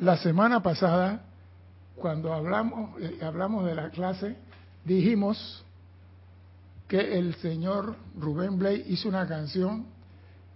La 0.00 0.18
semana 0.18 0.62
pasada, 0.62 1.22
cuando 1.96 2.34
hablamos, 2.34 3.00
eh, 3.00 3.18
hablamos 3.22 3.64
de 3.64 3.74
la 3.74 3.88
clase, 3.90 4.36
dijimos 4.84 5.64
que 6.86 7.18
el 7.18 7.34
señor 7.36 7.96
Rubén 8.18 8.58
Blay 8.58 8.84
hizo 8.88 9.08
una 9.08 9.26
canción 9.26 9.86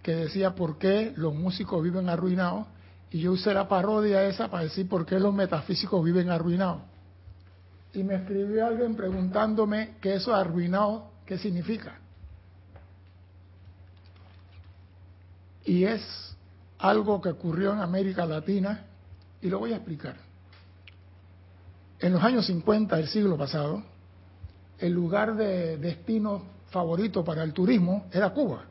que 0.03 0.15
decía 0.15 0.53
por 0.53 0.77
qué 0.77 1.13
los 1.15 1.33
músicos 1.33 1.81
viven 1.83 2.07
arruinados 2.07 2.67
y 3.09 3.19
yo 3.19 3.31
usé 3.31 3.53
la 3.53 3.67
parodia 3.67 4.23
esa 4.25 4.49
para 4.49 4.63
decir 4.63 4.87
por 4.87 5.07
qué 5.07 5.19
los 5.19 5.33
metafísicos 5.33 6.03
viven 6.03 6.29
arruinados. 6.29 6.83
Y 7.93 8.03
me 8.03 8.15
escribió 8.15 8.67
alguien 8.67 8.95
preguntándome 8.95 9.95
qué 10.01 10.15
eso 10.15 10.35
arruinado, 10.35 11.11
qué 11.25 11.39
significa. 11.39 11.95
Y 15.65 15.83
es 15.83 16.01
algo 16.77 17.19
que 17.21 17.29
ocurrió 17.29 17.73
en 17.73 17.79
América 17.79 18.25
Latina 18.25 18.85
y 19.41 19.49
lo 19.49 19.59
voy 19.59 19.73
a 19.73 19.77
explicar. 19.77 20.15
En 21.99 22.13
los 22.13 22.23
años 22.23 22.45
50 22.45 22.95
del 22.95 23.07
siglo 23.07 23.37
pasado, 23.37 23.83
el 24.79 24.91
lugar 24.91 25.35
de 25.35 25.77
destino 25.77 26.43
favorito 26.69 27.23
para 27.23 27.43
el 27.43 27.53
turismo 27.53 28.05
era 28.11 28.31
Cuba. 28.31 28.63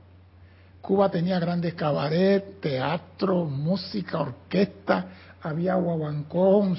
Cuba 0.80 1.10
tenía 1.10 1.38
grandes 1.38 1.74
cabaret, 1.74 2.60
teatro, 2.60 3.44
música, 3.44 4.20
orquesta, 4.20 5.06
había 5.42 5.74
guaguancón, 5.74 6.76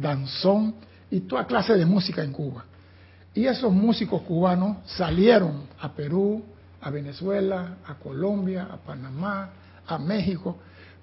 danzón 0.00 0.74
y 1.10 1.20
toda 1.20 1.46
clase 1.46 1.74
de 1.74 1.86
música 1.86 2.22
en 2.24 2.32
Cuba. 2.32 2.64
Y 3.34 3.46
esos 3.46 3.72
músicos 3.72 4.22
cubanos 4.22 4.78
salieron 4.86 5.64
a 5.78 5.92
Perú, 5.92 6.42
a 6.80 6.90
Venezuela, 6.90 7.76
a 7.86 7.94
Colombia, 7.96 8.68
a 8.70 8.78
Panamá, 8.78 9.50
a 9.86 9.98
México, 9.98 10.56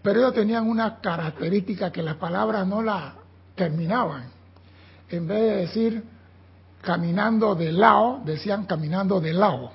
pero 0.03 0.19
ellos 0.19 0.33
tenían 0.33 0.67
una 0.67 0.99
característica 0.99 1.91
que 1.91 2.03
las 2.03 2.15
palabras 2.17 2.67
no 2.67 2.81
la 2.83 3.15
terminaban. 3.55 4.25
En 5.09 5.25
vez 5.25 5.41
de 5.41 5.55
decir 5.55 6.03
caminando 6.81 7.55
de 7.55 7.71
lado, 7.71 8.19
decían 8.25 8.65
caminando 8.65 9.21
de 9.21 9.31
lado. 9.31 9.71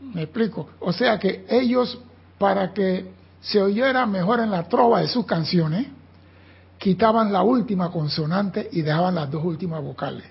¿Me 0.00 0.22
explico? 0.22 0.70
O 0.80 0.92
sea 0.92 1.18
que 1.18 1.44
ellos, 1.50 1.98
para 2.38 2.72
que 2.72 3.12
se 3.40 3.60
oyera 3.60 4.06
mejor 4.06 4.40
en 4.40 4.50
la 4.50 4.66
trova 4.66 5.00
de 5.00 5.08
sus 5.08 5.26
canciones, 5.26 5.88
quitaban 6.78 7.30
la 7.30 7.42
última 7.42 7.90
consonante 7.90 8.68
y 8.72 8.80
dejaban 8.80 9.14
las 9.14 9.30
dos 9.30 9.44
últimas 9.44 9.82
vocales. 9.82 10.24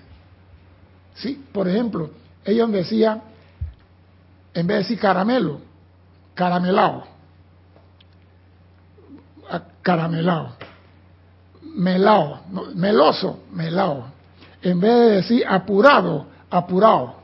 ¿Sí? 1.14 1.44
Por 1.52 1.68
ejemplo, 1.68 2.10
ellos 2.44 2.72
decían, 2.72 3.22
en 4.52 4.66
vez 4.66 4.76
de 4.78 4.82
decir 4.82 4.98
caramelo, 4.98 5.60
caramelado, 6.34 7.15
caramelado, 9.86 10.56
melao, 11.76 12.40
meloso, 12.74 13.44
melao, 13.52 14.08
en 14.60 14.80
vez 14.80 14.92
de 14.92 15.10
decir 15.18 15.44
apurado, 15.48 16.26
apurado. 16.50 17.14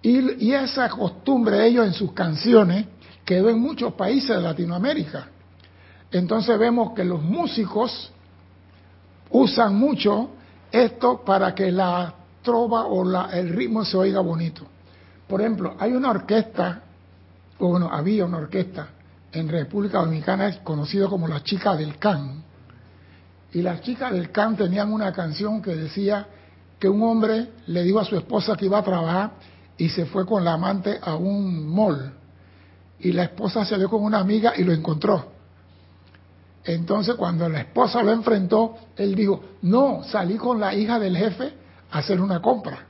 Y, 0.00 0.52
esa 0.52 0.88
costumbre 0.88 1.56
de 1.56 1.66
ellos 1.66 1.86
en 1.86 1.92
sus 1.92 2.12
canciones 2.12 2.86
quedó 3.24 3.50
en 3.50 3.58
muchos 3.58 3.94
países 3.94 4.28
de 4.28 4.40
Latinoamérica. 4.40 5.26
Entonces 6.12 6.56
vemos 6.56 6.92
que 6.92 7.02
los 7.02 7.20
músicos 7.20 8.12
usan 9.30 9.74
mucho 9.74 10.30
esto 10.70 11.24
para 11.24 11.52
que 11.52 11.72
la 11.72 12.14
trova 12.42 12.86
o 12.86 13.02
la, 13.02 13.30
el 13.32 13.48
ritmo 13.48 13.84
se 13.84 13.96
oiga 13.96 14.20
bonito. 14.20 14.62
Por 15.26 15.40
ejemplo, 15.40 15.74
hay 15.80 15.94
una 15.94 16.10
orquesta, 16.10 16.82
o 17.58 17.70
bueno, 17.70 17.88
había 17.90 18.24
una 18.24 18.38
orquesta 18.38 18.90
en 19.32 19.48
República 19.48 19.98
Dominicana 19.98 20.62
conocido 20.62 21.08
como 21.08 21.28
las 21.28 21.42
chicas 21.44 21.78
del 21.78 21.98
can. 21.98 22.42
Y 23.52 23.62
las 23.62 23.80
chicas 23.82 24.12
del 24.12 24.30
can 24.30 24.56
tenían 24.56 24.92
una 24.92 25.12
canción 25.12 25.62
que 25.62 25.74
decía 25.74 26.26
que 26.78 26.88
un 26.88 27.02
hombre 27.02 27.50
le 27.66 27.82
dijo 27.82 28.00
a 28.00 28.04
su 28.04 28.16
esposa 28.16 28.56
que 28.56 28.66
iba 28.66 28.78
a 28.78 28.84
trabajar 28.84 29.32
y 29.78 29.88
se 29.88 30.06
fue 30.06 30.26
con 30.26 30.44
la 30.44 30.54
amante 30.54 30.98
a 31.02 31.16
un 31.16 31.66
mall. 31.68 32.12
Y 33.00 33.12
la 33.12 33.24
esposa 33.24 33.64
salió 33.64 33.88
con 33.88 34.02
una 34.02 34.18
amiga 34.18 34.52
y 34.56 34.64
lo 34.64 34.72
encontró. 34.72 35.32
Entonces 36.64 37.14
cuando 37.14 37.48
la 37.48 37.60
esposa 37.60 38.02
lo 38.02 38.12
enfrentó, 38.12 38.76
él 38.96 39.14
dijo, 39.14 39.42
no, 39.62 40.02
salí 40.04 40.36
con 40.36 40.58
la 40.58 40.74
hija 40.74 40.98
del 40.98 41.16
jefe 41.16 41.52
a 41.90 41.98
hacer 41.98 42.20
una 42.20 42.42
compra. 42.42 42.86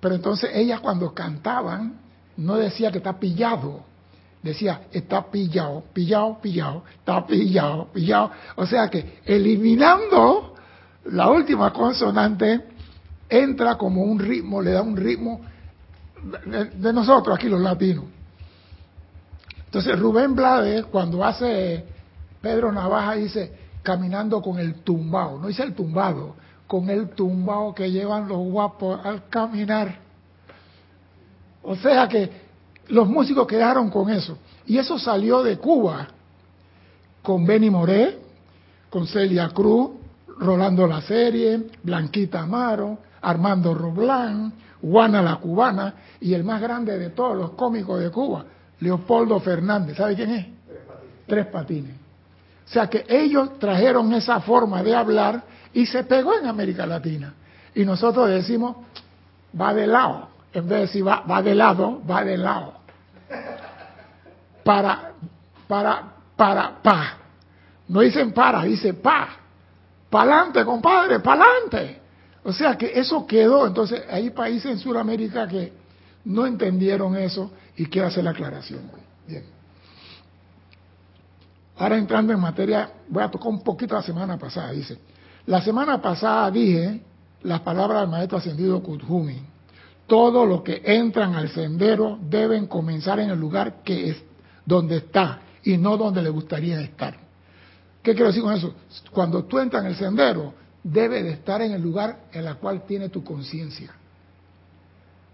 Pero 0.00 0.14
entonces 0.14 0.50
ella 0.54 0.78
cuando 0.78 1.12
cantaban 1.12 2.00
no 2.36 2.56
decía 2.56 2.90
que 2.90 2.98
está 2.98 3.18
pillado, 3.18 3.84
decía 4.42 4.82
está 4.92 5.30
pillado, 5.30 5.82
pillado, 5.92 6.38
pillado, 6.40 6.84
está 6.98 7.26
pillado, 7.26 7.86
pillado. 7.92 8.30
O 8.56 8.66
sea 8.66 8.88
que 8.88 9.20
eliminando 9.24 10.54
la 11.06 11.30
última 11.30 11.72
consonante 11.72 12.60
entra 13.28 13.76
como 13.76 14.02
un 14.02 14.18
ritmo, 14.18 14.62
le 14.62 14.72
da 14.72 14.82
un 14.82 14.96
ritmo 14.96 15.40
de, 16.46 16.92
nosotros 16.92 17.36
aquí 17.36 17.48
los 17.48 17.60
latinos. 17.60 18.04
Entonces 19.66 19.98
Rubén 19.98 20.34
Blades 20.34 20.86
cuando 20.86 21.24
hace 21.24 21.84
Pedro 22.40 22.72
Navaja 22.72 23.14
dice 23.14 23.52
caminando 23.82 24.42
con 24.42 24.58
el 24.58 24.76
tumbao, 24.76 25.38
no 25.38 25.48
dice 25.48 25.62
el 25.62 25.74
tumbado, 25.74 26.36
con 26.66 26.90
el 26.90 27.10
tumbao 27.10 27.74
que 27.74 27.90
llevan 27.90 28.28
los 28.28 28.38
guapos 28.38 29.00
al 29.04 29.28
caminar. 29.28 29.98
O 31.62 31.76
sea 31.76 32.08
que 32.08 32.47
los 32.88 33.08
músicos 33.08 33.46
quedaron 33.46 33.90
con 33.90 34.10
eso. 34.10 34.38
Y 34.66 34.78
eso 34.78 34.98
salió 34.98 35.42
de 35.42 35.58
Cuba, 35.58 36.08
con 37.22 37.46
Benny 37.46 37.70
Moré, 37.70 38.18
con 38.90 39.06
Celia 39.06 39.48
Cruz, 39.50 39.90
Rolando 40.38 40.86
La 40.86 41.00
Serie, 41.00 41.66
Blanquita 41.82 42.40
Amaro, 42.40 42.98
Armando 43.20 43.74
Roblán, 43.74 44.52
Juana 44.80 45.22
la 45.22 45.36
Cubana 45.36 45.94
y 46.20 46.34
el 46.34 46.44
más 46.44 46.60
grande 46.60 46.98
de 46.98 47.10
todos 47.10 47.36
los 47.36 47.50
cómicos 47.50 48.00
de 48.00 48.10
Cuba, 48.10 48.44
Leopoldo 48.80 49.40
Fernández. 49.40 49.96
¿Sabe 49.96 50.14
quién 50.14 50.30
es? 50.30 50.46
Tres 50.46 50.80
patines. 50.86 51.26
Tres 51.26 51.46
patines. 51.46 51.94
O 52.68 52.70
sea 52.70 52.86
que 52.88 53.06
ellos 53.08 53.58
trajeron 53.58 54.12
esa 54.12 54.40
forma 54.40 54.82
de 54.82 54.94
hablar 54.94 55.42
y 55.72 55.86
se 55.86 56.04
pegó 56.04 56.38
en 56.38 56.46
América 56.46 56.86
Latina. 56.86 57.32
Y 57.74 57.84
nosotros 57.84 58.28
decimos, 58.28 58.76
va 59.58 59.72
de 59.72 59.86
lado. 59.86 60.28
En 60.52 60.68
vez 60.68 60.70
de 60.70 60.80
decir 60.80 61.06
va, 61.06 61.20
va 61.20 61.42
de 61.42 61.54
lado, 61.54 62.02
va 62.08 62.24
de 62.24 62.36
lado. 62.36 62.74
Para, 64.68 65.14
para, 65.66 66.12
para, 66.36 66.82
pa. 66.82 67.16
No 67.88 68.00
dicen 68.00 68.32
para, 68.32 68.64
dice 68.64 68.92
pa. 68.92 69.28
Pa'lante, 70.10 70.62
compadre, 70.62 71.20
pa'lante. 71.20 72.02
O 72.44 72.52
sea 72.52 72.76
que 72.76 72.92
eso 73.00 73.26
quedó. 73.26 73.66
Entonces, 73.66 74.02
hay 74.10 74.28
países 74.28 74.70
en 74.72 74.78
Sudamérica 74.78 75.48
que 75.48 75.72
no 76.26 76.44
entendieron 76.44 77.16
eso 77.16 77.50
y 77.78 77.86
quiero 77.86 78.08
hacer 78.08 78.24
la 78.24 78.32
aclaración. 78.32 78.90
Bien. 79.26 79.44
Ahora 81.78 81.96
entrando 81.96 82.34
en 82.34 82.40
materia, 82.40 82.90
voy 83.08 83.22
a 83.22 83.30
tocar 83.30 83.48
un 83.48 83.62
poquito 83.64 83.94
la 83.94 84.02
semana 84.02 84.36
pasada, 84.36 84.72
dice. 84.72 84.98
La 85.46 85.62
semana 85.62 86.02
pasada 86.02 86.50
dije 86.50 87.00
las 87.40 87.60
palabras 87.60 88.02
del 88.02 88.10
maestro 88.10 88.36
ascendido 88.36 88.82
Kuthumi. 88.82 89.40
Todos 90.06 90.46
los 90.46 90.60
que 90.60 90.82
entran 90.84 91.36
al 91.36 91.48
sendero 91.48 92.18
deben 92.20 92.66
comenzar 92.66 93.18
en 93.18 93.30
el 93.30 93.40
lugar 93.40 93.82
que 93.82 94.10
es 94.10 94.27
donde 94.68 94.98
está 94.98 95.40
y 95.64 95.76
no 95.78 95.96
donde 95.96 96.22
le 96.22 96.28
gustaría 96.28 96.80
estar. 96.80 97.16
¿Qué 98.02 98.12
quiero 98.12 98.28
decir 98.28 98.42
con 98.42 98.54
eso? 98.54 98.74
Cuando 99.10 99.44
tú 99.44 99.58
entras 99.58 99.82
en 99.82 99.90
el 99.90 99.96
sendero, 99.96 100.54
debe 100.82 101.22
de 101.22 101.30
estar 101.30 101.60
en 101.62 101.72
el 101.72 101.82
lugar 101.82 102.26
en 102.32 102.46
el 102.46 102.56
cual 102.56 102.84
tiene 102.86 103.08
tu 103.08 103.24
conciencia. 103.24 103.92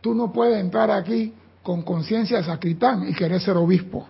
Tú 0.00 0.14
no 0.14 0.32
puedes 0.32 0.60
entrar 0.60 0.90
aquí 0.90 1.34
con 1.62 1.82
conciencia 1.82 2.38
de 2.38 2.44
sacritán 2.44 3.08
y 3.08 3.14
querer 3.14 3.40
ser 3.40 3.56
obispo 3.56 4.08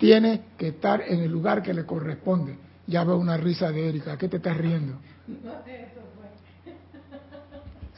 tiene 0.00 0.44
que 0.56 0.68
estar 0.68 1.02
en 1.02 1.20
el 1.20 1.30
lugar 1.30 1.62
que 1.62 1.74
le 1.74 1.84
corresponde. 1.84 2.56
Ya 2.86 3.04
veo 3.04 3.18
una 3.18 3.36
risa 3.36 3.70
de 3.70 3.86
Erika, 3.86 4.16
¿qué 4.16 4.28
te 4.28 4.38
estás 4.38 4.56
riendo? 4.56 4.94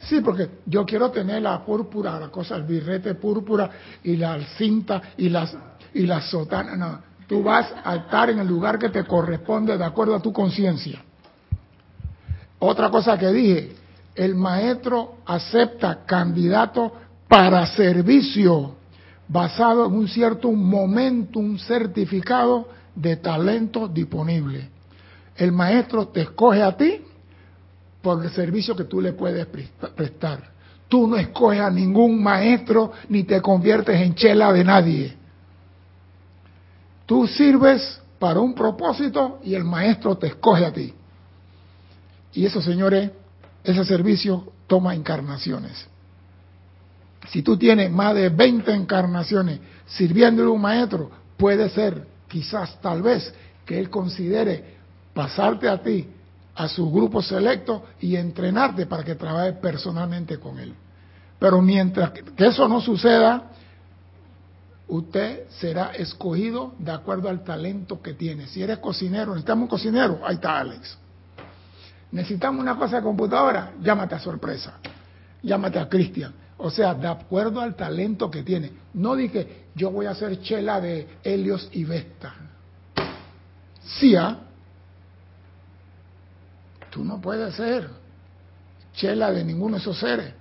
Sí, 0.01 0.19
porque 0.19 0.49
yo 0.65 0.85
quiero 0.85 1.11
tener 1.11 1.41
la 1.41 1.63
púrpura, 1.63 2.19
la 2.19 2.27
cosa, 2.27 2.57
el 2.57 2.63
birrete 2.63 3.15
púrpura 3.15 3.69
y 4.03 4.17
la 4.17 4.37
cinta 4.57 5.01
y 5.15 5.29
las 5.29 5.55
y 5.93 6.05
la 6.05 6.21
sotana. 6.21 6.75
No, 6.75 6.99
tú 7.27 7.43
vas 7.43 7.73
a 7.83 7.95
estar 7.95 8.29
en 8.29 8.39
el 8.39 8.47
lugar 8.47 8.79
que 8.79 8.89
te 8.89 9.03
corresponde 9.03 9.77
de 9.77 9.85
acuerdo 9.85 10.15
a 10.15 10.21
tu 10.21 10.31
conciencia. 10.31 11.01
Otra 12.59 12.89
cosa 12.89 13.17
que 13.17 13.27
dije, 13.31 13.75
el 14.15 14.35
maestro 14.35 15.15
acepta 15.25 16.05
candidato 16.05 16.93
para 17.27 17.65
servicio 17.67 18.75
basado 19.27 19.87
en 19.87 19.93
un 19.93 20.07
cierto 20.07 20.51
momentum 20.51 21.57
certificado 21.57 22.67
de 22.95 23.17
talento 23.17 23.87
disponible. 23.87 24.69
El 25.35 25.51
maestro 25.51 26.07
te 26.09 26.21
escoge 26.21 26.61
a 26.61 26.77
ti 26.77 27.01
por 28.01 28.23
el 28.23 28.29
servicio 28.31 28.75
que 28.75 28.83
tú 28.83 29.01
le 29.01 29.13
puedes 29.13 29.47
prestar. 29.95 30.51
Tú 30.87 31.07
no 31.07 31.17
escoges 31.17 31.61
a 31.61 31.71
ningún 31.71 32.21
maestro 32.21 32.91
ni 33.09 33.23
te 33.23 33.41
conviertes 33.41 33.99
en 33.99 34.13
chela 34.13 34.53
de 34.53 34.63
nadie. 34.63 35.17
Tú 37.05 37.27
sirves 37.27 38.01
para 38.19 38.39
un 38.39 38.53
propósito 38.53 39.39
y 39.43 39.53
el 39.53 39.63
maestro 39.63 40.17
te 40.17 40.27
escoge 40.27 40.65
a 40.65 40.71
ti. 40.71 40.93
Y 42.33 42.45
eso, 42.45 42.61
señores, 42.61 43.11
ese 43.63 43.85
servicio 43.85 44.51
toma 44.67 44.95
encarnaciones. 44.95 45.87
Si 47.29 47.41
tú 47.41 47.57
tienes 47.57 47.91
más 47.91 48.15
de 48.15 48.29
20 48.29 48.73
encarnaciones 48.73 49.59
sirviéndole 49.85 50.49
a 50.49 50.53
un 50.53 50.61
maestro, 50.61 51.11
puede 51.37 51.69
ser, 51.69 52.07
quizás, 52.27 52.79
tal 52.81 53.01
vez, 53.01 53.33
que 53.65 53.79
él 53.79 53.89
considere 53.89 54.77
pasarte 55.13 55.69
a 55.69 55.81
ti, 55.81 56.07
a 56.55 56.67
su 56.67 56.91
grupo 56.91 57.21
selecto 57.21 57.83
y 57.99 58.15
entrenarte 58.15 58.85
para 58.85 59.03
que 59.03 59.15
trabajes 59.15 59.55
personalmente 59.55 60.39
con 60.39 60.59
él. 60.59 60.73
Pero 61.39 61.61
mientras 61.61 62.11
que 62.11 62.45
eso 62.45 62.67
no 62.67 62.81
suceda, 62.81 63.51
usted 64.87 65.47
será 65.49 65.91
escogido 65.91 66.73
de 66.79 66.91
acuerdo 66.91 67.29
al 67.29 67.43
talento 67.43 68.01
que 68.01 68.13
tiene. 68.13 68.47
Si 68.47 68.61
eres 68.61 68.79
cocinero, 68.79 69.31
necesitamos 69.31 69.63
un 69.63 69.69
cocinero, 69.69 70.19
ahí 70.23 70.35
está 70.35 70.59
Alex. 70.59 70.97
Necesitamos 72.11 72.61
una 72.61 72.77
cosa 72.77 72.97
de 72.97 73.03
computadora, 73.03 73.73
llámate 73.81 74.15
a 74.15 74.19
sorpresa, 74.19 74.75
llámate 75.41 75.79
a 75.79 75.89
Cristian. 75.89 76.33
O 76.57 76.69
sea, 76.69 76.93
de 76.93 77.07
acuerdo 77.07 77.59
al 77.59 77.75
talento 77.75 78.29
que 78.29 78.43
tiene. 78.43 78.71
No 78.93 79.15
dije, 79.15 79.65
yo 79.75 79.91
voy 79.91 80.05
a 80.05 80.11
hacer 80.11 80.39
chela 80.41 80.79
de 80.79 81.07
Helios 81.23 81.67
y 81.71 81.83
Vesta. 81.83 82.33
Sí, 83.83 84.15
¿ah? 84.15 84.39
Tú 86.89 87.03
no 87.03 87.19
puedes 87.19 87.55
ser 87.55 87.89
chela 88.93 89.31
de 89.31 89.43
ninguno 89.43 89.75
de 89.75 89.81
esos 89.81 89.97
seres, 89.97 90.33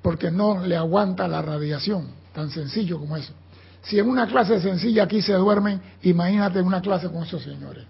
porque 0.00 0.30
no 0.30 0.64
le 0.64 0.76
aguanta 0.76 1.26
la 1.26 1.42
radiación, 1.42 2.08
tan 2.32 2.50
sencillo 2.50 2.98
como 2.98 3.16
eso. 3.16 3.32
Si 3.82 3.98
en 3.98 4.08
una 4.08 4.26
clase 4.26 4.60
sencilla 4.60 5.04
aquí 5.04 5.22
se 5.22 5.32
duermen, 5.32 5.80
imagínate 6.02 6.58
en 6.58 6.66
una 6.66 6.80
clase 6.80 7.08
con 7.08 7.22
esos 7.22 7.42
señores. 7.42 7.84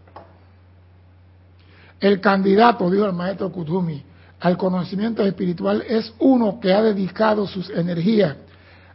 El 1.99 2.21
candidato, 2.21 2.89
dijo 2.91 3.07
el 3.07 3.13
maestro 3.13 3.51
Kutumi, 3.53 4.03
al 4.41 4.57
conocimiento 4.57 5.23
espiritual 5.23 5.85
es 5.87 6.15
uno 6.19 6.59
que 6.61 6.73
ha 6.73 6.83
dedicado 6.83 7.47
sus 7.47 7.69
energías 7.71 8.37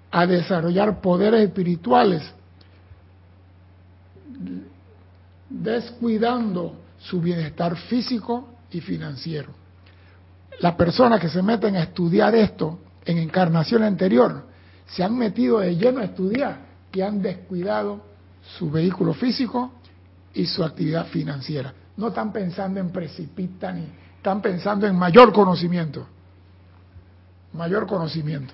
a 0.10 0.26
desarrollar 0.26 1.02
poderes 1.02 1.42
espirituales, 1.42 2.24
descuidando 5.50 6.74
su 7.00 7.22
bienestar 7.22 7.76
físico 7.76 8.50
y 8.72 8.82
financiero. 8.82 9.50
Las 10.60 10.74
personas 10.76 11.20
que 11.20 11.30
se 11.30 11.44
meten 11.44 11.76
a 11.76 11.84
estudiar 11.84 12.34
esto 12.34 12.80
en 13.06 13.20
encarnación 13.20 13.84
anterior 13.84 14.46
se 14.88 15.04
han 15.04 15.16
metido 15.16 15.60
de 15.60 15.76
lleno 15.76 16.00
a 16.00 16.06
estudiar 16.06 16.65
que 16.96 17.04
han 17.04 17.22
descuidado 17.22 18.00
su 18.58 18.72
vehículo 18.72 19.14
físico 19.14 19.70
y 20.34 20.46
su 20.46 20.64
actividad 20.64 21.08
financiera. 21.08 21.74
No 21.98 22.08
están 22.08 22.32
pensando 22.32 22.80
en 22.80 22.90
precipita 22.90 23.70
ni 23.74 23.86
están 24.16 24.42
pensando 24.42 24.88
en 24.88 24.96
mayor 24.96 25.34
conocimiento. 25.34 26.08
Mayor 27.52 27.86
conocimiento. 27.86 28.54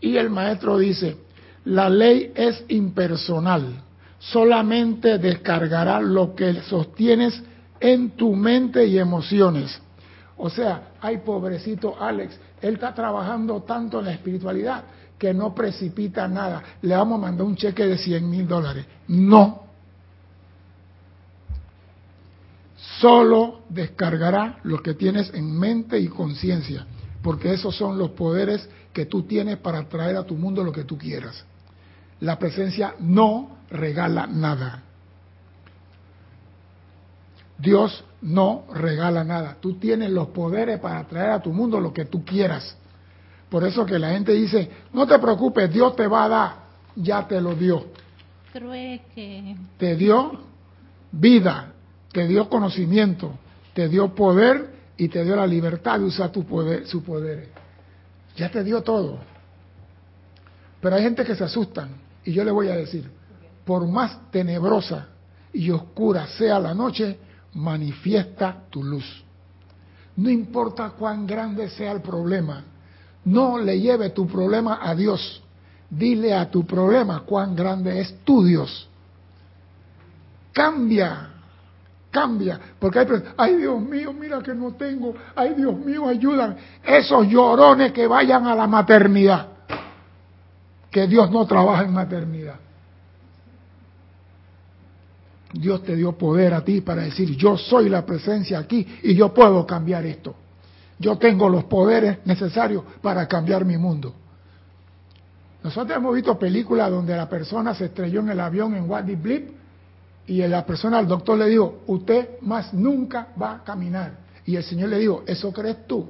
Y 0.00 0.16
el 0.16 0.30
maestro 0.30 0.78
dice, 0.78 1.16
la 1.64 1.90
ley 1.90 2.30
es 2.32 2.64
impersonal, 2.68 3.82
solamente 4.20 5.18
descargará 5.18 6.00
lo 6.00 6.36
que 6.36 6.62
sostienes 6.62 7.42
en 7.80 8.10
tu 8.10 8.36
mente 8.36 8.86
y 8.86 9.00
emociones. 9.00 9.80
O 10.36 10.48
sea, 10.48 10.92
ay 11.00 11.18
pobrecito 11.18 12.00
Alex, 12.00 12.38
él 12.60 12.74
está 12.74 12.94
trabajando 12.94 13.62
tanto 13.64 13.98
en 13.98 14.04
la 14.04 14.12
espiritualidad 14.12 14.84
que 15.22 15.32
no 15.32 15.54
precipita 15.54 16.26
nada. 16.26 16.64
Le 16.82 16.96
vamos 16.96 17.16
a 17.16 17.22
mandar 17.22 17.46
un 17.46 17.54
cheque 17.54 17.86
de 17.86 17.96
100 17.96 18.28
mil 18.28 18.48
dólares. 18.48 18.84
No. 19.06 19.62
Solo 22.98 23.60
descargará 23.68 24.58
lo 24.64 24.82
que 24.82 24.94
tienes 24.94 25.32
en 25.32 25.56
mente 25.56 25.96
y 25.96 26.08
conciencia, 26.08 26.84
porque 27.22 27.52
esos 27.52 27.76
son 27.76 27.98
los 27.98 28.10
poderes 28.10 28.68
que 28.92 29.06
tú 29.06 29.22
tienes 29.22 29.58
para 29.58 29.88
traer 29.88 30.16
a 30.16 30.24
tu 30.24 30.34
mundo 30.34 30.64
lo 30.64 30.72
que 30.72 30.82
tú 30.82 30.98
quieras. 30.98 31.44
La 32.18 32.36
presencia 32.40 32.96
no 32.98 33.58
regala 33.70 34.26
nada. 34.26 34.82
Dios 37.58 38.04
no 38.22 38.64
regala 38.74 39.22
nada. 39.22 39.56
Tú 39.60 39.74
tienes 39.74 40.10
los 40.10 40.30
poderes 40.30 40.80
para 40.80 41.04
traer 41.04 41.30
a 41.30 41.40
tu 41.40 41.52
mundo 41.52 41.78
lo 41.78 41.92
que 41.92 42.06
tú 42.06 42.24
quieras. 42.24 42.76
Por 43.52 43.64
eso 43.64 43.84
que 43.84 43.98
la 43.98 44.12
gente 44.12 44.32
dice, 44.32 44.70
no 44.94 45.06
te 45.06 45.18
preocupes, 45.18 45.70
Dios 45.70 45.94
te 45.94 46.06
va 46.06 46.24
a 46.24 46.28
dar, 46.28 46.54
ya 46.96 47.28
te 47.28 47.38
lo 47.38 47.54
dio. 47.54 47.84
que... 49.14 49.54
Te 49.76 49.94
dio 49.94 50.40
vida, 51.12 51.74
te 52.12 52.26
dio 52.26 52.48
conocimiento, 52.48 53.38
te 53.74 53.90
dio 53.90 54.14
poder 54.14 54.70
y 54.96 55.08
te 55.08 55.22
dio 55.22 55.36
la 55.36 55.46
libertad 55.46 55.98
de 55.98 56.06
usar 56.06 56.32
tu 56.32 56.46
poder. 56.46 57.50
Ya 58.36 58.50
te 58.50 58.64
dio 58.64 58.80
todo. 58.80 59.18
Pero 60.80 60.96
hay 60.96 61.02
gente 61.02 61.22
que 61.22 61.36
se 61.36 61.44
asustan 61.44 61.90
y 62.24 62.32
yo 62.32 62.44
le 62.44 62.52
voy 62.52 62.68
a 62.68 62.76
decir, 62.76 63.06
por 63.66 63.86
más 63.86 64.30
tenebrosa 64.30 65.08
y 65.52 65.70
oscura 65.70 66.26
sea 66.26 66.58
la 66.58 66.72
noche, 66.72 67.18
manifiesta 67.52 68.62
tu 68.70 68.82
luz. 68.82 69.22
No 70.16 70.30
importa 70.30 70.94
cuán 70.98 71.26
grande 71.26 71.68
sea 71.68 71.92
el 71.92 72.00
problema, 72.00 72.71
no 73.24 73.58
le 73.58 73.78
lleve 73.80 74.10
tu 74.10 74.26
problema 74.26 74.78
a 74.82 74.94
Dios. 74.94 75.42
Dile 75.88 76.34
a 76.34 76.50
tu 76.50 76.64
problema 76.66 77.20
cuán 77.20 77.54
grande 77.54 78.00
es 78.00 78.24
tu 78.24 78.44
Dios. 78.44 78.88
Cambia, 80.52 81.30
cambia. 82.10 82.58
Porque 82.78 82.98
hay 82.98 83.06
ay 83.36 83.56
Dios 83.56 83.80
mío, 83.80 84.12
mira 84.12 84.42
que 84.42 84.54
no 84.54 84.72
tengo. 84.72 85.14
Ay 85.34 85.54
Dios 85.54 85.76
mío, 85.78 86.08
ayúdame. 86.08 86.56
Esos 86.82 87.26
llorones 87.28 87.92
que 87.92 88.06
vayan 88.06 88.46
a 88.46 88.54
la 88.54 88.66
maternidad. 88.66 89.48
Que 90.90 91.06
Dios 91.06 91.30
no 91.30 91.46
trabaja 91.46 91.84
en 91.84 91.92
maternidad. 91.92 92.56
Dios 95.52 95.82
te 95.82 95.94
dio 95.94 96.12
poder 96.12 96.54
a 96.54 96.64
ti 96.64 96.80
para 96.80 97.02
decir, 97.02 97.36
yo 97.36 97.58
soy 97.58 97.88
la 97.88 98.04
presencia 98.06 98.58
aquí 98.58 98.86
y 99.02 99.14
yo 99.14 99.32
puedo 99.34 99.66
cambiar 99.66 100.06
esto. 100.06 100.34
Yo 101.02 101.18
tengo 101.18 101.48
los 101.48 101.64
poderes 101.64 102.18
necesarios 102.24 102.84
para 103.02 103.26
cambiar 103.26 103.64
mi 103.64 103.76
mundo. 103.76 104.14
Nosotros 105.64 105.96
hemos 105.96 106.14
visto 106.14 106.38
películas 106.38 106.92
donde 106.92 107.16
la 107.16 107.28
persona 107.28 107.74
se 107.74 107.86
estrelló 107.86 108.20
en 108.20 108.30
el 108.30 108.38
avión 108.38 108.76
en 108.76 108.88
Wadi 108.88 109.16
Blip 109.16 109.50
y 110.28 110.46
la 110.46 110.64
persona 110.64 110.98
al 110.98 111.08
doctor 111.08 111.38
le 111.38 111.48
dijo, 111.48 111.82
usted 111.88 112.40
más 112.42 112.72
nunca 112.72 113.28
va 113.40 113.56
a 113.56 113.64
caminar. 113.64 114.12
Y 114.46 114.54
el 114.54 114.62
Señor 114.62 114.90
le 114.90 115.00
dijo, 115.00 115.24
¿eso 115.26 115.52
crees 115.52 115.88
tú? 115.88 116.08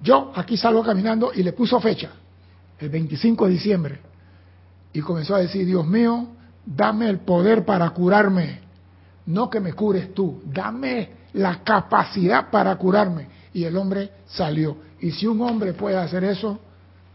Yo 0.00 0.30
aquí 0.36 0.56
salgo 0.56 0.84
caminando 0.84 1.32
y 1.34 1.42
le 1.42 1.52
puso 1.52 1.80
fecha, 1.80 2.10
el 2.78 2.88
25 2.88 3.46
de 3.46 3.50
diciembre. 3.50 4.00
Y 4.92 5.00
comenzó 5.00 5.34
a 5.34 5.40
decir, 5.40 5.66
Dios 5.66 5.84
mío, 5.84 6.28
dame 6.64 7.08
el 7.08 7.18
poder 7.18 7.64
para 7.64 7.90
curarme. 7.90 8.60
No 9.26 9.50
que 9.50 9.58
me 9.58 9.72
cures 9.72 10.14
tú, 10.14 10.42
dame 10.44 11.10
la 11.32 11.64
capacidad 11.64 12.50
para 12.52 12.76
curarme 12.76 13.34
y 13.56 13.64
el 13.64 13.74
hombre 13.78 14.10
salió. 14.26 14.76
Y 15.00 15.12
si 15.12 15.26
un 15.26 15.40
hombre 15.40 15.72
puede 15.72 15.96
hacer 15.96 16.22
eso, 16.24 16.58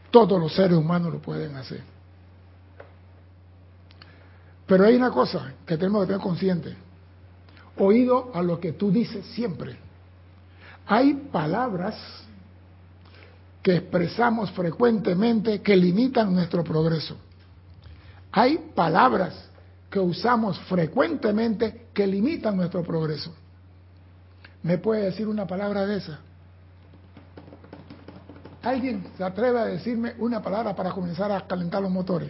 todos 0.10 0.42
los 0.42 0.52
seres 0.56 0.76
humanos 0.76 1.14
lo 1.14 1.22
pueden 1.22 1.56
hacer. 1.56 1.84
Pero 4.66 4.86
hay 4.86 4.96
una 4.96 5.12
cosa 5.12 5.54
que 5.68 5.78
tenemos 5.78 6.02
que 6.02 6.08
tener 6.08 6.22
consciente. 6.22 6.76
Oído 7.78 8.32
a 8.34 8.42
lo 8.42 8.60
que 8.60 8.72
tú 8.74 8.92
dices 8.92 9.24
siempre. 9.28 9.78
Hay 10.88 11.14
palabras 11.32 11.96
que 13.62 13.76
expresamos 13.76 14.50
frecuentemente 14.50 15.62
que 15.62 15.78
limitan 15.78 16.34
nuestro 16.34 16.64
progreso. 16.64 17.18
Hay 18.32 18.72
palabras 18.74 19.48
que 19.92 20.00
usamos 20.00 20.58
frecuentemente 20.62 21.90
que 21.94 22.08
limitan 22.08 22.58
nuestro 22.58 22.82
progreso. 22.82 23.32
¿Me 24.64 24.80
puede 24.80 25.04
decir 25.04 25.28
una 25.28 25.46
palabra 25.46 25.86
de 25.86 25.98
esa? 25.98 26.31
¿Alguien 28.64 29.04
se 29.18 29.24
atreve 29.24 29.60
a 29.60 29.66
decirme 29.66 30.14
una 30.20 30.42
palabra 30.42 30.76
para 30.76 30.92
comenzar 30.92 31.32
a 31.32 31.48
calentar 31.48 31.82
los 31.82 31.92
motores? 31.92 32.30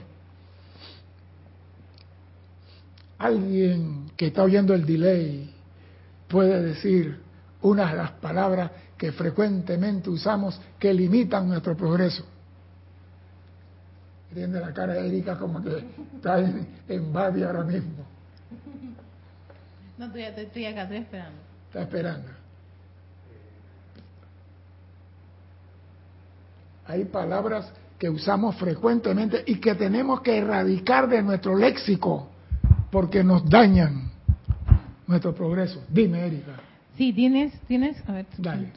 Alguien 3.17 4.11
que 4.15 4.27
está 4.27 4.43
oyendo 4.43 4.73
el 4.73 4.85
delay 4.85 5.53
puede 6.27 6.61
decir 6.61 7.19
una 7.61 7.91
de 7.91 7.97
las 7.97 8.11
palabras 8.11 8.71
que 8.97 9.11
frecuentemente 9.11 10.09
usamos 10.09 10.59
que 10.79 10.93
limitan 10.93 11.50
nuestro 11.50 11.75
progreso. 11.75 12.25
Tiene 14.33 14.59
la 14.59 14.73
cara 14.73 14.93
de 14.93 15.07
Erika 15.07 15.38
como 15.38 15.61
que 15.61 15.83
está 16.15 16.39
en, 16.39 16.67
en 16.88 17.17
ahora 17.17 17.63
mismo. 17.63 18.05
No, 19.97 20.05
estoy, 20.05 20.21
estoy 20.23 20.65
acá, 20.65 20.83
estoy 20.83 20.97
esperando. 20.97 21.39
Está 21.67 21.81
esperando. 21.81 22.40
Hay 26.91 27.05
palabras 27.05 27.71
que 27.98 28.10
usamos 28.10 28.55
frecuentemente 28.57 29.43
y 29.45 29.55
que 29.55 29.75
tenemos 29.75 30.19
que 30.21 30.38
erradicar 30.38 31.07
de 31.07 31.21
nuestro 31.24 31.57
léxico. 31.57 32.27
porque 32.91 33.24
nos 33.24 33.50
dañan 33.50 34.12
nuestro 35.07 35.33
progreso. 35.33 35.81
Dime, 35.89 36.25
Erika. 36.27 36.51
Sí, 36.98 37.13
tienes, 37.13 37.53
tienes, 37.67 37.95
a 38.10 38.12
ver, 38.12 38.25
Dale. 38.38 38.67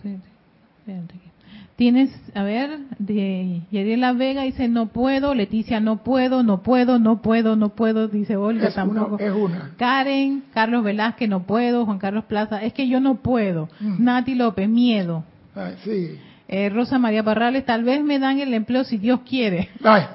Tienes, 1.75 2.11
a 2.35 2.45
ver, 2.45 2.79
de 3.01 3.63
Yadiela 3.73 4.13
Vega 4.13 4.43
dice 4.43 4.69
no 4.69 4.87
puedo, 4.87 5.35
Leticia 5.35 5.81
no 5.81 6.05
puedo, 6.05 6.45
no 6.45 6.63
puedo, 6.63 7.01
no 7.01 7.21
puedo, 7.21 7.57
no 7.57 7.71
puedo, 7.71 8.07
dice 8.07 8.37
Olga 8.37 8.69
Es 8.69 8.77
una, 8.77 8.85
tampoco. 8.85 9.19
es 9.19 9.33
una. 9.33 9.73
Karen, 9.77 10.45
Carlos 10.53 10.85
Velázquez 10.85 11.29
no 11.29 11.43
puedo, 11.43 11.85
Juan 11.85 11.99
Carlos 11.99 12.27
Plaza, 12.27 12.63
es 12.63 12.73
que 12.73 12.87
yo 12.87 13.01
no 13.01 13.17
puedo. 13.17 13.69
Mm. 13.81 14.05
Nati 14.05 14.37
López, 14.37 14.69
miedo. 14.69 15.25
Ay, 15.57 15.75
sí. 15.83 16.19
Eh, 16.49 16.69
Rosa 16.69 16.99
María 16.99 17.23
Parrales, 17.23 17.65
tal 17.65 17.85
vez 17.85 18.03
me 18.03 18.19
dan 18.19 18.39
el 18.39 18.53
empleo 18.53 18.85
si 18.85 18.99
Dios 18.99 19.21
quiere. 19.29 19.71
Ay, 19.83 20.07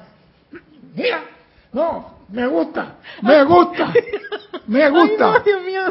mira, 0.96 1.24
no, 1.74 2.20
me 2.30 2.46
gusta, 2.48 2.98
me 3.22 3.44
gusta, 3.44 3.92
me 4.68 4.90
gusta. 4.90 5.34
Ay, 5.34 5.40
no, 5.40 5.40
Dios 5.40 5.64
mío. 5.66 5.82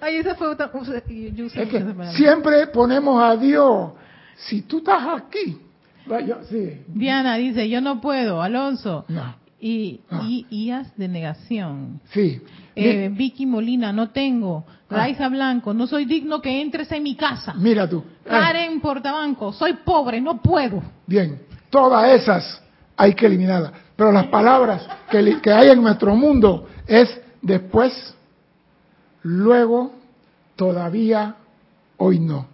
Ay, 0.00 0.16
esa 0.16 0.34
fue 0.34 0.48
otra. 0.48 0.70
yo 0.72 1.46
Es 1.46 1.52
que 1.52 1.84
siempre 2.14 2.66
ponemos 2.68 3.22
a 3.22 3.36
Dios. 3.36 3.92
Si 4.36 4.62
tú 4.62 4.78
estás 4.78 5.02
aquí, 5.16 5.58
vaya, 6.06 6.38
sí, 6.48 6.82
Diana 6.88 7.36
dice, 7.36 7.68
yo 7.68 7.80
no 7.80 8.00
puedo, 8.00 8.42
Alonso. 8.42 9.04
no, 9.08 9.36
Y, 9.60 10.00
y 10.24 10.46
IAS 10.50 10.96
de 10.96 11.08
negación. 11.08 12.00
sí. 12.12 12.40
Eh, 12.74 13.10
Vicky 13.12 13.46
Molina, 13.46 13.92
no 13.92 14.10
tengo. 14.10 14.64
Ah. 14.88 14.96
Raiza 14.96 15.28
Blanco, 15.28 15.74
no 15.74 15.86
soy 15.86 16.04
digno 16.04 16.40
que 16.40 16.60
entres 16.60 16.90
en 16.92 17.02
mi 17.02 17.14
casa. 17.14 17.54
Mira 17.54 17.88
tú. 17.88 18.04
Karen 18.24 18.80
Portabanco, 18.80 19.52
soy 19.52 19.74
pobre, 19.84 20.20
no 20.20 20.40
puedo. 20.40 20.82
Bien, 21.06 21.42
todas 21.70 22.10
esas 22.10 22.62
hay 22.96 23.14
que 23.14 23.26
eliminarlas. 23.26 23.72
Pero 23.96 24.12
las 24.12 24.26
palabras 24.26 24.86
que, 25.10 25.52
hay 25.52 25.68
en 25.68 25.82
nuestro 25.82 26.14
mundo 26.14 26.68
es 26.86 27.20
después, 27.40 28.14
luego, 29.22 29.92
todavía, 30.56 31.36
hoy 31.98 32.18
no. 32.18 32.46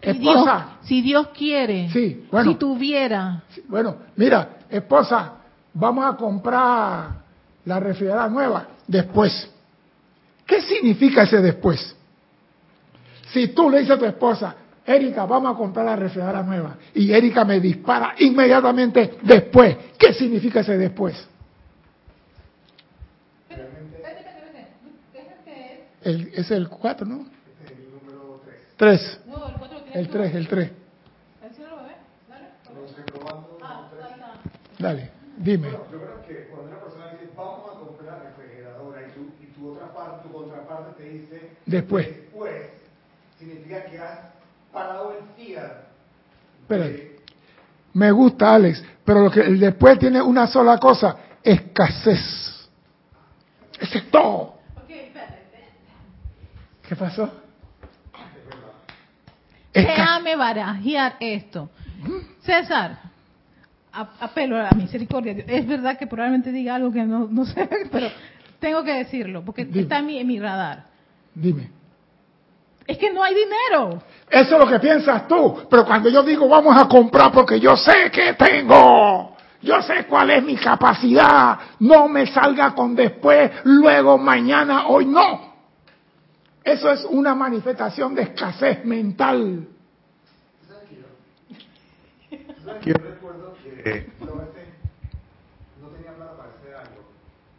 Si 0.00 0.12
Dios, 0.12 0.36
Esposa, 0.36 0.68
si 0.82 1.02
Dios 1.02 1.28
quiere, 1.36 1.90
Sí, 1.90 2.24
bueno. 2.30 2.52
si 2.52 2.56
tuviera, 2.56 3.42
Bueno, 3.68 3.96
mira, 4.14 4.58
esposa, 4.70 5.32
vamos 5.74 6.04
a 6.04 6.16
comprar 6.16 7.27
la 7.68 7.78
refrigeradora 7.78 8.28
nueva 8.28 8.68
después. 8.86 9.50
¿Qué 10.46 10.62
significa 10.62 11.24
ese 11.24 11.42
después? 11.42 11.94
Si 13.30 13.48
tú 13.48 13.68
le 13.68 13.80
dices 13.80 13.94
a 13.94 13.98
tu 13.98 14.06
esposa, 14.06 14.56
Erika, 14.86 15.26
vamos 15.26 15.54
a 15.54 15.58
comprar 15.58 15.84
la 15.84 15.96
refrigeradora 15.96 16.42
nueva, 16.42 16.78
y 16.94 17.12
Erika 17.12 17.44
me 17.44 17.60
dispara 17.60 18.14
inmediatamente 18.18 19.18
después, 19.22 19.76
¿qué 19.98 20.14
significa 20.14 20.60
ese 20.60 20.78
después? 20.78 21.28
El, 26.00 26.32
es 26.32 26.50
el 26.50 26.68
4, 26.70 27.06
¿no? 27.06 27.16
El 27.16 27.90
número 27.90 28.40
3. 28.78 29.20
No, 29.26 29.46
el 29.46 29.54
cuatro 29.56 29.82
tiene 29.82 30.00
El 30.00 30.08
3, 30.08 30.34
el 30.36 30.48
3. 30.48 30.70
¿El 31.42 31.54
cielo 31.54 31.76
lo 31.76 31.82
ve? 31.82 31.92
Dale. 34.78 34.78
Dale, 34.78 35.10
dime. 35.36 35.68
Bueno, 35.68 35.84
yo 35.92 35.98
creo 36.00 36.26
que 36.26 36.48
cuando 36.48 36.68
una 36.68 36.80
persona 36.80 37.10
dice 37.12 37.28
vamos 37.36 37.70
a 37.70 37.78
comprar 37.78 38.18
la 38.18 38.30
refrigeradora 38.30 39.06
y 39.06 39.10
tu, 39.10 39.20
y 39.42 39.46
tu 39.48 39.72
otra 39.72 39.92
parte, 39.92 40.28
tu 40.28 40.32
contraparte 40.32 40.92
te 40.96 40.97
dice 41.08 41.50
Después. 41.66 42.06
después, 42.06 42.62
significa 43.38 43.84
que 43.84 43.98
has 43.98 44.18
parado 44.72 45.12
el 45.18 45.24
fiat. 45.36 45.72
Espérate. 46.62 47.16
Me 47.94 48.10
gusta, 48.12 48.54
Alex, 48.54 48.82
pero 49.04 49.20
lo 49.24 49.30
que 49.30 49.40
el 49.40 49.58
después 49.58 49.98
tiene 49.98 50.20
una 50.22 50.46
sola 50.46 50.78
cosa, 50.78 51.16
escasez. 51.42 52.68
Ese 53.80 53.98
es 53.98 54.10
todo. 54.10 54.56
¿Qué 56.88 56.96
pasó? 56.96 57.30
Déjame 59.74 60.36
barajear 60.36 61.16
esto. 61.20 61.68
César, 62.40 62.98
a- 63.92 64.10
apelo 64.20 64.56
a 64.58 64.62
la 64.64 64.70
misericordia. 64.70 65.32
Es 65.46 65.66
verdad 65.66 65.98
que 65.98 66.06
probablemente 66.06 66.50
diga 66.50 66.74
algo 66.76 66.90
que 66.92 67.04
no, 67.04 67.28
no 67.30 67.44
sé, 67.44 67.68
pero 67.92 68.08
tengo 68.58 68.82
que 68.84 68.92
decirlo, 68.94 69.44
porque 69.44 69.64
Dime. 69.64 69.82
está 69.82 69.98
en 69.98 70.06
mi, 70.06 70.18
en 70.18 70.26
mi 70.26 70.40
radar. 70.40 70.87
Dime. 71.38 71.70
Es 72.86 72.98
que 72.98 73.12
no 73.12 73.22
hay 73.22 73.34
dinero. 73.34 74.02
Eso 74.28 74.54
es 74.54 74.60
lo 74.60 74.66
que 74.66 74.80
piensas 74.80 75.28
tú, 75.28 75.66
pero 75.70 75.84
cuando 75.84 76.08
yo 76.08 76.22
digo 76.22 76.48
vamos 76.48 76.76
a 76.76 76.88
comprar 76.88 77.30
porque 77.30 77.60
yo 77.60 77.76
sé 77.76 78.10
que 78.10 78.34
tengo, 78.34 79.36
yo 79.62 79.80
sé 79.82 80.04
cuál 80.06 80.30
es 80.30 80.42
mi 80.42 80.56
capacidad, 80.56 81.58
no 81.80 82.08
me 82.08 82.26
salga 82.26 82.74
con 82.74 82.94
después, 82.94 83.50
luego, 83.64 84.18
mañana, 84.18 84.88
hoy 84.88 85.06
no. 85.06 85.54
Eso 86.64 86.90
es 86.90 87.04
una 87.04 87.34
manifestación 87.34 88.14
de 88.14 88.22
escasez 88.22 88.84
mental. 88.84 89.68
¿Sabes 92.64 92.84
que 92.84 92.90
yo 92.90 92.96
recuerdo 92.96 93.54
que 93.62 94.10
no, 94.20 94.42
este, 94.42 94.74
no 95.80 95.88
tenía 95.88 96.12
plata 96.14 96.36
para 96.36 96.50
hacer 96.50 96.74
algo? 96.74 97.04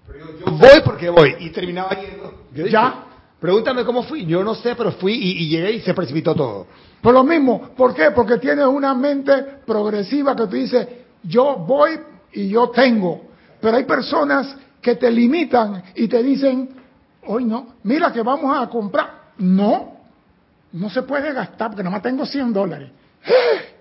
Pero 0.06 0.20
yo, 0.20 0.46
yo 0.46 0.52
voy 0.52 0.82
porque 0.84 1.10
voy 1.10 1.36
y 1.40 1.50
terminaba 1.50 1.90
yendo. 1.92 2.46
¿Ya? 2.70 3.06
Pregúntame 3.40 3.86
cómo 3.86 4.04
fui. 4.04 4.26
Yo 4.26 4.44
no 4.44 4.54
sé, 4.56 4.76
pero 4.76 4.92
fui 4.94 5.14
y, 5.14 5.44
y 5.44 5.50
llegué 5.50 5.72
y 5.74 5.82
se 5.82 5.94
precipitó 5.94 6.36
todo. 6.36 6.68
Por 7.02 7.14
lo 7.14 7.24
mismo, 7.24 7.70
¿por 7.78 7.94
qué? 7.96 8.12
Porque 8.12 8.38
tienes 8.38 8.66
una 8.66 8.94
mente 8.94 9.34
progresiva 9.66 10.36
que 10.36 10.44
tú 10.48 10.56
dices, 10.56 10.88
yo 11.24 11.56
voy 11.56 11.92
y 12.34 12.50
yo 12.50 12.70
tengo. 12.70 13.22
Pero 13.62 13.78
hay 13.78 13.86
personas 13.86 14.56
que 14.82 14.96
te 14.96 15.10
limitan 15.12 15.84
y 15.96 16.08
te 16.08 16.22
dicen, 16.22 16.70
hoy 17.26 17.46
no, 17.46 17.76
mira 17.84 18.12
que 18.12 18.22
vamos 18.22 18.58
a 18.58 18.68
comprar. 18.68 19.30
No, 19.38 19.94
no 20.74 20.90
se 20.90 21.04
puede 21.04 21.32
gastar 21.34 21.70
porque 21.70 21.84
nomás 21.84 22.02
tengo 22.02 22.26
100 22.26 22.52
dólares. 22.54 22.90
¡Eh! 23.26 23.76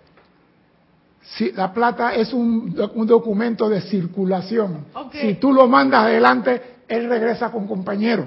Si 1.36 1.52
la 1.52 1.72
plata 1.72 2.14
es 2.14 2.32
un, 2.32 2.74
doc- 2.74 2.92
un 2.94 3.06
documento 3.06 3.68
de 3.68 3.80
circulación. 3.82 4.86
Si 5.20 5.34
tú 5.34 5.52
lo 5.52 5.68
mandas 5.68 6.04
adelante, 6.04 6.76
él 6.88 7.08
regresa 7.08 7.50
con 7.50 7.66
compañeros. 7.66 8.26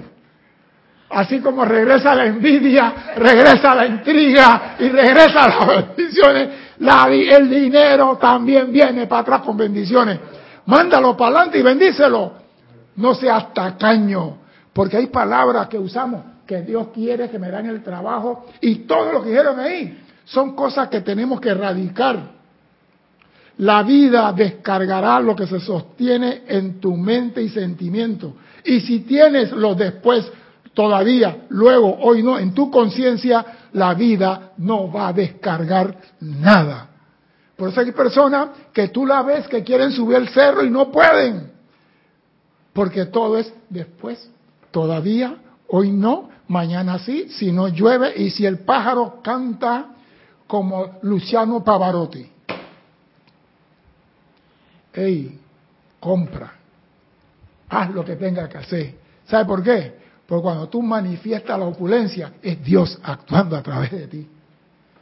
Así 1.12 1.40
como 1.40 1.64
regresa 1.64 2.14
la 2.14 2.26
envidia, 2.26 3.12
regresa 3.16 3.74
la 3.74 3.86
intriga 3.86 4.76
y 4.78 4.88
regresa 4.88 5.48
las 5.48 5.66
bendiciones, 5.96 6.48
el 6.78 7.50
dinero 7.50 8.16
también 8.20 8.72
viene 8.72 9.06
para 9.06 9.22
atrás 9.22 9.42
con 9.42 9.56
bendiciones. 9.56 10.18
Mándalo 10.66 11.16
para 11.16 11.36
adelante 11.36 11.58
y 11.58 11.62
bendícelo. 11.62 12.32
No 12.96 13.14
seas 13.14 13.52
tacaño, 13.52 14.38
porque 14.72 14.96
hay 14.96 15.06
palabras 15.06 15.68
que 15.68 15.78
usamos 15.78 16.22
que 16.46 16.62
Dios 16.62 16.88
quiere 16.92 17.30
que 17.30 17.38
me 17.38 17.50
dan 17.50 17.66
el 17.66 17.82
trabajo 17.82 18.46
y 18.60 18.80
todo 18.80 19.12
lo 19.12 19.22
que 19.22 19.30
dijeron 19.30 19.60
ahí 19.60 20.02
son 20.24 20.54
cosas 20.54 20.88
que 20.88 21.00
tenemos 21.00 21.40
que 21.40 21.50
erradicar. 21.50 22.42
La 23.58 23.82
vida 23.82 24.32
descargará 24.32 25.20
lo 25.20 25.36
que 25.36 25.46
se 25.46 25.60
sostiene 25.60 26.42
en 26.46 26.80
tu 26.80 26.96
mente 26.96 27.42
y 27.42 27.48
sentimiento. 27.48 28.36
Y 28.64 28.80
si 28.80 29.00
tienes 29.00 29.52
los 29.52 29.76
después, 29.76 30.30
todavía, 30.74 31.46
luego, 31.50 31.98
hoy 32.00 32.22
no, 32.22 32.38
en 32.38 32.54
tu 32.54 32.70
conciencia, 32.70 33.44
la 33.72 33.94
vida 33.94 34.52
no 34.58 34.90
va 34.90 35.08
a 35.08 35.12
descargar 35.12 35.96
nada. 36.20 36.88
Por 37.56 37.68
eso 37.68 37.80
hay 37.80 37.92
personas 37.92 38.48
que 38.72 38.88
tú 38.88 39.06
la 39.06 39.22
ves 39.22 39.46
que 39.48 39.62
quieren 39.62 39.92
subir 39.92 40.16
el 40.16 40.28
cerro 40.28 40.64
y 40.64 40.70
no 40.70 40.90
pueden. 40.90 41.52
Porque 42.72 43.06
todo 43.06 43.38
es 43.38 43.52
después, 43.68 44.30
todavía, 44.70 45.36
hoy 45.68 45.90
no, 45.90 46.30
mañana 46.48 46.98
sí, 46.98 47.28
si 47.28 47.52
no 47.52 47.68
llueve 47.68 48.14
y 48.16 48.30
si 48.30 48.46
el 48.46 48.60
pájaro 48.60 49.20
canta 49.22 49.88
como 50.46 50.98
Luciano 51.02 51.62
Pavarotti. 51.62 52.30
Ey, 54.94 55.38
compra. 56.00 56.52
Haz 57.68 57.90
lo 57.90 58.04
que 58.04 58.16
tenga 58.16 58.48
que 58.48 58.58
hacer. 58.58 58.94
¿Sabe 59.26 59.44
por 59.46 59.62
qué? 59.62 60.01
Porque 60.26 60.42
cuando 60.42 60.68
tú 60.68 60.80
manifiestas 60.82 61.58
la 61.58 61.66
opulencia, 61.66 62.32
es 62.42 62.62
Dios 62.64 62.98
actuando 63.02 63.56
a 63.56 63.62
través 63.62 63.90
de 63.90 64.06
ti. 64.06 64.26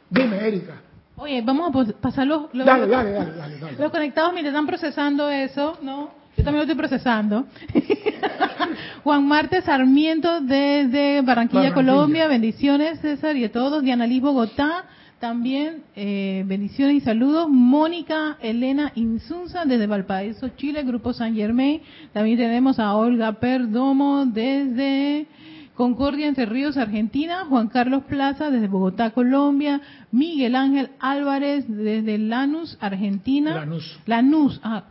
Dime, 0.09 0.37
Erika. 0.47 0.73
Oye, 1.15 1.41
vamos 1.41 1.69
a 1.89 1.93
pasar 2.01 2.25
los, 2.27 2.53
los- 2.53 2.65
Dale, 2.65 2.87
dale, 2.87 3.11
dale, 3.11 3.31
dale. 3.33 3.59
dale. 3.59 3.77
los 3.77 3.91
conectados 3.91 4.33
mientras 4.33 4.53
están 4.53 4.65
procesando 4.67 5.29
eso, 5.29 5.77
¿no? 5.81 6.09
Yo 6.35 6.43
también 6.43 6.55
lo 6.65 6.71
estoy 6.71 6.75
procesando. 6.77 7.45
Juan 9.03 9.27
Marte 9.27 9.61
Sarmiento 9.61 10.41
desde 10.41 11.21
Barranquilla, 11.21 11.61
Barranquilla. 11.69 11.73
Colombia. 11.73 12.27
Bendiciones, 12.27 12.99
César, 12.99 13.35
y 13.35 13.45
a 13.45 13.51
todos. 13.51 13.83
Diana 13.83 14.07
Liz 14.07 14.21
Bogotá. 14.21 14.85
También 15.21 15.83
eh, 15.95 16.43
bendiciones 16.47 16.95
y 16.95 16.99
saludos. 17.01 17.47
Mónica 17.47 18.37
Elena 18.41 18.91
Insunza 18.95 19.65
desde 19.65 19.85
Valparaíso, 19.85 20.49
Chile, 20.57 20.81
Grupo 20.81 21.13
San 21.13 21.35
Germain. 21.35 21.79
También 22.11 22.39
tenemos 22.39 22.79
a 22.79 22.95
Olga 22.95 23.33
Perdomo 23.33 24.25
desde 24.25 25.27
Concordia 25.75 26.27
Entre 26.27 26.47
Ríos, 26.47 26.75
Argentina. 26.75 27.45
Juan 27.47 27.67
Carlos 27.67 28.01
Plaza 28.05 28.49
desde 28.49 28.67
Bogotá, 28.67 29.11
Colombia. 29.11 29.79
Miguel 30.11 30.55
Ángel 30.55 30.89
Álvarez 30.99 31.65
desde 31.67 32.17
Lanús, 32.17 32.75
Argentina. 32.81 33.53
Lanús. 33.53 33.99
Lanús. 34.07 34.59
Ah, 34.63 34.85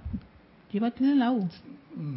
lleva 0.70 0.92
tiene 0.92 1.16
la 1.16 1.32
U. 1.32 1.48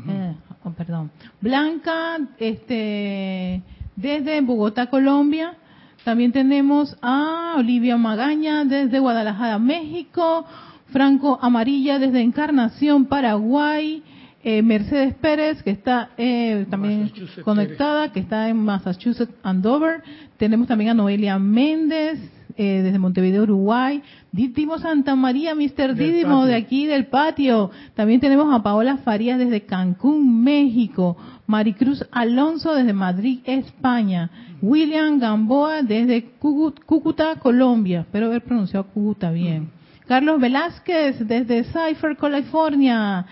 Eh, 0.08 0.36
oh, 0.64 0.70
perdón, 0.70 1.10
Blanca, 1.42 2.20
este, 2.38 3.64
desde 3.96 4.40
Bogotá, 4.42 4.86
Colombia. 4.92 5.56
También 6.04 6.32
tenemos 6.32 6.98
a 7.02 7.56
Olivia 7.58 7.98
Magaña 7.98 8.66
desde 8.66 9.00
Guadalajara, 9.00 9.60
México. 9.60 10.46
Franco 10.94 11.40
Amarilla 11.42 11.98
desde 11.98 12.22
Encarnación, 12.22 13.06
Paraguay. 13.06 14.04
Eh, 14.46 14.62
Mercedes 14.62 15.16
Pérez, 15.16 15.64
que 15.64 15.72
está 15.72 16.10
eh, 16.18 16.66
también 16.70 17.14
conectada, 17.46 18.12
que 18.12 18.20
está 18.20 18.50
en 18.50 18.58
Massachusetts, 18.58 19.34
Andover. 19.42 20.04
Tenemos 20.36 20.68
también 20.68 20.90
a 20.90 20.94
Noelia 20.94 21.40
Méndez, 21.40 22.20
eh, 22.58 22.82
desde 22.84 23.00
Montevideo, 23.00 23.44
Uruguay. 23.44 24.02
Didimo 24.32 24.78
Santa 24.80 25.16
María, 25.16 25.56
Mr. 25.56 25.96
Didimo, 25.96 26.46
de 26.46 26.56
aquí 26.56 26.86
del 26.86 27.08
patio. 27.08 27.72
También 27.96 28.20
tenemos 28.20 28.54
a 28.54 28.64
Paola 28.64 28.98
Farías 28.98 29.40
desde 29.40 29.62
Cancún, 29.62 30.44
México. 30.44 31.18
Maricruz 31.48 32.06
Alonso 32.12 32.74
desde 32.74 32.94
Madrid, 32.94 33.40
España. 33.46 34.30
William 34.62 35.20
Gamboa 35.20 35.82
desde 35.82 36.24
Cúcuta, 36.40 37.36
Colombia. 37.36 38.02
Espero 38.02 38.28
haber 38.28 38.44
pronunciado 38.44 38.88
Cúcuta 38.88 39.32
bien. 39.32 39.70
Carlos 40.08 40.40
Velázquez 40.40 41.20
desde 41.28 41.64
Cypher, 41.64 42.18
California. 42.18 43.26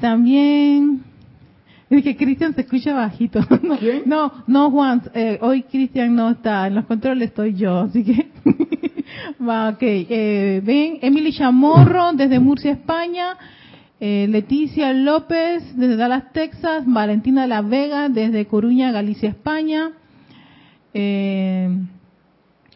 También 0.00 1.02
es 1.96 2.04
que 2.04 2.16
Cristian 2.16 2.54
se 2.54 2.62
escucha 2.62 2.94
bajito. 2.94 3.40
No, 3.62 3.76
¿Quién? 3.78 4.02
no, 4.06 4.32
no, 4.46 4.70
Juan, 4.70 5.02
eh, 5.14 5.38
hoy 5.40 5.62
Cristian 5.62 6.14
no 6.14 6.30
está, 6.30 6.66
en 6.66 6.74
los 6.74 6.86
controles 6.86 7.30
estoy 7.30 7.54
yo, 7.54 7.78
así 7.78 8.04
que... 8.04 8.30
Va, 9.40 9.70
ok. 9.70 9.82
Eh, 9.82 10.62
ven, 10.64 10.98
Emily 11.02 11.32
Chamorro 11.32 12.12
desde 12.12 12.38
Murcia, 12.38 12.72
España. 12.72 13.36
Eh, 14.00 14.26
Leticia 14.28 14.92
López 14.92 15.76
desde 15.76 15.96
Dallas, 15.96 16.32
Texas. 16.32 16.84
Valentina 16.86 17.46
la 17.46 17.62
Vega 17.62 18.08
desde 18.08 18.46
Coruña, 18.46 18.92
Galicia, 18.92 19.28
España. 19.28 19.92
Eh, 20.94 21.68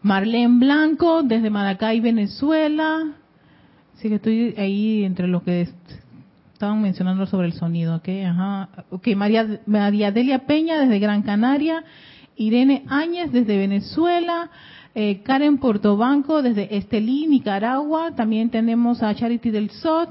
Marlene 0.02 0.58
Blanco 0.58 1.22
desde 1.22 1.50
Maracay, 1.50 2.00
Venezuela. 2.00 3.12
Así 3.94 4.08
que 4.08 4.16
estoy 4.16 4.54
ahí 4.58 5.04
entre 5.04 5.28
los 5.28 5.42
que 5.42 5.68
estaban 6.62 6.80
mencionando 6.80 7.26
sobre 7.26 7.48
el 7.48 7.54
sonido, 7.54 7.96
¿ok? 7.96 8.08
Ajá. 8.24 8.68
María, 9.16 9.60
María 9.66 10.12
Delia 10.12 10.46
Peña 10.46 10.78
desde 10.78 11.00
Gran 11.00 11.22
Canaria, 11.22 11.82
Irene 12.36 12.84
Áñez 12.86 13.32
desde 13.32 13.58
Venezuela, 13.58 14.48
eh, 14.94 15.24
Karen 15.24 15.58
Portobanco 15.58 16.40
desde 16.40 16.76
Estelí, 16.76 17.26
Nicaragua, 17.26 18.14
también 18.14 18.48
tenemos 18.50 19.02
a 19.02 19.12
Charity 19.12 19.50
del 19.50 19.70
Sot 19.70 20.10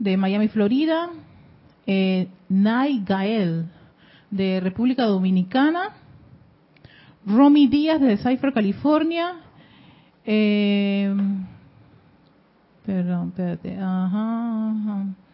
de 0.00 0.16
Miami, 0.16 0.48
Florida, 0.48 1.10
eh, 1.86 2.26
Nay 2.48 3.04
Gael 3.06 3.66
de 4.32 4.58
República 4.58 5.04
Dominicana, 5.04 5.90
Romy 7.24 7.68
Díaz 7.68 8.00
de 8.00 8.16
Cypher, 8.16 8.52
California, 8.52 9.34
eh, 10.26 11.14
Perdón, 12.84 13.28
espérate. 13.28 13.76
Ajá, 13.76 14.70
ajá. 14.70 15.27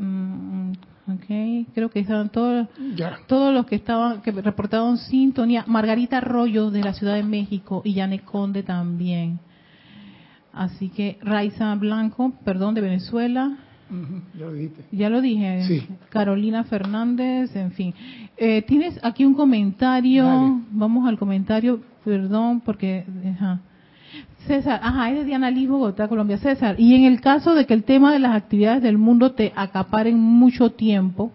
Mm, 0.00 0.72
ok, 1.08 1.66
creo 1.74 1.90
que 1.90 2.00
estaban 2.00 2.30
todos, 2.30 2.66
Ya. 2.96 3.18
todos 3.26 3.52
los 3.54 3.66
que 3.66 3.76
estaban, 3.76 4.22
que 4.22 4.32
reportaron 4.32 4.96
sintonía. 4.98 5.64
Margarita 5.66 6.18
Arroyo 6.18 6.70
de 6.70 6.82
la 6.82 6.92
Ciudad 6.94 7.14
de 7.14 7.22
México 7.22 7.82
y 7.84 7.94
Yane 7.94 8.20
Conde 8.20 8.62
también. 8.62 9.38
Así 10.52 10.88
que 10.88 11.18
Raiza 11.22 11.74
Blanco, 11.76 12.32
perdón, 12.44 12.74
de 12.74 12.80
Venezuela. 12.80 13.56
Ya 14.38 14.46
lo 14.46 14.52
dijiste. 14.52 14.84
Ya 14.92 15.10
lo 15.10 15.20
dije. 15.20 15.62
Sí. 15.64 15.86
Carolina 16.10 16.62
Fernández, 16.64 17.54
en 17.56 17.72
fin. 17.72 17.92
Eh, 18.36 18.62
Tienes 18.62 18.98
aquí 19.02 19.24
un 19.24 19.34
comentario. 19.34 20.24
Dale. 20.24 20.52
Vamos 20.70 21.08
al 21.08 21.18
comentario, 21.18 21.80
perdón, 22.04 22.60
porque. 22.60 23.04
ajá. 23.36 23.60
César, 24.46 24.80
ajá, 24.82 25.10
es 25.10 25.18
de 25.18 25.24
Diana 25.24 25.50
Liz, 25.50 25.68
Bogotá, 25.68 26.08
Colombia. 26.08 26.38
César, 26.38 26.78
y 26.78 26.94
en 26.94 27.04
el 27.04 27.20
caso 27.20 27.54
de 27.54 27.66
que 27.66 27.74
el 27.74 27.84
tema 27.84 28.12
de 28.12 28.18
las 28.18 28.34
actividades 28.34 28.82
del 28.82 28.98
mundo 28.98 29.32
te 29.32 29.52
acaparen 29.54 30.18
mucho 30.18 30.72
tiempo, 30.72 31.32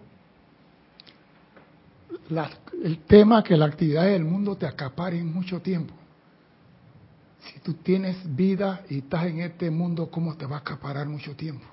el 2.82 2.98
tema 3.06 3.42
que 3.42 3.56
la 3.56 3.66
actividad 3.66 4.04
del 4.04 4.24
mundo 4.24 4.56
te 4.56 4.66
acapare 4.66 5.18
en 5.18 5.32
mucho 5.32 5.60
tiempo. 5.60 5.94
Si 7.40 7.60
tú 7.60 7.74
tienes 7.74 8.16
vida 8.34 8.82
y 8.88 8.98
estás 8.98 9.26
en 9.26 9.40
este 9.40 9.70
mundo, 9.70 10.10
¿cómo 10.10 10.36
te 10.36 10.46
va 10.46 10.56
a 10.56 10.60
acaparar 10.60 11.06
mucho 11.06 11.36
tiempo? 11.36 11.64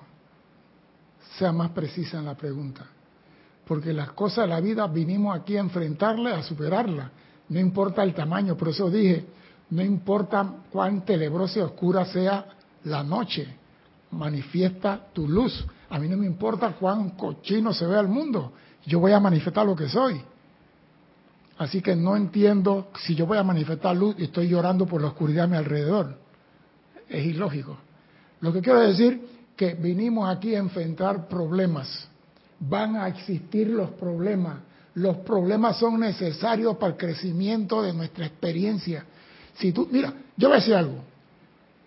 Sea 1.36 1.52
más 1.52 1.70
precisa 1.70 2.18
en 2.18 2.26
la 2.26 2.36
pregunta. 2.36 2.86
Porque 3.66 3.92
las 3.92 4.12
cosas 4.12 4.44
de 4.44 4.54
la 4.54 4.60
vida 4.60 4.86
vinimos 4.86 5.36
aquí 5.36 5.56
a 5.56 5.60
enfrentarlas, 5.60 6.38
a 6.38 6.42
superarlas. 6.42 7.10
No 7.48 7.58
importa 7.58 8.04
el 8.04 8.14
tamaño, 8.14 8.56
por 8.56 8.68
eso 8.68 8.88
dije, 8.88 9.24
no 9.70 9.82
importa 9.82 10.46
cuán 10.70 11.04
tenebrosa 11.04 11.58
y 11.58 11.62
oscura 11.62 12.04
sea 12.04 12.44
la 12.84 13.02
noche, 13.02 13.46
manifiesta 14.10 15.08
tu 15.12 15.28
luz. 15.28 15.64
A 15.90 15.98
mí 15.98 16.08
no 16.08 16.16
me 16.16 16.26
importa 16.26 16.72
cuán 16.78 17.10
cochino 17.10 17.72
se 17.72 17.86
vea 17.86 18.00
el 18.00 18.08
mundo, 18.08 18.52
yo 18.86 19.00
voy 19.00 19.12
a 19.12 19.20
manifestar 19.20 19.66
lo 19.66 19.74
que 19.74 19.88
soy. 19.88 20.20
Así 21.56 21.80
que 21.80 21.94
no 21.94 22.16
entiendo 22.16 22.88
si 22.98 23.14
yo 23.14 23.26
voy 23.26 23.38
a 23.38 23.44
manifestar 23.44 23.96
luz 23.96 24.16
y 24.18 24.24
estoy 24.24 24.48
llorando 24.48 24.86
por 24.86 25.00
la 25.00 25.08
oscuridad 25.08 25.44
a 25.44 25.48
mi 25.48 25.56
alrededor. 25.56 26.18
Es 27.08 27.24
ilógico. 27.24 27.76
Lo 28.40 28.52
que 28.52 28.60
quiero 28.60 28.80
decir 28.80 29.34
que 29.56 29.74
vinimos 29.74 30.28
aquí 30.28 30.54
a 30.54 30.58
enfrentar 30.58 31.28
problemas. 31.28 32.08
Van 32.58 32.96
a 32.96 33.08
existir 33.08 33.68
los 33.68 33.90
problemas. 33.90 34.58
Los 34.94 35.18
problemas 35.18 35.78
son 35.78 36.00
necesarios 36.00 36.76
para 36.76 36.92
el 36.92 36.98
crecimiento 36.98 37.82
de 37.82 37.92
nuestra 37.92 38.26
experiencia. 38.26 39.04
Si 39.54 39.72
tú, 39.72 39.88
mira, 39.90 40.12
yo 40.36 40.48
voy 40.48 40.56
a 40.56 40.60
decir 40.60 40.74
algo. 40.74 40.98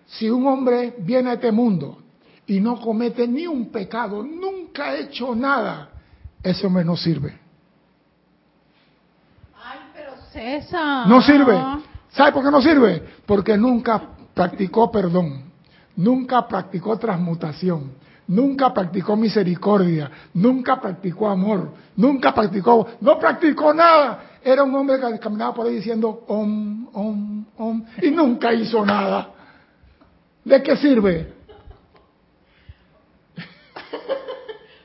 Si 0.07 0.29
un 0.29 0.47
hombre 0.47 0.95
viene 0.99 1.31
a 1.31 1.33
este 1.33 1.51
mundo 1.51 1.97
y 2.45 2.59
no 2.59 2.79
comete 2.79 3.27
ni 3.27 3.45
un 3.45 3.69
pecado, 3.69 4.23
nunca 4.23 4.85
ha 4.85 4.95
hecho 4.95 5.35
nada, 5.35 5.89
ese 6.41 6.65
hombre 6.65 6.85
no 6.85 6.95
sirve. 6.95 7.37
Ay, 9.61 9.79
pero 9.93 10.13
César. 10.31 11.07
No 11.07 11.21
sirve. 11.21 11.59
¿Sabe 12.09 12.31
por 12.31 12.43
qué 12.43 12.51
no 12.51 12.61
sirve? 12.61 13.03
Porque 13.25 13.57
nunca 13.57 14.01
practicó 14.33 14.91
perdón, 14.91 15.51
nunca 15.95 16.47
practicó 16.47 16.97
transmutación, 16.97 17.91
nunca 18.27 18.73
practicó 18.73 19.15
misericordia, 19.15 20.11
nunca 20.33 20.79
practicó 20.81 21.29
amor, 21.29 21.71
nunca 21.95 22.33
practicó, 22.33 22.87
no 23.01 23.17
practicó 23.19 23.73
nada. 23.73 24.23
Era 24.43 24.63
un 24.63 24.73
hombre 24.75 24.97
que 24.99 25.19
caminaba 25.19 25.53
por 25.53 25.67
ahí 25.67 25.75
diciendo 25.75 26.23
om, 26.27 26.87
om, 26.93 27.45
om, 27.57 27.83
y 28.01 28.11
nunca 28.11 28.53
hizo 28.53 28.85
nada. 28.85 29.29
¿De 30.45 30.61
qué 30.63 30.77
sirve? 30.77 31.33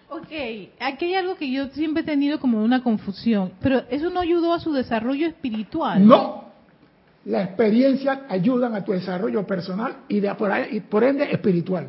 Ok, 0.09 0.28
aquí 0.81 1.05
hay 1.07 1.14
algo 1.14 1.37
que 1.37 1.50
yo 1.50 1.68
siempre 1.68 2.02
he 2.02 2.07
tenido 2.07 2.38
como 2.38 2.62
una 2.62 2.83
confusión, 2.83 3.52
pero 3.62 3.83
eso 3.90 4.11
no 4.11 4.20
ayudó 4.20 4.52
a 4.52 4.61
su 4.61 4.72
desarrollo 4.72 5.26
espiritual. 5.26 6.07
No. 6.07 6.42
La 7.24 7.42
experiencia 7.44 8.22
ayudan 8.28 8.74
a 8.74 8.85
tu 8.85 8.92
desarrollo 8.92 9.46
personal 9.46 9.98
y, 10.09 10.20
de, 10.20 10.35
por, 10.35 10.50
ahí- 10.50 10.68
y 10.72 10.81
por 10.81 11.05
ende 11.05 11.31
espiritual. 11.31 11.88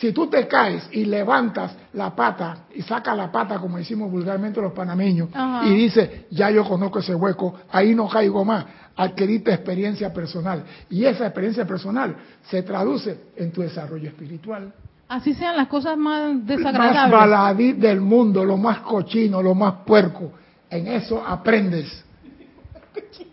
Si 0.00 0.12
tú 0.12 0.28
te 0.28 0.48
caes 0.48 0.88
y 0.92 1.04
levantas 1.04 1.76
la 1.92 2.16
pata 2.16 2.64
y 2.74 2.80
sacas 2.80 3.14
la 3.14 3.30
pata, 3.30 3.58
como 3.58 3.76
decimos 3.76 4.10
vulgarmente 4.10 4.58
los 4.58 4.72
panameños, 4.72 5.28
Ajá. 5.34 5.66
y 5.66 5.74
dices, 5.74 6.10
ya 6.30 6.50
yo 6.50 6.64
conozco 6.66 7.00
ese 7.00 7.14
hueco, 7.14 7.54
ahí 7.70 7.94
no 7.94 8.08
caigo 8.08 8.42
más, 8.42 8.64
adquiriste 8.96 9.52
experiencia 9.52 10.10
personal. 10.10 10.64
Y 10.88 11.04
esa 11.04 11.26
experiencia 11.26 11.66
personal 11.66 12.16
se 12.48 12.62
traduce 12.62 13.18
en 13.36 13.52
tu 13.52 13.60
desarrollo 13.60 14.08
espiritual. 14.08 14.72
Así 15.06 15.34
sean 15.34 15.54
las 15.56 15.68
cosas 15.68 15.98
más 15.98 16.32
Más 16.34 16.46
desagradables. 16.46 17.10
baladí 17.12 17.72
del 17.74 18.00
mundo, 18.00 18.42
lo 18.42 18.56
más 18.56 18.78
cochino, 18.78 19.42
lo 19.42 19.54
más 19.54 19.84
puerco. 19.84 20.32
En 20.70 20.86
eso 20.86 21.22
aprendes. 21.26 22.04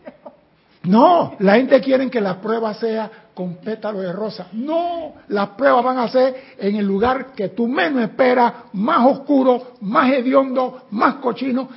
No, 0.84 1.36
la 1.40 1.56
gente 1.56 1.82
quiere 1.82 2.10
que 2.10 2.22
la 2.22 2.40
prueba 2.40 2.74
sea 2.74 3.12
con 3.38 3.58
pétalo 3.58 4.00
de 4.00 4.12
rosa. 4.12 4.48
No, 4.54 5.14
las 5.28 5.50
pruebas 5.50 5.84
van 5.84 6.00
a 6.00 6.08
ser 6.08 6.56
en 6.58 6.76
el 6.76 6.88
lugar 6.88 7.34
que 7.34 7.50
tú 7.50 7.68
menos 7.68 8.02
esperas, 8.02 8.52
más 8.74 9.06
oscuro, 9.06 9.74
más 9.82 10.12
hediondo, 10.12 10.88
más 10.90 11.18
cochino. 11.18 11.70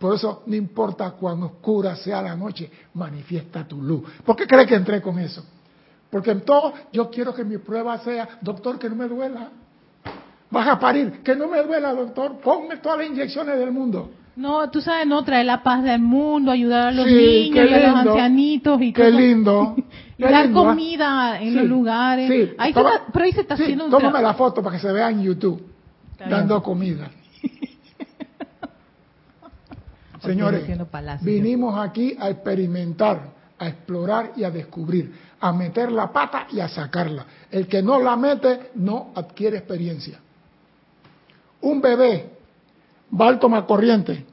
Por 0.00 0.16
eso 0.16 0.42
no 0.46 0.56
importa 0.56 1.12
cuán 1.12 1.44
oscura 1.44 1.94
sea 1.94 2.20
la 2.22 2.34
noche, 2.34 2.68
manifiesta 2.94 3.62
tu 3.68 3.80
luz. 3.80 4.02
¿Por 4.24 4.34
qué 4.34 4.48
crees 4.48 4.66
que 4.66 4.74
entré 4.74 5.00
con 5.00 5.16
eso? 5.20 5.46
Porque 6.10 6.32
en 6.32 6.40
todo 6.40 6.72
yo 6.92 7.08
quiero 7.08 7.32
que 7.32 7.44
mi 7.44 7.58
prueba 7.58 7.96
sea, 7.98 8.40
doctor, 8.40 8.76
que 8.76 8.90
no 8.90 8.96
me 8.96 9.06
duela. 9.06 9.50
Vas 10.50 10.66
a 10.66 10.76
parir, 10.76 11.22
que 11.22 11.36
no 11.36 11.46
me 11.46 11.62
duela, 11.62 11.94
doctor. 11.94 12.40
Ponme 12.40 12.78
todas 12.78 12.98
las 12.98 13.06
inyecciones 13.06 13.56
del 13.56 13.70
mundo. 13.70 14.10
No, 14.36 14.68
tú 14.70 14.80
sabes, 14.82 15.06
no, 15.06 15.24
traer 15.24 15.46
la 15.46 15.62
paz 15.62 15.82
del 15.82 16.00
mundo, 16.02 16.50
ayudar 16.52 16.88
a 16.88 16.92
los 16.92 17.06
Sí, 17.06 17.14
niños 17.50 17.70
y 17.70 17.74
a 17.74 17.88
los 17.88 17.96
ancianitos 18.00 18.82
y 18.82 18.92
Qué 18.92 19.10
lindo. 19.10 19.74
Y 20.18 20.22
qué 20.22 20.30
dar 20.30 20.44
lindo, 20.46 20.60
¿ah? 20.60 20.64
comida 20.64 21.40
en 21.42 21.50
Sí, 21.50 21.54
los 21.56 21.64
lugares. 21.66 22.30
sí. 22.30 22.54
Ahí 22.58 22.72
se 22.72 22.78
Toma- 22.78 22.94
está- 22.96 23.12
pero 23.12 23.24
ahí 23.26 23.32
se 23.32 23.40
está 23.42 23.54
haciendo 23.54 23.84
un 23.86 23.90
Tómame 23.90 24.20
la 24.22 24.32
foto 24.34 24.62
para 24.62 24.76
que 24.76 24.80
se 24.82 24.90
vea 24.92 25.10
en 25.10 25.22
YouTube, 25.22 25.62
Está 26.12 26.24
bien. 26.26 26.38
dando 26.38 26.62
comida. 26.62 27.10
Señores, 30.22 30.64
vinimos 31.22 31.78
aquí 31.78 32.16
a 32.18 32.30
experimentar, 32.30 33.20
a 33.58 33.68
explorar 33.68 34.32
y 34.36 34.44
a 34.44 34.50
descubrir, 34.50 35.12
a 35.40 35.52
meter 35.52 35.92
la 35.92 36.10
pata 36.12 36.46
y 36.50 36.60
a 36.60 36.68
sacarla. 36.68 37.26
El 37.50 37.66
que 37.68 37.82
no 37.82 38.00
la 38.00 38.16
mete 38.16 38.70
no 38.74 39.12
adquiere 39.14 39.58
experiencia. 39.58 40.18
Un 41.60 41.80
bebé 41.80 42.30
va 43.18 43.28
al 43.28 43.38
tomacorriente 43.38 44.26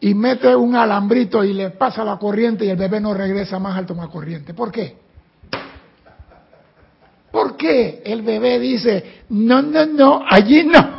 y 0.00 0.14
mete 0.14 0.54
un 0.54 0.74
alambrito 0.74 1.42
y 1.44 1.52
le 1.52 1.70
pasa 1.70 2.04
la 2.04 2.18
corriente 2.18 2.64
y 2.64 2.70
el 2.70 2.76
bebé 2.76 3.00
no 3.00 3.14
regresa 3.14 3.58
más 3.58 3.76
al 3.76 3.86
tomacorriente. 3.86 4.54
¿Por 4.54 4.70
qué? 4.70 4.98
¿Por 7.30 7.56
qué 7.56 8.02
el 8.04 8.22
bebé 8.22 8.58
dice, 8.58 9.24
no, 9.30 9.62
no, 9.62 9.86
no, 9.86 10.22
allí 10.28 10.64
no? 10.64 10.96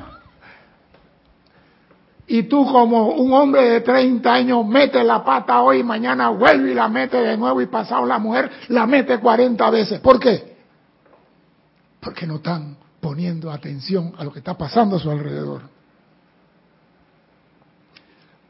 Y 2.27 2.43
tú 2.43 2.65
como 2.65 3.13
un 3.13 3.31
hombre 3.31 3.69
de 3.69 3.81
30 3.81 4.33
años 4.33 4.67
mete 4.67 5.03
la 5.03 5.23
pata 5.23 5.61
hoy, 5.61 5.81
mañana 5.81 6.29
vuelve 6.29 6.71
y 6.71 6.73
la 6.73 6.89
mete 6.89 7.17
de 7.17 7.37
nuevo 7.37 7.61
y 7.61 7.67
pasado 7.67 8.05
la 8.05 8.19
mujer 8.19 8.51
la 8.67 8.85
mete 8.85 9.17
40 9.19 9.69
veces. 9.69 9.99
¿Por 10.01 10.19
qué? 10.19 10.57
Porque 12.01 12.27
no 12.27 12.35
están 12.35 12.77
poniendo 12.99 13.49
atención 13.49 14.13
a 14.17 14.25
lo 14.25 14.33
que 14.33 14.39
está 14.39 14.57
pasando 14.57 14.97
a 14.97 14.99
su 14.99 15.09
alrededor. 15.09 15.76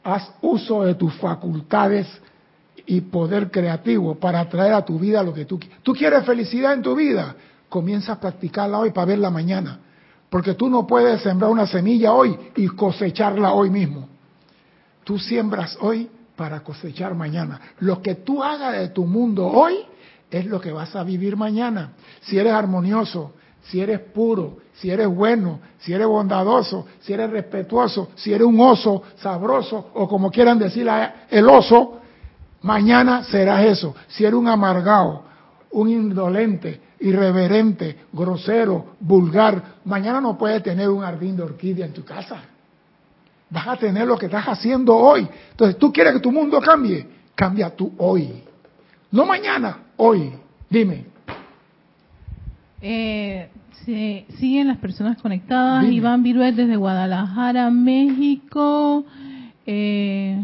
Haz 0.07 0.31
uso 0.41 0.85
de 0.85 0.95
tus 0.95 1.13
facultades 1.15 2.07
y 2.85 3.01
poder 3.01 3.51
creativo 3.51 4.15
para 4.15 4.39
atraer 4.39 4.71
a 4.71 4.85
tu 4.85 4.97
vida 4.97 5.21
lo 5.21 5.33
que 5.33 5.43
tú 5.43 5.59
quieres. 5.59 5.79
¿Tú 5.83 5.91
quieres 5.91 6.25
felicidad 6.25 6.71
en 6.71 6.81
tu 6.81 6.95
vida? 6.95 7.35
Comienza 7.67 8.13
a 8.13 8.19
practicarla 8.21 8.79
hoy 8.79 8.91
para 8.91 9.07
verla 9.07 9.29
mañana. 9.29 9.81
Porque 10.29 10.53
tú 10.53 10.69
no 10.69 10.87
puedes 10.87 11.21
sembrar 11.23 11.51
una 11.51 11.67
semilla 11.67 12.13
hoy 12.13 12.39
y 12.55 12.67
cosecharla 12.67 13.51
hoy 13.51 13.69
mismo. 13.69 14.07
Tú 15.03 15.19
siembras 15.19 15.77
hoy 15.81 16.09
para 16.37 16.61
cosechar 16.61 17.13
mañana. 17.13 17.59
Lo 17.79 18.01
que 18.01 18.15
tú 18.15 18.41
hagas 18.41 18.79
de 18.79 18.87
tu 18.87 19.05
mundo 19.05 19.45
hoy 19.45 19.75
es 20.31 20.45
lo 20.45 20.61
que 20.61 20.71
vas 20.71 20.95
a 20.95 21.03
vivir 21.03 21.35
mañana. 21.35 21.95
Si 22.21 22.39
eres 22.39 22.53
armonioso, 22.53 23.33
si 23.63 23.81
eres 23.81 23.99
puro, 23.99 24.59
si 24.79 24.91
eres 24.91 25.07
bueno, 25.07 25.59
si 25.79 25.93
eres 25.93 26.07
bondadoso, 26.07 26.85
si 26.99 27.13
eres 27.13 27.29
respetuoso, 27.29 28.09
si 28.15 28.31
eres 28.31 28.45
un 28.45 28.59
oso 28.59 29.03
sabroso 29.17 29.91
o 29.95 30.07
como 30.07 30.29
quieran 30.29 30.59
decir 30.59 30.87
el 31.29 31.49
oso, 31.49 31.99
mañana 32.61 33.23
serás 33.23 33.65
eso. 33.65 33.95
Si 34.07 34.23
eres 34.23 34.35
un 34.35 34.47
amargado, 34.47 35.23
un 35.71 35.89
indolente, 35.89 36.79
irreverente, 36.99 38.05
grosero, 38.13 38.95
vulgar, 38.99 39.77
mañana 39.85 40.21
no 40.21 40.37
puedes 40.37 40.61
tener 40.61 40.89
un 40.89 41.01
jardín 41.01 41.35
de 41.35 41.43
orquídea 41.43 41.85
en 41.85 41.93
tu 41.93 42.05
casa. 42.05 42.41
Vas 43.49 43.67
a 43.67 43.77
tener 43.77 44.05
lo 44.05 44.17
que 44.17 44.27
estás 44.27 44.45
haciendo 44.45 44.95
hoy. 44.95 45.27
Entonces, 45.51 45.77
tú 45.77 45.91
quieres 45.91 46.13
que 46.13 46.19
tu 46.19 46.31
mundo 46.31 46.59
cambie, 46.61 47.07
cambia 47.33 47.69
tú 47.75 47.93
hoy. 47.97 48.43
No 49.09 49.25
mañana, 49.25 49.85
hoy. 49.95 50.33
Dime. 50.69 51.05
Eh, 52.81 53.49
se 53.85 54.25
siguen 54.37 54.67
las 54.67 54.77
personas 54.77 55.21
conectadas. 55.21 55.89
Iván 55.89 56.23
Viruet 56.23 56.55
desde 56.55 56.75
Guadalajara, 56.75 57.69
México. 57.69 59.05
Eh, 59.65 60.43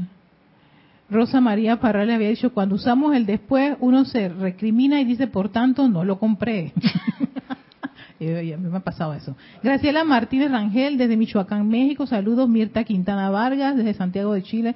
Rosa 1.10 1.42
María 1.42 1.80
Parral 1.80 2.08
le 2.08 2.16
había 2.16 2.30
dicho, 2.30 2.54
cuando 2.54 2.76
usamos 2.76 3.16
el 3.16 3.26
después, 3.26 3.78
uno 3.80 4.06
se 4.06 4.30
recrimina 4.30 5.00
y 5.00 5.06
dice, 5.06 5.28
por 5.28 5.50
tanto, 5.50 5.88
no 5.88 6.04
lo 6.04 6.18
compré. 6.20 6.74
y 8.20 8.52
a 8.52 8.58
mí 8.58 8.70
me 8.70 8.78
ha 8.78 8.82
pasado 8.82 9.14
eso. 9.14 9.36
Graciela 9.62 10.04
Martínez 10.04 10.52
Rangel, 10.52 10.98
desde 10.98 11.18
Michoacán, 11.18 11.68
México. 11.68 12.08
Saludos, 12.08 12.50
Mirta 12.50 12.84
Quintana 12.84 13.30
Vargas, 13.30 13.76
desde 13.76 13.94
Santiago 13.94 14.34
de 14.34 14.44
Chile. 14.44 14.76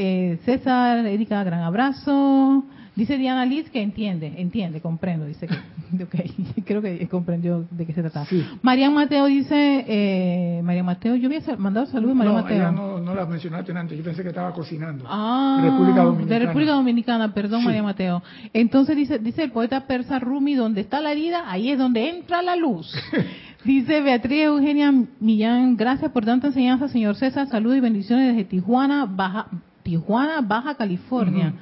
Eh, 0.00 0.38
César, 0.44 1.04
Erika, 1.06 1.42
gran 1.42 1.60
abrazo. 1.62 2.64
Dice 2.94 3.16
Diana 3.16 3.44
Liz 3.44 3.68
que 3.70 3.82
entiende, 3.82 4.34
entiende, 4.38 4.80
comprendo. 4.80 5.26
Dice 5.26 5.48
que, 5.48 6.02
okay, 6.04 6.32
creo 6.66 6.80
que 6.80 7.08
comprendió 7.08 7.66
de 7.70 7.84
qué 7.84 7.92
se 7.92 8.02
trata. 8.02 8.24
Sí. 8.26 8.44
Marian 8.62 8.94
Mateo 8.94 9.26
dice, 9.26 9.84
eh, 9.88 10.60
María 10.62 10.84
Mateo, 10.84 11.16
yo 11.16 11.26
había 11.26 11.40
mandado 11.56 11.86
saludos 11.86 12.12
a 12.12 12.18
María 12.18 12.32
no, 12.32 12.42
Mateo. 12.42 12.72
No, 12.72 13.00
no 13.00 13.14
la 13.14 13.26
mencionaste 13.26 13.72
antes, 13.72 13.98
yo 13.98 14.04
pensé 14.04 14.22
que 14.22 14.28
estaba 14.28 14.52
cocinando. 14.52 15.04
Ah, 15.08 15.60
República 15.62 16.02
Dominicana. 16.02 16.38
De 16.38 16.46
República 16.46 16.72
Dominicana, 16.72 17.34
perdón 17.34 17.64
María 17.64 17.82
Mateo. 17.82 18.22
Entonces 18.52 18.96
dice, 18.96 19.18
dice 19.18 19.42
el 19.42 19.50
poeta 19.50 19.86
persa 19.86 20.20
Rumi, 20.20 20.54
donde 20.54 20.80
está 20.80 21.00
la 21.00 21.10
herida, 21.10 21.50
ahí 21.50 21.70
es 21.70 21.78
donde 21.78 22.08
entra 22.08 22.40
la 22.42 22.54
luz. 22.54 22.92
Dice 23.64 24.00
Beatriz 24.00 24.44
Eugenia 24.44 24.92
Millán, 25.18 25.76
gracias 25.76 26.12
por 26.12 26.24
tanta 26.24 26.46
enseñanza, 26.46 26.88
señor 26.88 27.16
César. 27.16 27.48
Saludos 27.48 27.78
y 27.78 27.80
bendiciones 27.80 28.28
desde 28.28 28.48
Tijuana, 28.48 29.04
Baja, 29.04 29.48
Tijuana, 29.88 30.42
Baja 30.42 30.74
California. 30.74 31.54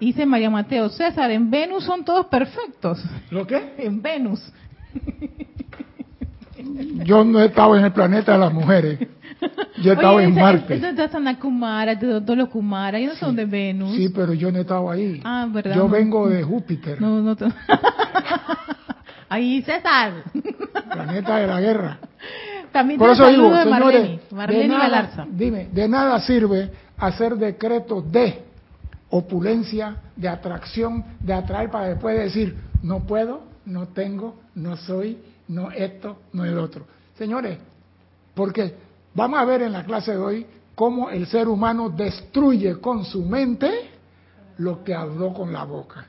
Dice 0.00 0.26
María 0.26 0.50
Mateo, 0.50 0.88
César, 0.88 1.30
en 1.30 1.48
Venus 1.48 1.84
son 1.84 2.04
todos 2.04 2.26
perfectos. 2.26 3.00
¿Lo 3.30 3.46
qué? 3.46 3.74
En 3.78 4.02
Venus. 4.02 4.40
Yo 7.04 7.22
no 7.22 7.40
he 7.40 7.46
estado 7.46 7.76
en 7.76 7.84
el 7.84 7.92
planeta 7.92 8.32
de 8.32 8.38
las 8.38 8.52
mujeres. 8.52 8.98
Yo 9.82 9.92
he 9.92 9.94
estado 9.94 10.18
en 10.18 10.34
Marte. 10.34 10.74
Eso 10.74 10.88
es 10.88 11.10
Sana 11.12 11.38
Kumara, 11.38 11.96
todos 11.96 12.36
los 12.36 12.48
Kumara, 12.48 12.98
ellos 12.98 13.14
no 13.14 13.26
son 13.26 13.36
de 13.36 13.44
Venus. 13.44 13.94
Sí, 13.94 14.08
pero 14.08 14.32
yo 14.32 14.50
no 14.50 14.58
he 14.58 14.62
estado 14.62 14.90
ahí. 14.90 15.20
Ah, 15.22 15.46
¿verdad? 15.48 15.76
Yo 15.76 15.88
vengo 15.88 16.28
de 16.28 16.42
Júpiter. 16.42 17.00
No, 17.00 17.20
no. 17.20 17.36
ahí, 19.28 19.62
César. 19.62 20.24
Planeta 20.90 21.36
de 21.36 21.46
la 21.46 21.60
guerra. 21.60 21.98
También 22.72 22.98
Por 22.98 23.10
eso 23.10 23.28
digo, 23.28 23.50
de 23.50 23.62
señores, 23.62 24.20
Marlene, 24.32 24.62
de 24.62 24.68
nada, 24.68 25.26
dime, 25.30 25.68
de 25.70 25.88
nada 25.88 26.18
sirve 26.20 26.70
hacer 26.98 27.36
decretos 27.36 28.10
de 28.10 28.44
opulencia, 29.10 29.96
de 30.16 30.28
atracción, 30.28 31.04
de 31.20 31.32
atraer 31.32 31.70
para 31.70 31.88
después 31.88 32.18
decir, 32.18 32.56
no 32.82 33.06
puedo, 33.06 33.42
no 33.64 33.88
tengo, 33.88 34.36
no 34.54 34.76
soy, 34.76 35.18
no 35.48 35.70
esto, 35.70 36.18
no 36.32 36.44
el 36.44 36.58
otro. 36.58 36.86
Señores, 37.16 37.58
porque 38.34 38.74
vamos 39.14 39.38
a 39.38 39.44
ver 39.44 39.62
en 39.62 39.72
la 39.72 39.84
clase 39.84 40.12
de 40.12 40.18
hoy 40.18 40.46
cómo 40.74 41.10
el 41.10 41.26
ser 41.26 41.48
humano 41.48 41.90
destruye 41.90 42.80
con 42.80 43.04
su 43.04 43.22
mente 43.22 43.90
lo 44.58 44.82
que 44.84 44.94
habló 44.94 45.32
con 45.32 45.52
la 45.52 45.64
boca. 45.64 46.06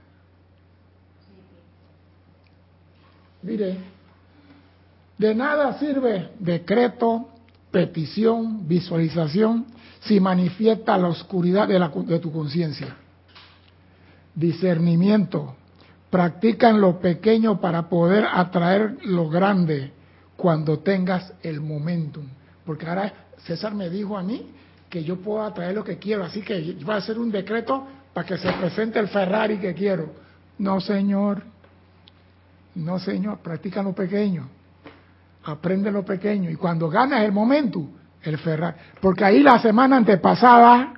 Mire, 3.43 3.77
de 5.17 5.35
nada 5.35 5.77
sirve 5.77 6.31
decreto, 6.39 7.29
petición, 7.71 8.67
visualización, 8.67 9.65
si 10.05 10.19
manifiesta 10.19 10.97
la 10.97 11.07
oscuridad 11.07 11.67
de, 11.67 11.79
la, 11.79 11.89
de 11.89 12.19
tu 12.19 12.31
conciencia. 12.31 12.95
Discernimiento. 14.33 15.55
Practican 16.09 16.79
lo 16.79 16.99
pequeño 16.99 17.59
para 17.59 17.89
poder 17.89 18.25
atraer 18.31 18.97
lo 19.03 19.29
grande 19.29 19.91
cuando 20.37 20.79
tengas 20.79 21.33
el 21.41 21.59
momentum. 21.59 22.25
Porque 22.65 22.87
ahora 22.87 23.13
César 23.45 23.73
me 23.73 23.89
dijo 23.89 24.17
a 24.17 24.23
mí 24.23 24.51
que 24.89 25.03
yo 25.03 25.17
puedo 25.17 25.41
atraer 25.41 25.75
lo 25.75 25.83
que 25.83 25.97
quiero, 25.97 26.23
así 26.23 26.41
que 26.41 26.77
voy 26.83 26.95
a 26.95 26.97
hacer 26.97 27.19
un 27.19 27.31
decreto 27.31 27.85
para 28.13 28.27
que 28.27 28.37
se 28.37 28.51
presente 28.53 28.99
el 28.99 29.07
Ferrari 29.07 29.57
que 29.57 29.73
quiero. 29.73 30.13
No, 30.59 30.79
señor. 30.79 31.43
No, 32.75 32.99
señor. 32.99 33.39
Practica 33.39 33.81
lo 33.81 33.93
pequeño. 33.93 34.47
Aprende 35.43 35.91
lo 35.91 36.05
pequeño. 36.05 36.49
Y 36.49 36.55
cuando 36.55 36.89
ganas 36.89 37.23
el 37.23 37.31
momentum, 37.31 37.89
el 38.25 38.37
Ferrari. 38.37 38.77
Porque 38.99 39.23
ahí 39.23 39.41
la 39.41 39.59
semana 39.59 39.97
antepasada, 39.97 40.93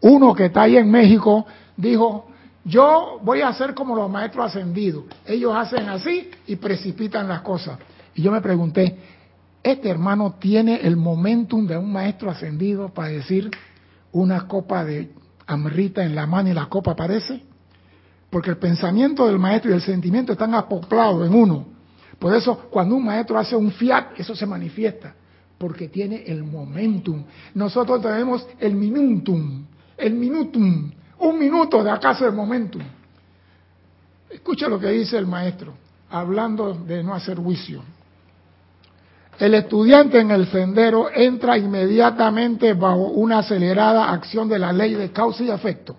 uno 0.00 0.34
que 0.34 0.46
está 0.46 0.62
ahí 0.62 0.76
en 0.76 0.90
México 0.90 1.46
dijo, 1.76 2.28
yo 2.64 3.18
voy 3.22 3.40
a 3.42 3.48
hacer 3.48 3.74
como 3.74 3.94
los 3.94 4.10
maestros 4.10 4.46
ascendidos. 4.46 5.04
Ellos 5.26 5.54
hacen 5.54 5.88
así 5.88 6.30
y 6.46 6.56
precipitan 6.56 7.28
las 7.28 7.42
cosas. 7.42 7.78
Y 8.14 8.22
yo 8.22 8.32
me 8.32 8.40
pregunté, 8.40 8.98
¿este 9.62 9.88
hermano 9.88 10.34
tiene 10.38 10.76
el 10.76 10.96
momentum 10.96 11.66
de 11.66 11.76
un 11.76 11.92
maestro 11.92 12.30
ascendido 12.30 12.88
para 12.88 13.08
decir 13.08 13.50
una 14.12 14.46
copa 14.46 14.84
de 14.84 15.10
amrita 15.46 16.04
en 16.04 16.14
la 16.14 16.26
mano 16.26 16.50
y 16.50 16.54
la 16.54 16.66
copa 16.66 16.92
aparece? 16.92 17.42
Porque 18.30 18.50
el 18.50 18.58
pensamiento 18.58 19.26
del 19.26 19.38
maestro 19.38 19.70
y 19.70 19.74
el 19.74 19.82
sentimiento 19.82 20.32
están 20.32 20.54
acoplados 20.54 21.26
en 21.26 21.34
uno. 21.34 21.66
Por 22.18 22.34
eso, 22.34 22.68
cuando 22.70 22.94
un 22.94 23.04
maestro 23.04 23.38
hace 23.38 23.56
un 23.56 23.70
fiat, 23.72 24.18
eso 24.18 24.36
se 24.36 24.46
manifiesta 24.46 25.14
porque 25.60 25.88
tiene 25.88 26.24
el 26.26 26.42
momentum. 26.42 27.22
Nosotros 27.52 28.00
tenemos 28.00 28.48
el 28.58 28.74
minutum, 28.74 29.66
el 29.98 30.14
minutum, 30.14 30.90
un 31.18 31.38
minuto 31.38 31.84
de 31.84 31.90
acaso 31.90 32.26
el 32.26 32.32
momentum. 32.32 32.80
Escucha 34.30 34.68
lo 34.68 34.80
que 34.80 34.88
dice 34.88 35.18
el 35.18 35.26
maestro, 35.26 35.74
hablando 36.08 36.72
de 36.72 37.04
no 37.04 37.14
hacer 37.14 37.36
juicio. 37.36 37.82
El 39.38 39.52
estudiante 39.52 40.18
en 40.20 40.30
el 40.30 40.46
sendero 40.46 41.10
entra 41.14 41.58
inmediatamente 41.58 42.72
bajo 42.72 43.08
una 43.08 43.40
acelerada 43.40 44.10
acción 44.10 44.48
de 44.48 44.58
la 44.58 44.72
ley 44.72 44.94
de 44.94 45.12
causa 45.12 45.44
y 45.44 45.50
efecto. 45.50 45.94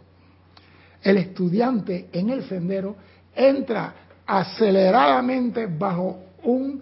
El 1.04 1.18
estudiante 1.18 2.10
en 2.12 2.32
el 2.32 2.46
sendero 2.46 2.96
entra 3.36 3.94
aceleradamente 4.26 5.68
bajo 5.68 6.18
un 6.46 6.82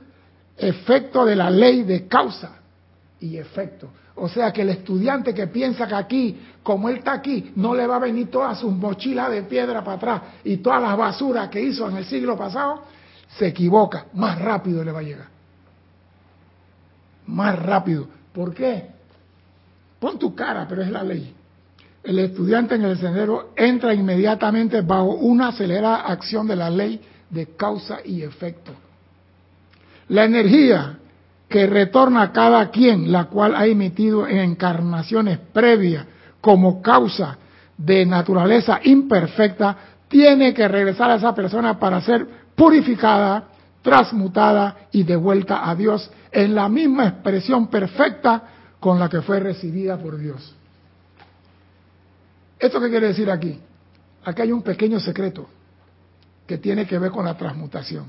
efecto 0.55 1.25
de 1.25 1.35
la 1.35 1.49
ley 1.49 1.83
de 1.83 2.07
causa 2.07 2.58
y 3.19 3.37
efecto. 3.37 3.89
O 4.15 4.27
sea 4.27 4.51
que 4.51 4.61
el 4.61 4.69
estudiante 4.69 5.33
que 5.33 5.47
piensa 5.47 5.87
que 5.87 5.95
aquí, 5.95 6.39
como 6.61 6.89
él 6.89 6.97
está 6.97 7.13
aquí, 7.13 7.51
no 7.55 7.73
le 7.73 7.87
va 7.87 7.95
a 7.95 7.99
venir 7.99 8.29
todas 8.29 8.59
sus 8.59 8.71
mochilas 8.71 9.31
de 9.31 9.43
piedra 9.43 9.83
para 9.83 9.97
atrás 9.97 10.21
y 10.43 10.57
todas 10.57 10.81
las 10.81 10.97
basuras 10.97 11.49
que 11.49 11.61
hizo 11.61 11.89
en 11.89 11.97
el 11.97 12.05
siglo 12.05 12.37
pasado, 12.37 12.83
se 13.37 13.47
equivoca, 13.47 14.07
más 14.13 14.39
rápido 14.39 14.83
le 14.83 14.91
va 14.91 14.99
a 14.99 15.03
llegar. 15.03 15.27
Más 17.27 17.57
rápido. 17.59 18.07
¿Por 18.33 18.53
qué? 18.53 18.87
Pon 19.99 20.17
tu 20.17 20.33
cara, 20.33 20.65
pero 20.67 20.81
es 20.81 20.89
la 20.89 21.03
ley. 21.03 21.35
El 22.03 22.19
estudiante 22.19 22.75
en 22.75 22.83
el 22.83 22.97
sendero 22.97 23.51
entra 23.55 23.93
inmediatamente 23.93 24.81
bajo 24.81 25.15
una 25.15 25.49
acelerada 25.49 26.07
acción 26.07 26.47
de 26.47 26.55
la 26.55 26.69
ley 26.69 27.01
de 27.29 27.55
causa 27.55 27.99
y 28.03 28.23
efecto. 28.23 28.71
La 30.07 30.25
energía 30.25 30.97
que 31.49 31.65
retorna 31.65 32.21
a 32.21 32.31
cada 32.31 32.69
quien, 32.69 33.11
la 33.11 33.25
cual 33.25 33.55
ha 33.55 33.65
emitido 33.65 34.27
en 34.27 34.37
encarnaciones 34.37 35.39
previas 35.51 36.05
como 36.39 36.81
causa 36.81 37.37
de 37.75 38.05
naturaleza 38.05 38.79
imperfecta, 38.83 39.75
tiene 40.07 40.53
que 40.53 40.67
regresar 40.67 41.09
a 41.09 41.15
esa 41.15 41.33
persona 41.33 41.79
para 41.79 42.01
ser 42.01 42.25
purificada, 42.55 43.45
transmutada 43.81 44.87
y 44.91 45.03
devuelta 45.03 45.67
a 45.67 45.75
Dios 45.75 46.11
en 46.31 46.53
la 46.53 46.69
misma 46.69 47.07
expresión 47.07 47.67
perfecta 47.67 48.43
con 48.79 48.99
la 48.99 49.09
que 49.09 49.21
fue 49.21 49.39
recibida 49.39 49.97
por 49.97 50.17
Dios. 50.17 50.55
¿Esto 52.59 52.79
qué 52.79 52.89
quiere 52.89 53.07
decir 53.07 53.31
aquí? 53.31 53.59
Aquí 54.23 54.41
hay 54.41 54.51
un 54.51 54.61
pequeño 54.61 54.99
secreto 54.99 55.47
que 56.45 56.57
tiene 56.57 56.85
que 56.85 56.99
ver 56.99 57.09
con 57.09 57.25
la 57.25 57.35
transmutación. 57.35 58.05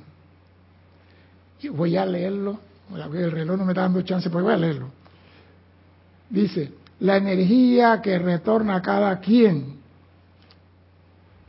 Voy 1.73 1.97
a 1.97 2.05
leerlo 2.05 2.70
el 2.97 3.31
reloj 3.31 3.59
no 3.59 3.65
me 3.65 3.73
está 3.73 3.83
dando 3.83 4.03
chance, 4.03 4.29
pero 4.31 4.45
voy 4.45 4.55
a 4.55 4.57
leerlo. 4.57 4.91
Dice, 6.29 6.73
la 7.01 7.17
energía 7.17 8.01
que 8.03 8.19
retorna 8.19 8.77
a 8.77 8.83
cada 8.83 9.19
quien 9.21 9.81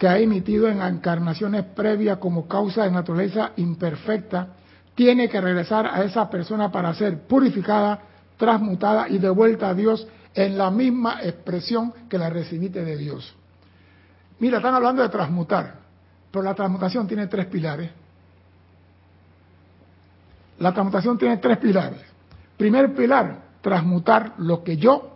que 0.02 0.08
ha 0.08 0.18
emitido 0.18 0.68
en 0.68 0.82
encarnaciones 0.82 1.64
previas 1.64 2.18
como 2.18 2.48
causa 2.48 2.86
de 2.86 2.92
naturaleza 2.92 3.52
imperfecta, 3.58 4.48
tiene 4.96 5.30
que 5.30 5.40
regresar 5.40 5.86
a 5.86 6.04
esa 6.04 6.28
persona 6.28 6.72
para 6.72 6.92
ser 6.96 7.20
purificada, 7.28 8.00
transmutada 8.36 9.08
y 9.10 9.20
devuelta 9.20 9.70
a 9.70 9.76
Dios 9.76 10.08
en 10.34 10.58
la 10.58 10.72
misma 10.72 11.22
expresión 11.22 11.94
que 12.10 12.18
la 12.18 12.32
recibiste 12.32 12.84
de 12.84 12.98
Dios. 12.98 13.36
Mira, 14.40 14.58
están 14.58 14.74
hablando 14.74 15.04
de 15.04 15.10
transmutar, 15.10 15.76
pero 16.32 16.44
la 16.44 16.56
transmutación 16.56 17.08
tiene 17.08 17.28
tres 17.28 17.46
pilares. 17.46 17.92
La 20.62 20.72
transmutación 20.72 21.18
tiene 21.18 21.38
tres 21.38 21.58
pilares. 21.58 22.02
Primer 22.56 22.94
pilar, 22.94 23.46
transmutar 23.62 24.36
lo 24.38 24.64
que 24.64 24.78
yo 24.78 25.16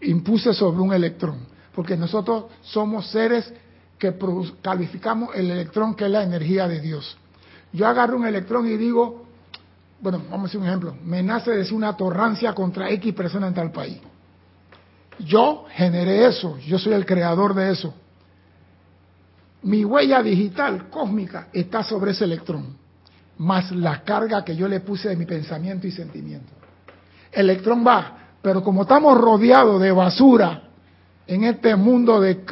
impuse 0.00 0.54
sobre 0.54 0.80
un 0.80 0.94
electrón, 0.94 1.40
porque 1.74 1.98
nosotros 1.98 2.46
somos 2.62 3.10
seres 3.10 3.52
que 3.98 4.14
calificamos 4.62 5.34
el 5.34 5.50
electrón 5.50 5.94
que 5.94 6.06
es 6.06 6.10
la 6.10 6.22
energía 6.22 6.66
de 6.66 6.80
Dios. 6.80 7.14
Yo 7.74 7.86
agarro 7.86 8.16
un 8.16 8.26
electrón 8.26 8.66
y 8.66 8.78
digo, 8.78 9.26
bueno, 10.00 10.22
vamos 10.30 10.46
a 10.46 10.48
hacer 10.48 10.60
un 10.62 10.66
ejemplo, 10.66 10.96
me 11.04 11.22
nace 11.22 11.50
decir 11.50 11.74
una 11.74 11.94
torrancia 11.94 12.54
contra 12.54 12.88
X 12.88 13.12
persona 13.12 13.48
en 13.48 13.54
tal 13.54 13.70
país. 13.70 14.00
Yo 15.18 15.66
generé 15.72 16.26
eso, 16.26 16.56
yo 16.60 16.78
soy 16.78 16.94
el 16.94 17.04
creador 17.04 17.52
de 17.52 17.70
eso. 17.70 17.92
Mi 19.62 19.84
huella 19.84 20.22
digital 20.22 20.88
cósmica 20.88 21.48
está 21.52 21.82
sobre 21.82 22.12
ese 22.12 22.24
electrón 22.24 22.83
más 23.38 23.70
la 23.72 24.02
carga 24.02 24.44
que 24.44 24.56
yo 24.56 24.68
le 24.68 24.80
puse 24.80 25.08
de 25.08 25.16
mi 25.16 25.26
pensamiento 25.26 25.86
y 25.86 25.90
sentimiento. 25.90 26.52
El 27.32 27.50
electrón 27.50 27.84
va, 27.86 28.18
pero 28.40 28.62
como 28.62 28.82
estamos 28.82 29.18
rodeados 29.18 29.80
de 29.80 29.90
basura 29.90 30.62
en 31.26 31.44
este 31.44 31.74
mundo 31.74 32.20
de, 32.20 32.44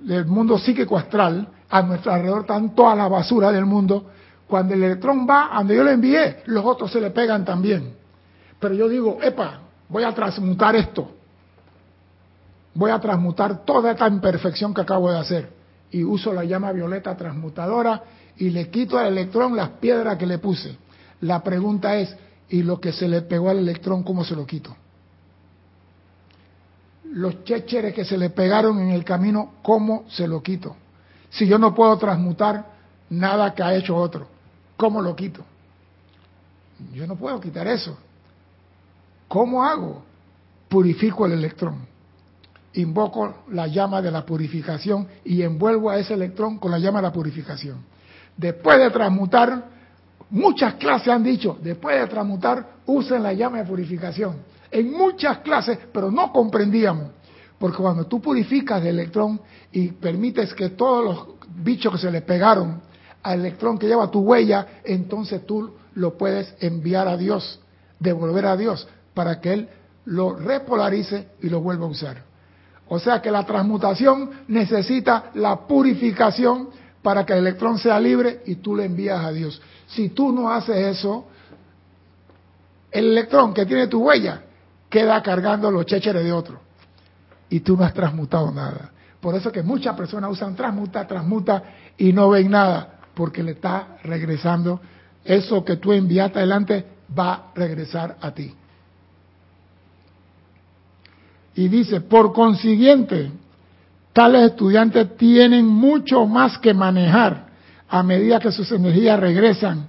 del 0.00 0.26
mundo 0.26 0.58
psíquico 0.58 0.96
astral, 0.96 1.48
a 1.70 1.82
nuestro 1.82 2.12
alrededor 2.12 2.42
están 2.42 2.74
toda 2.74 2.94
la 2.94 3.08
basura 3.08 3.52
del 3.52 3.66
mundo, 3.66 4.10
cuando 4.46 4.74
el 4.74 4.82
electrón 4.82 5.26
va 5.28 5.54
a 5.54 5.58
donde 5.58 5.76
yo 5.76 5.84
le 5.84 5.92
envié, 5.92 6.42
los 6.46 6.64
otros 6.64 6.92
se 6.92 7.00
le 7.00 7.10
pegan 7.10 7.44
también. 7.44 7.94
Pero 8.60 8.74
yo 8.74 8.88
digo, 8.88 9.18
epa, 9.22 9.60
voy 9.88 10.04
a 10.04 10.12
transmutar 10.12 10.76
esto. 10.76 11.10
Voy 12.74 12.90
a 12.90 12.98
transmutar 12.98 13.64
toda 13.64 13.92
esta 13.92 14.08
imperfección 14.08 14.74
que 14.74 14.80
acabo 14.80 15.10
de 15.10 15.18
hacer. 15.18 15.50
Y 15.90 16.02
uso 16.02 16.32
la 16.32 16.44
llama 16.44 16.72
violeta 16.72 17.16
transmutadora 17.16 18.02
y 18.36 18.50
le 18.50 18.68
quito 18.70 18.98
al 18.98 19.08
electrón 19.08 19.56
las 19.56 19.70
piedras 19.70 20.18
que 20.18 20.26
le 20.26 20.38
puse. 20.38 20.76
La 21.20 21.42
pregunta 21.42 21.96
es, 21.96 22.14
¿y 22.48 22.62
lo 22.62 22.80
que 22.80 22.92
se 22.92 23.08
le 23.08 23.22
pegó 23.22 23.50
al 23.50 23.58
electrón, 23.58 24.02
cómo 24.02 24.24
se 24.24 24.34
lo 24.34 24.46
quito? 24.46 24.76
Los 27.12 27.44
chécheres 27.44 27.94
que 27.94 28.04
se 28.04 28.18
le 28.18 28.30
pegaron 28.30 28.80
en 28.80 28.90
el 28.90 29.04
camino, 29.04 29.54
¿cómo 29.62 30.04
se 30.08 30.26
lo 30.26 30.42
quito? 30.42 30.76
Si 31.30 31.46
yo 31.46 31.58
no 31.58 31.74
puedo 31.74 31.96
transmutar 31.96 32.66
nada 33.10 33.54
que 33.54 33.62
ha 33.62 33.74
hecho 33.74 33.96
otro, 33.96 34.26
¿cómo 34.76 35.00
lo 35.00 35.14
quito? 35.14 35.44
Yo 36.92 37.06
no 37.06 37.16
puedo 37.16 37.40
quitar 37.40 37.66
eso. 37.68 37.96
¿Cómo 39.28 39.64
hago? 39.64 40.02
Purifico 40.68 41.26
el 41.26 41.32
electrón. 41.32 41.86
Invoco 42.74 43.44
la 43.50 43.68
llama 43.68 44.02
de 44.02 44.10
la 44.10 44.26
purificación 44.26 45.06
y 45.24 45.42
envuelvo 45.42 45.90
a 45.90 45.98
ese 45.98 46.14
electrón 46.14 46.58
con 46.58 46.72
la 46.72 46.78
llama 46.78 46.98
de 46.98 47.02
la 47.04 47.12
purificación. 47.12 47.93
Después 48.36 48.78
de 48.78 48.90
transmutar, 48.90 49.64
muchas 50.30 50.74
clases 50.74 51.08
han 51.08 51.22
dicho, 51.22 51.58
después 51.62 52.00
de 52.00 52.06
transmutar, 52.06 52.74
usen 52.86 53.22
la 53.22 53.32
llama 53.32 53.58
de 53.58 53.64
purificación. 53.64 54.36
En 54.70 54.90
muchas 54.90 55.38
clases, 55.38 55.78
pero 55.92 56.10
no 56.10 56.32
comprendíamos. 56.32 57.10
Porque 57.58 57.78
cuando 57.78 58.06
tú 58.06 58.20
purificas 58.20 58.80
el 58.82 58.88
electrón 58.88 59.40
y 59.70 59.88
permites 59.88 60.52
que 60.54 60.70
todos 60.70 61.04
los 61.04 61.26
bichos 61.56 61.92
que 61.92 61.98
se 61.98 62.10
le 62.10 62.22
pegaron 62.22 62.82
al 63.22 63.40
electrón 63.40 63.78
que 63.78 63.86
lleva 63.86 64.10
tu 64.10 64.20
huella, 64.20 64.80
entonces 64.84 65.46
tú 65.46 65.72
lo 65.94 66.18
puedes 66.18 66.54
enviar 66.60 67.08
a 67.08 67.16
Dios, 67.16 67.60
devolver 68.00 68.46
a 68.46 68.56
Dios, 68.56 68.88
para 69.14 69.40
que 69.40 69.52
Él 69.52 69.68
lo 70.06 70.34
repolarice 70.34 71.28
y 71.40 71.48
lo 71.48 71.60
vuelva 71.60 71.86
a 71.86 71.90
usar. 71.90 72.22
O 72.88 72.98
sea 72.98 73.22
que 73.22 73.30
la 73.30 73.46
transmutación 73.46 74.30
necesita 74.48 75.30
la 75.34 75.66
purificación 75.66 76.68
para 77.04 77.26
que 77.26 77.34
el 77.34 77.40
electrón 77.40 77.78
sea 77.78 78.00
libre 78.00 78.40
y 78.46 78.54
tú 78.56 78.74
le 78.74 78.86
envías 78.86 79.22
a 79.22 79.30
Dios. 79.30 79.60
Si 79.88 80.08
tú 80.08 80.32
no 80.32 80.50
haces 80.50 80.96
eso, 80.96 81.26
el 82.90 83.10
electrón 83.10 83.52
que 83.52 83.66
tiene 83.66 83.88
tu 83.88 84.02
huella 84.02 84.40
queda 84.88 85.22
cargando 85.22 85.70
los 85.70 85.84
chécheres 85.84 86.24
de 86.24 86.32
otro 86.32 86.60
y 87.50 87.60
tú 87.60 87.76
no 87.76 87.84
has 87.84 87.92
transmutado 87.92 88.50
nada. 88.50 88.90
Por 89.20 89.34
eso 89.34 89.52
que 89.52 89.62
muchas 89.62 89.94
personas 89.94 90.30
usan 90.30 90.56
transmuta, 90.56 91.06
transmuta 91.06 91.62
y 91.98 92.10
no 92.14 92.30
ven 92.30 92.50
nada, 92.50 93.00
porque 93.12 93.42
le 93.42 93.52
está 93.52 93.98
regresando 94.02 94.80
eso 95.22 95.62
que 95.62 95.76
tú 95.76 95.92
enviaste 95.92 96.38
adelante 96.38 96.86
va 97.16 97.34
a 97.34 97.42
regresar 97.54 98.16
a 98.18 98.30
ti. 98.30 98.54
Y 101.54 101.68
dice, 101.68 102.00
por 102.00 102.32
consiguiente, 102.32 103.30
Tales 104.14 104.52
estudiantes 104.52 105.16
tienen 105.16 105.66
mucho 105.66 106.24
más 106.24 106.56
que 106.58 106.72
manejar 106.72 107.46
a 107.88 108.02
medida 108.04 108.38
que 108.38 108.52
sus 108.52 108.70
energías 108.70 109.18
regresan 109.18 109.88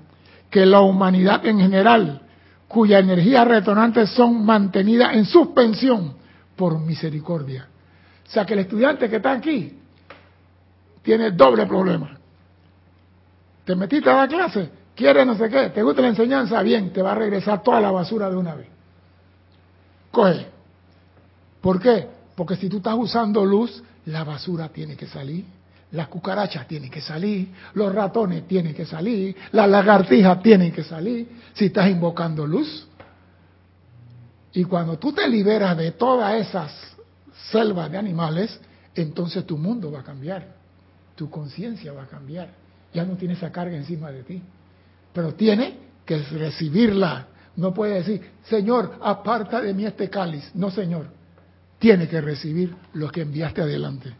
que 0.50 0.66
la 0.66 0.82
humanidad 0.82 1.46
en 1.46 1.60
general, 1.60 2.22
cuya 2.68 2.98
energías 2.98 3.48
retornantes 3.48 4.10
son 4.10 4.44
mantenidas 4.44 5.14
en 5.14 5.26
suspensión 5.26 6.16
por 6.56 6.80
misericordia. 6.80 7.68
O 8.26 8.30
sea 8.32 8.48
que 8.48 8.54
el 8.54 8.62
estudiante 8.62 9.08
que 9.08 9.18
está 9.18 9.34
aquí 9.34 9.78
tiene 11.04 11.30
doble 11.30 11.68
problema. 11.68 12.18
Te 13.64 13.76
metiste 13.76 14.10
a 14.10 14.16
la 14.16 14.28
clase, 14.28 14.72
quieres 14.96 15.28
no 15.28 15.36
sé 15.36 15.50
qué, 15.50 15.70
te 15.70 15.84
gusta 15.84 16.02
la 16.02 16.08
enseñanza, 16.08 16.64
bien, 16.64 16.92
te 16.92 17.04
va 17.04 17.12
a 17.12 17.16
regresar 17.16 17.62
toda 17.62 17.80
la 17.80 17.92
basura 17.92 18.28
de 18.32 18.38
una 18.38 18.56
vez. 18.56 18.70
Coge. 20.10 20.48
¿Por 21.62 21.80
qué? 21.80 22.15
Porque 22.36 22.56
si 22.56 22.70
tú 22.70 22.78
estás 22.78 22.96
usando 22.96 23.46
luz, 23.46 23.82
la 24.06 24.24
basura 24.24 24.70
tiene 24.70 24.96
que 24.96 25.08
salir, 25.08 25.46
las 25.92 26.08
cucarachas 26.10 26.68
tienen 26.68 26.92
que 26.92 27.02
salir, 27.02 27.50
los 27.74 27.94
ratones 27.94 28.48
tienen 28.48 28.74
que 28.74 28.86
salir, 28.86 29.36
las 29.52 29.70
lagartijas 29.70 30.42
tienen 30.44 30.72
que 30.72 30.84
salir, 30.84 31.30
si 31.54 31.66
estás 31.66 31.90
invocando 31.90 32.46
luz. 32.46 32.88
Y 34.54 34.64
cuando 34.66 34.98
tú 34.98 35.14
te 35.14 35.28
liberas 35.28 35.78
de 35.78 35.92
todas 35.92 36.34
esas 36.36 36.72
selvas 37.52 37.92
de 37.92 37.98
animales, 37.98 38.60
entonces 38.94 39.46
tu 39.46 39.58
mundo 39.58 39.92
va 39.92 40.02
a 40.02 40.04
cambiar, 40.04 40.56
tu 41.16 41.30
conciencia 41.30 41.94
va 41.94 42.04
a 42.04 42.08
cambiar, 42.08 42.50
ya 42.94 43.06
no 43.06 43.16
tiene 43.16 43.34
esa 43.34 43.52
carga 43.52 43.76
encima 43.76 44.12
de 44.12 44.24
ti, 44.24 44.42
pero 45.14 45.34
tiene 45.34 45.78
que 46.06 46.18
recibirla. 46.18 47.28
No 47.56 47.74
puede 47.74 47.96
decir, 47.96 48.22
Señor, 48.44 48.98
aparta 49.02 49.62
de 49.62 49.74
mí 49.74 49.86
este 49.86 50.10
cáliz. 50.10 50.52
No, 50.54 50.72
Señor, 50.72 51.08
tiene 51.80 52.08
que 52.08 52.22
recibir 52.22 52.76
lo 52.94 53.10
que 53.10 53.22
enviaste 53.22 53.62
adelante. 53.62 54.14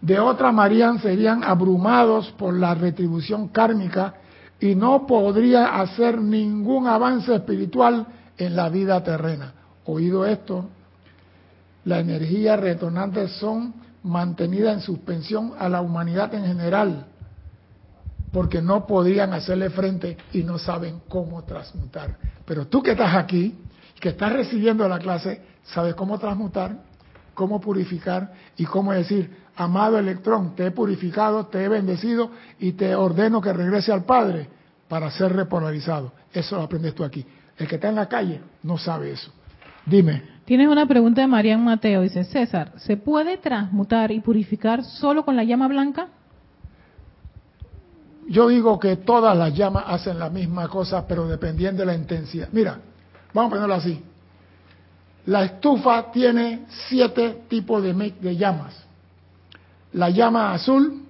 De 0.00 0.18
otra 0.18 0.50
manera 0.50 0.98
serían 0.98 1.44
abrumados 1.44 2.30
por 2.38 2.54
la 2.54 2.74
retribución 2.74 3.48
kármica 3.48 4.14
y 4.58 4.74
no 4.74 5.06
podría 5.06 5.80
hacer 5.80 6.20
ningún 6.20 6.86
avance 6.86 7.34
espiritual 7.34 8.06
en 8.36 8.56
la 8.56 8.68
vida 8.68 9.02
terrena. 9.02 9.52
Oído 9.84 10.24
esto, 10.24 10.68
las 11.84 12.00
energías 12.00 12.58
retornantes 12.58 13.32
son 13.32 13.74
mantenidas 14.02 14.74
en 14.74 14.80
suspensión 14.80 15.52
a 15.58 15.68
la 15.68 15.82
humanidad 15.82 16.34
en 16.34 16.46
general, 16.46 17.06
porque 18.32 18.62
no 18.62 18.86
podrían 18.86 19.32
hacerle 19.34 19.70
frente 19.70 20.16
y 20.32 20.42
no 20.42 20.58
saben 20.58 21.00
cómo 21.08 21.42
transmutar. 21.44 22.16
Pero 22.46 22.66
tú 22.66 22.82
que 22.82 22.92
estás 22.92 23.14
aquí, 23.14 23.58
que 24.00 24.08
estás 24.10 24.32
recibiendo 24.32 24.88
la 24.88 24.98
clase, 24.98 25.42
sabes 25.62 25.94
cómo 25.94 26.18
transmutar, 26.18 26.78
cómo 27.34 27.60
purificar 27.60 28.32
y 28.56 28.64
cómo 28.64 28.92
decir, 28.92 29.30
amado 29.56 29.98
electrón, 29.98 30.56
te 30.56 30.66
he 30.66 30.70
purificado, 30.70 31.46
te 31.46 31.62
he 31.62 31.68
bendecido 31.68 32.30
y 32.58 32.72
te 32.72 32.94
ordeno 32.94 33.40
que 33.40 33.52
regrese 33.52 33.92
al 33.92 34.04
Padre 34.04 34.48
para 34.88 35.10
ser 35.10 35.34
repolarizado. 35.34 36.12
Eso 36.32 36.56
lo 36.56 36.62
aprendes 36.62 36.94
tú 36.94 37.04
aquí. 37.04 37.24
El 37.56 37.68
que 37.68 37.76
está 37.76 37.90
en 37.90 37.94
la 37.96 38.08
calle 38.08 38.40
no 38.62 38.78
sabe 38.78 39.12
eso. 39.12 39.30
Dime. 39.84 40.40
Tienes 40.46 40.68
una 40.68 40.86
pregunta 40.86 41.20
de 41.20 41.26
Marian 41.26 41.62
Mateo. 41.62 42.00
Dice, 42.00 42.24
César, 42.24 42.72
¿se 42.76 42.96
puede 42.96 43.36
transmutar 43.36 44.10
y 44.10 44.20
purificar 44.20 44.82
solo 44.82 45.24
con 45.24 45.36
la 45.36 45.44
llama 45.44 45.68
blanca? 45.68 46.08
Yo 48.28 48.48
digo 48.48 48.78
que 48.78 48.96
todas 48.96 49.36
las 49.36 49.54
llamas 49.54 49.84
hacen 49.86 50.18
la 50.18 50.30
misma 50.30 50.68
cosa, 50.68 51.06
pero 51.06 51.26
dependiendo 51.26 51.80
de 51.80 51.86
la 51.86 51.94
intensidad. 51.94 52.48
Mira, 52.52 52.80
vamos 53.32 53.52
a 53.52 53.54
ponerlo 53.54 53.74
así. 53.74 54.02
La 55.26 55.44
estufa 55.44 56.10
tiene 56.10 56.66
siete 56.88 57.44
tipos 57.48 57.82
de, 57.82 57.92
de 57.92 58.36
llamas. 58.36 58.84
La 59.92 60.08
llama 60.10 60.52
azul 60.52 61.04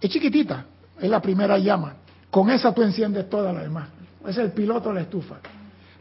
es 0.00 0.10
chiquitita, 0.10 0.66
es 0.98 1.08
la 1.08 1.20
primera 1.20 1.58
llama. 1.58 1.94
Con 2.30 2.50
esa 2.50 2.72
tú 2.72 2.82
enciendes 2.82 3.28
todas 3.28 3.54
las 3.54 3.62
demás. 3.64 3.88
Es 4.26 4.36
el 4.36 4.52
piloto 4.52 4.90
de 4.90 4.96
la 4.96 5.00
estufa. 5.02 5.36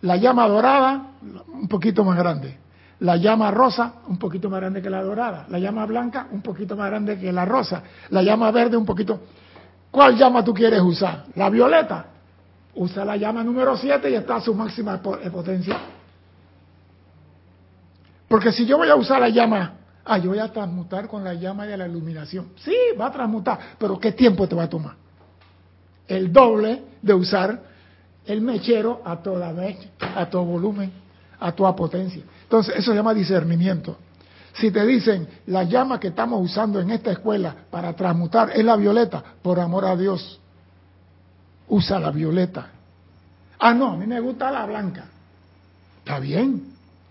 La 0.02 0.16
llama 0.16 0.48
dorada, 0.48 1.12
un 1.48 1.68
poquito 1.68 2.04
más 2.04 2.18
grande. 2.18 2.58
La 3.00 3.16
llama 3.16 3.50
rosa, 3.52 3.94
un 4.08 4.18
poquito 4.18 4.50
más 4.50 4.60
grande 4.60 4.82
que 4.82 4.90
la 4.90 5.02
dorada. 5.02 5.46
La 5.50 5.60
llama 5.60 5.86
blanca, 5.86 6.28
un 6.32 6.42
poquito 6.42 6.76
más 6.76 6.90
grande 6.90 7.18
que 7.18 7.32
la 7.32 7.46
rosa. 7.46 7.82
La 8.10 8.22
llama 8.22 8.52
verde, 8.52 8.76
un 8.76 8.86
poquito. 8.86 9.22
¿Cuál 9.90 10.18
llama 10.18 10.44
tú 10.44 10.54
quieres 10.54 10.82
usar? 10.82 11.26
La 11.36 11.50
violeta. 11.50 12.06
Usa 12.76 13.04
la 13.04 13.18
llama 13.18 13.44
número 13.44 13.76
7 13.76 14.10
y 14.10 14.14
está 14.14 14.36
a 14.36 14.42
su 14.42 14.54
máxima 14.54 15.02
eh, 15.24 15.30
potencia. 15.30 15.78
Porque 18.28 18.52
si 18.52 18.66
yo 18.66 18.78
voy 18.78 18.90
a 18.90 18.96
usar 18.96 19.20
la 19.20 19.30
llama, 19.30 19.74
ah, 20.06 20.18
yo 20.20 20.30
voy 20.30 20.40
a 20.40 20.52
transmutar 20.54 21.08
con 21.08 21.24
la 21.24 21.34
llama 21.34 21.66
de 21.66 21.76
la 21.76 21.88
iluminación. 21.88 22.50
Sí, 22.58 22.76
va 23.00 23.08
a 23.08 23.12
transmutar, 23.12 23.60
pero 23.78 24.00
¿qué 24.00 24.12
tiempo 24.12 24.48
te 24.48 24.56
va 24.56 24.64
a 24.64 24.70
tomar? 24.70 24.96
El 26.08 26.32
doble 26.32 26.84
de 27.02 27.14
usar 27.14 27.62
el 28.26 28.42
mechero 28.42 29.02
a 29.04 29.18
toda 29.18 29.52
mecha, 29.52 29.90
a 30.16 30.30
todo 30.30 30.46
volumen, 30.46 30.92
a 31.40 31.52
toda 31.52 31.76
potencia. 31.76 32.22
Entonces, 32.44 32.76
eso 32.76 32.92
se 32.92 32.98
llama 32.98 33.14
discernimiento. 33.14 33.98
Si 34.54 34.72
te 34.72 34.86
dicen, 34.86 35.28
la 35.48 35.64
llama 35.64 36.00
que 36.00 36.10
estamos 36.10 36.40
usando 36.44 36.80
en 36.80 36.92
esta 36.92 37.12
escuela 37.12 37.56
para 37.72 37.94
transmutar 37.94 38.52
es 38.52 38.64
la 38.64 38.76
violeta, 38.76 39.24
por 39.42 39.60
amor 39.60 39.86
a 39.86 39.96
Dios, 39.96 40.39
usa 41.70 42.00
la 42.00 42.12
violeta. 42.12 42.68
Ah, 43.60 43.74
no, 43.74 43.94
a 43.94 43.98
mí 43.98 44.06
me 44.06 44.20
gusta 44.20 44.52
la 44.52 44.66
blanca. 44.66 45.06
Está 46.00 46.20
bien, 46.20 46.64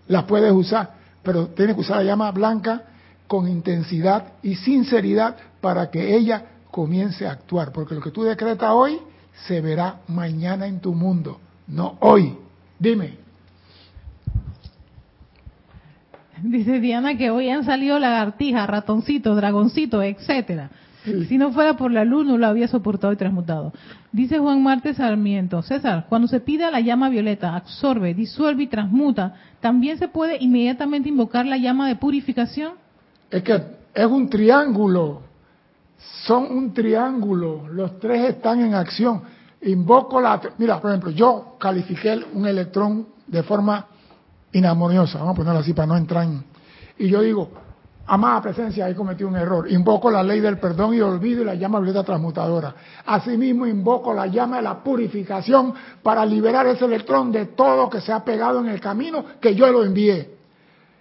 la 0.07 0.25
puedes 0.25 0.51
usar, 0.51 0.95
pero 1.23 1.47
tienes 1.47 1.75
que 1.75 1.81
usar 1.81 1.97
la 1.97 2.03
llama 2.03 2.31
blanca 2.31 2.83
con 3.27 3.47
intensidad 3.47 4.33
y 4.41 4.55
sinceridad 4.55 5.35
para 5.61 5.89
que 5.89 6.15
ella 6.15 6.45
comience 6.71 7.27
a 7.27 7.31
actuar. 7.31 7.71
Porque 7.71 7.95
lo 7.95 8.01
que 8.01 8.11
tú 8.11 8.23
decretas 8.23 8.71
hoy 8.71 8.99
se 9.47 9.61
verá 9.61 10.01
mañana 10.07 10.67
en 10.67 10.79
tu 10.79 10.93
mundo, 10.93 11.39
no 11.67 11.97
hoy. 12.01 12.37
Dime. 12.77 13.17
Dice 16.41 16.79
Diana 16.79 17.17
que 17.17 17.29
hoy 17.31 17.49
han 17.49 17.65
salido 17.65 17.99
lagartijas, 17.99 18.67
ratoncitos, 18.67 19.35
dragoncitos, 19.35 20.03
etcétera. 20.03 20.69
Si 21.03 21.37
no 21.37 21.51
fuera 21.51 21.75
por 21.77 21.91
la 21.91 22.03
luz, 22.03 22.25
no 22.25 22.37
lo 22.37 22.47
había 22.47 22.67
soportado 22.67 23.13
y 23.13 23.15
transmutado. 23.15 23.71
Dice 24.11 24.37
Juan 24.37 24.61
Marte 24.61 24.93
Sarmiento, 24.93 25.61
César, 25.61 26.05
cuando 26.09 26.27
se 26.27 26.41
pide 26.41 26.69
la 26.69 26.81
llama 26.81 27.09
violeta, 27.09 27.55
absorbe, 27.55 28.13
disuelve 28.13 28.63
y 28.63 28.67
transmuta, 28.67 29.35
¿también 29.61 29.97
se 29.97 30.09
puede 30.09 30.37
inmediatamente 30.39 31.07
invocar 31.09 31.45
la 31.45 31.57
llama 31.57 31.87
de 31.87 31.95
purificación? 31.95 32.73
Es 33.31 33.43
que 33.43 33.61
es 33.93 34.05
un 34.05 34.29
triángulo 34.29 35.29
son 35.99 36.51
un 36.51 36.73
triángulo, 36.73 37.67
los 37.69 37.99
tres 37.99 38.29
están 38.29 38.61
en 38.61 38.73
acción. 38.73 39.21
Invoco 39.61 40.21
la... 40.21 40.39
Mira, 40.57 40.79
por 40.79 40.91
ejemplo, 40.91 41.11
yo 41.11 41.57
califiqué 41.59 42.19
un 42.33 42.47
electrón 42.47 43.07
de 43.27 43.43
forma 43.43 43.85
inarmoniosa, 44.53 45.19
vamos 45.19 45.33
a 45.33 45.37
ponerlo 45.37 45.59
así 45.59 45.73
para 45.73 45.87
no 45.87 45.97
entrar 45.97 46.23
en... 46.23 46.43
Y 46.97 47.09
yo 47.09 47.21
digo, 47.21 47.49
amada 48.09 48.41
presencia, 48.41 48.89
he 48.89 48.95
cometido 48.95 49.29
un 49.29 49.35
error. 49.35 49.71
Invoco 49.71 50.09
la 50.09 50.23
ley 50.23 50.39
del 50.39 50.57
perdón 50.57 50.95
y 50.95 51.01
olvido 51.01 51.43
y 51.43 51.45
la 51.45 51.53
llama 51.53 51.79
violeta 51.79 52.03
transmutadora. 52.03 52.73
Asimismo, 53.05 53.67
invoco 53.67 54.13
la 54.13 54.25
llama 54.25 54.57
de 54.57 54.63
la 54.63 54.83
purificación 54.83 55.73
para 56.01 56.25
liberar 56.25 56.65
ese 56.67 56.85
electrón 56.85 57.31
de 57.31 57.45
todo 57.47 57.89
que 57.89 58.01
se 58.01 58.11
ha 58.11 58.23
pegado 58.25 58.59
en 58.59 58.67
el 58.67 58.81
camino 58.81 59.23
que 59.39 59.53
yo 59.53 59.71
lo 59.71 59.83
envié. 59.83 60.37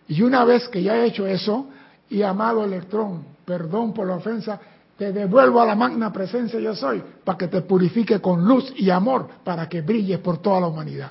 Y 0.08 0.22
una 0.22 0.44
vez 0.44 0.68
que 0.68 0.82
ya 0.82 0.96
he 0.96 1.06
hecho 1.06 1.26
eso, 1.26 1.66
y 2.10 2.22
amado 2.22 2.64
electrón, 2.64 3.24
perdón 3.44 3.92
por 3.92 4.06
la 4.06 4.16
ofensa, 4.16 4.60
te 4.96 5.12
devuelvo 5.12 5.60
a 5.60 5.66
la 5.66 5.74
magna 5.74 6.12
presencia 6.12 6.58
yo 6.60 6.74
soy, 6.74 7.02
para 7.24 7.38
que 7.38 7.48
te 7.48 7.62
purifique 7.62 8.20
con 8.20 8.44
luz 8.44 8.72
y 8.76 8.90
amor, 8.90 9.28
para 9.44 9.68
que 9.68 9.80
brilles 9.80 10.18
por 10.18 10.38
toda 10.38 10.60
la 10.60 10.66
humanidad. 10.66 11.10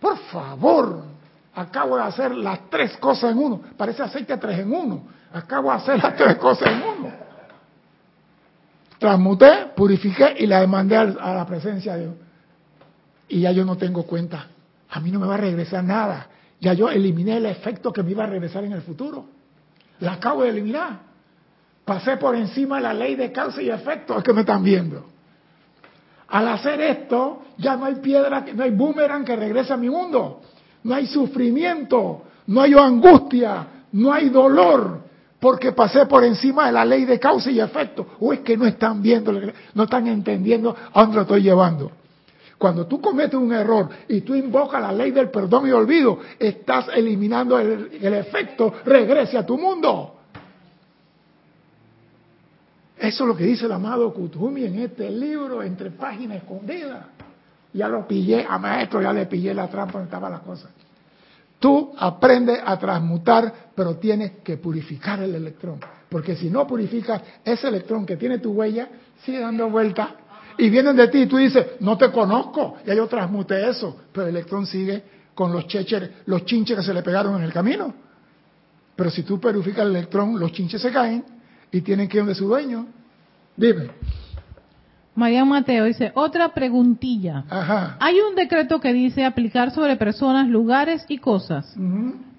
Por 0.00 0.18
favor, 0.18 1.02
acabo 1.54 1.96
de 1.96 2.02
hacer 2.02 2.34
las 2.34 2.70
tres 2.70 2.96
cosas 2.98 3.32
en 3.32 3.38
uno. 3.38 3.60
Parece 3.76 4.02
aceite 4.02 4.36
tres 4.36 4.60
en 4.60 4.72
uno. 4.72 5.15
Acabo 5.36 5.70
de 5.70 5.76
hacer 5.76 6.02
las 6.02 6.16
tres 6.16 6.36
cosas 6.36 6.68
en 6.72 6.82
uno. 6.82 7.12
Transmuté, 8.98 9.66
purifiqué 9.76 10.34
y 10.38 10.46
la 10.46 10.60
demandé 10.60 10.96
a 10.96 11.04
la 11.34 11.46
presencia 11.46 11.94
de 11.94 12.04
Dios. 12.04 12.14
Y 13.28 13.40
ya 13.40 13.52
yo 13.52 13.66
no 13.66 13.76
tengo 13.76 14.04
cuenta. 14.04 14.46
A 14.88 14.98
mí 14.98 15.10
no 15.10 15.20
me 15.20 15.26
va 15.26 15.34
a 15.34 15.38
regresar 15.38 15.84
nada. 15.84 16.28
Ya 16.58 16.72
yo 16.72 16.88
eliminé 16.88 17.36
el 17.36 17.44
efecto 17.44 17.92
que 17.92 18.02
me 18.02 18.12
iba 18.12 18.24
a 18.24 18.28
regresar 18.28 18.64
en 18.64 18.72
el 18.72 18.80
futuro. 18.80 19.26
La 20.00 20.14
acabo 20.14 20.42
de 20.42 20.48
eliminar. 20.48 21.00
Pasé 21.84 22.16
por 22.16 22.34
encima 22.34 22.76
de 22.76 22.84
la 22.84 22.94
ley 22.94 23.14
de 23.14 23.30
causa 23.30 23.60
y 23.60 23.68
efecto, 23.68 24.16
es 24.16 24.24
que 24.24 24.32
me 24.32 24.40
están 24.40 24.64
viendo. 24.64 25.04
Al 26.28 26.48
hacer 26.48 26.80
esto, 26.80 27.42
ya 27.58 27.76
no 27.76 27.84
hay 27.84 27.96
piedra, 27.96 28.42
no 28.54 28.64
hay 28.64 28.70
boomerang 28.70 29.22
que 29.22 29.36
regrese 29.36 29.74
a 29.74 29.76
mi 29.76 29.90
mundo. 29.90 30.40
No 30.82 30.94
hay 30.94 31.06
sufrimiento, 31.06 32.22
no 32.46 32.62
hay 32.62 32.72
angustia, 32.72 33.66
no 33.92 34.12
hay 34.14 34.30
dolor, 34.30 35.05
porque 35.46 35.70
pasé 35.70 36.06
por 36.06 36.24
encima 36.24 36.66
de 36.66 36.72
la 36.72 36.84
ley 36.84 37.04
de 37.04 37.20
causa 37.20 37.52
y 37.52 37.60
efecto. 37.60 38.04
O 38.18 38.32
es 38.32 38.40
que 38.40 38.56
no 38.56 38.66
están 38.66 39.00
viendo, 39.00 39.30
no 39.74 39.84
están 39.84 40.08
entendiendo 40.08 40.74
a 40.92 41.02
dónde 41.02 41.14
lo 41.14 41.22
estoy 41.22 41.42
llevando. 41.42 41.92
Cuando 42.58 42.84
tú 42.88 43.00
cometes 43.00 43.36
un 43.36 43.52
error 43.52 43.88
y 44.08 44.22
tú 44.22 44.34
invocas 44.34 44.82
la 44.82 44.90
ley 44.90 45.12
del 45.12 45.30
perdón 45.30 45.68
y 45.68 45.70
olvido, 45.70 46.18
estás 46.36 46.88
eliminando 46.92 47.60
el, 47.60 48.12
efecto, 48.12 48.74
regrese 48.84 49.38
a 49.38 49.46
tu 49.46 49.56
mundo. 49.56 50.16
Eso 52.98 53.22
es 53.22 53.28
lo 53.28 53.36
que 53.36 53.44
dice 53.44 53.66
el 53.66 53.72
amado 53.72 54.12
Kutumi 54.12 54.64
en 54.64 54.80
este 54.80 55.08
libro, 55.08 55.62
entre 55.62 55.92
páginas 55.92 56.38
escondidas. 56.38 57.04
Ya 57.72 57.86
lo 57.86 58.04
pillé, 58.08 58.44
a 58.48 58.58
maestro 58.58 59.00
ya 59.00 59.12
le 59.12 59.26
pillé 59.26 59.54
la 59.54 59.68
trampa 59.68 59.92
donde 59.92 60.06
estaba 60.06 60.28
la 60.28 60.40
cosa. 60.40 60.70
Tú 61.58 61.92
aprendes 61.96 62.60
a 62.64 62.78
transmutar, 62.78 63.70
pero 63.74 63.96
tienes 63.96 64.32
que 64.44 64.58
purificar 64.58 65.22
el 65.22 65.34
electrón. 65.34 65.80
Porque 66.08 66.36
si 66.36 66.50
no 66.50 66.66
purificas 66.66 67.22
ese 67.44 67.68
electrón 67.68 68.04
que 68.04 68.16
tiene 68.16 68.38
tu 68.38 68.52
huella, 68.52 68.88
sigue 69.24 69.40
dando 69.40 69.68
vuelta. 69.70 70.16
Y 70.58 70.70
vienen 70.70 70.96
de 70.96 71.08
ti 71.08 71.22
y 71.22 71.26
tú 71.26 71.36
dices, 71.36 71.66
no 71.80 71.98
te 71.98 72.10
conozco, 72.10 72.76
ya 72.86 72.94
yo 72.94 73.06
transmute 73.06 73.68
eso. 73.68 73.96
Pero 74.12 74.26
el 74.26 74.36
electrón 74.36 74.66
sigue 74.66 75.02
con 75.34 75.52
los 75.52 75.66
cheches, 75.66 76.10
los 76.26 76.44
chinches 76.44 76.78
que 76.78 76.82
se 76.82 76.94
le 76.94 77.02
pegaron 77.02 77.36
en 77.36 77.42
el 77.42 77.52
camino. 77.52 77.94
Pero 78.94 79.10
si 79.10 79.22
tú 79.22 79.38
purificas 79.38 79.84
el 79.84 79.94
electrón, 79.94 80.38
los 80.38 80.52
chinches 80.52 80.80
se 80.80 80.90
caen 80.90 81.24
y 81.70 81.82
tienen 81.82 82.08
que 82.08 82.16
ir 82.18 82.22
donde 82.22 82.34
su 82.34 82.46
dueño. 82.46 82.86
Dime. 83.56 83.90
María 85.16 85.44
Mateo 85.46 85.86
dice, 85.86 86.12
otra 86.14 86.50
preguntilla. 86.50 87.44
Ajá. 87.48 87.96
Hay 87.98 88.16
un 88.20 88.36
decreto 88.36 88.80
que 88.80 88.92
dice 88.92 89.24
aplicar 89.24 89.70
sobre 89.70 89.96
personas, 89.96 90.46
lugares 90.48 91.04
y 91.08 91.18
cosas. 91.18 91.74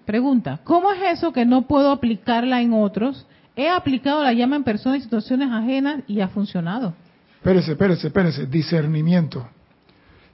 Pregunta, 0.06 0.60
¿cómo 0.64 0.92
es 0.92 1.18
eso 1.18 1.34
que 1.34 1.46
no 1.46 1.64
puedo 1.64 1.92
aplicarla 1.92 2.62
en 2.62 2.74
otros? 2.74 3.26
He 3.56 3.68
aplicado 3.68 4.24
la 4.24 4.32
llama 4.32 4.56
en 4.56 4.64
personas 4.64 5.00
y 5.00 5.02
situaciones 5.02 5.50
ajenas 5.52 6.04
y 6.08 6.22
ha 6.22 6.28
funcionado. 6.28 6.94
Espérese, 7.38 7.72
espérese, 7.72 8.08
espérese. 8.08 8.46
Discernimiento. 8.46 9.48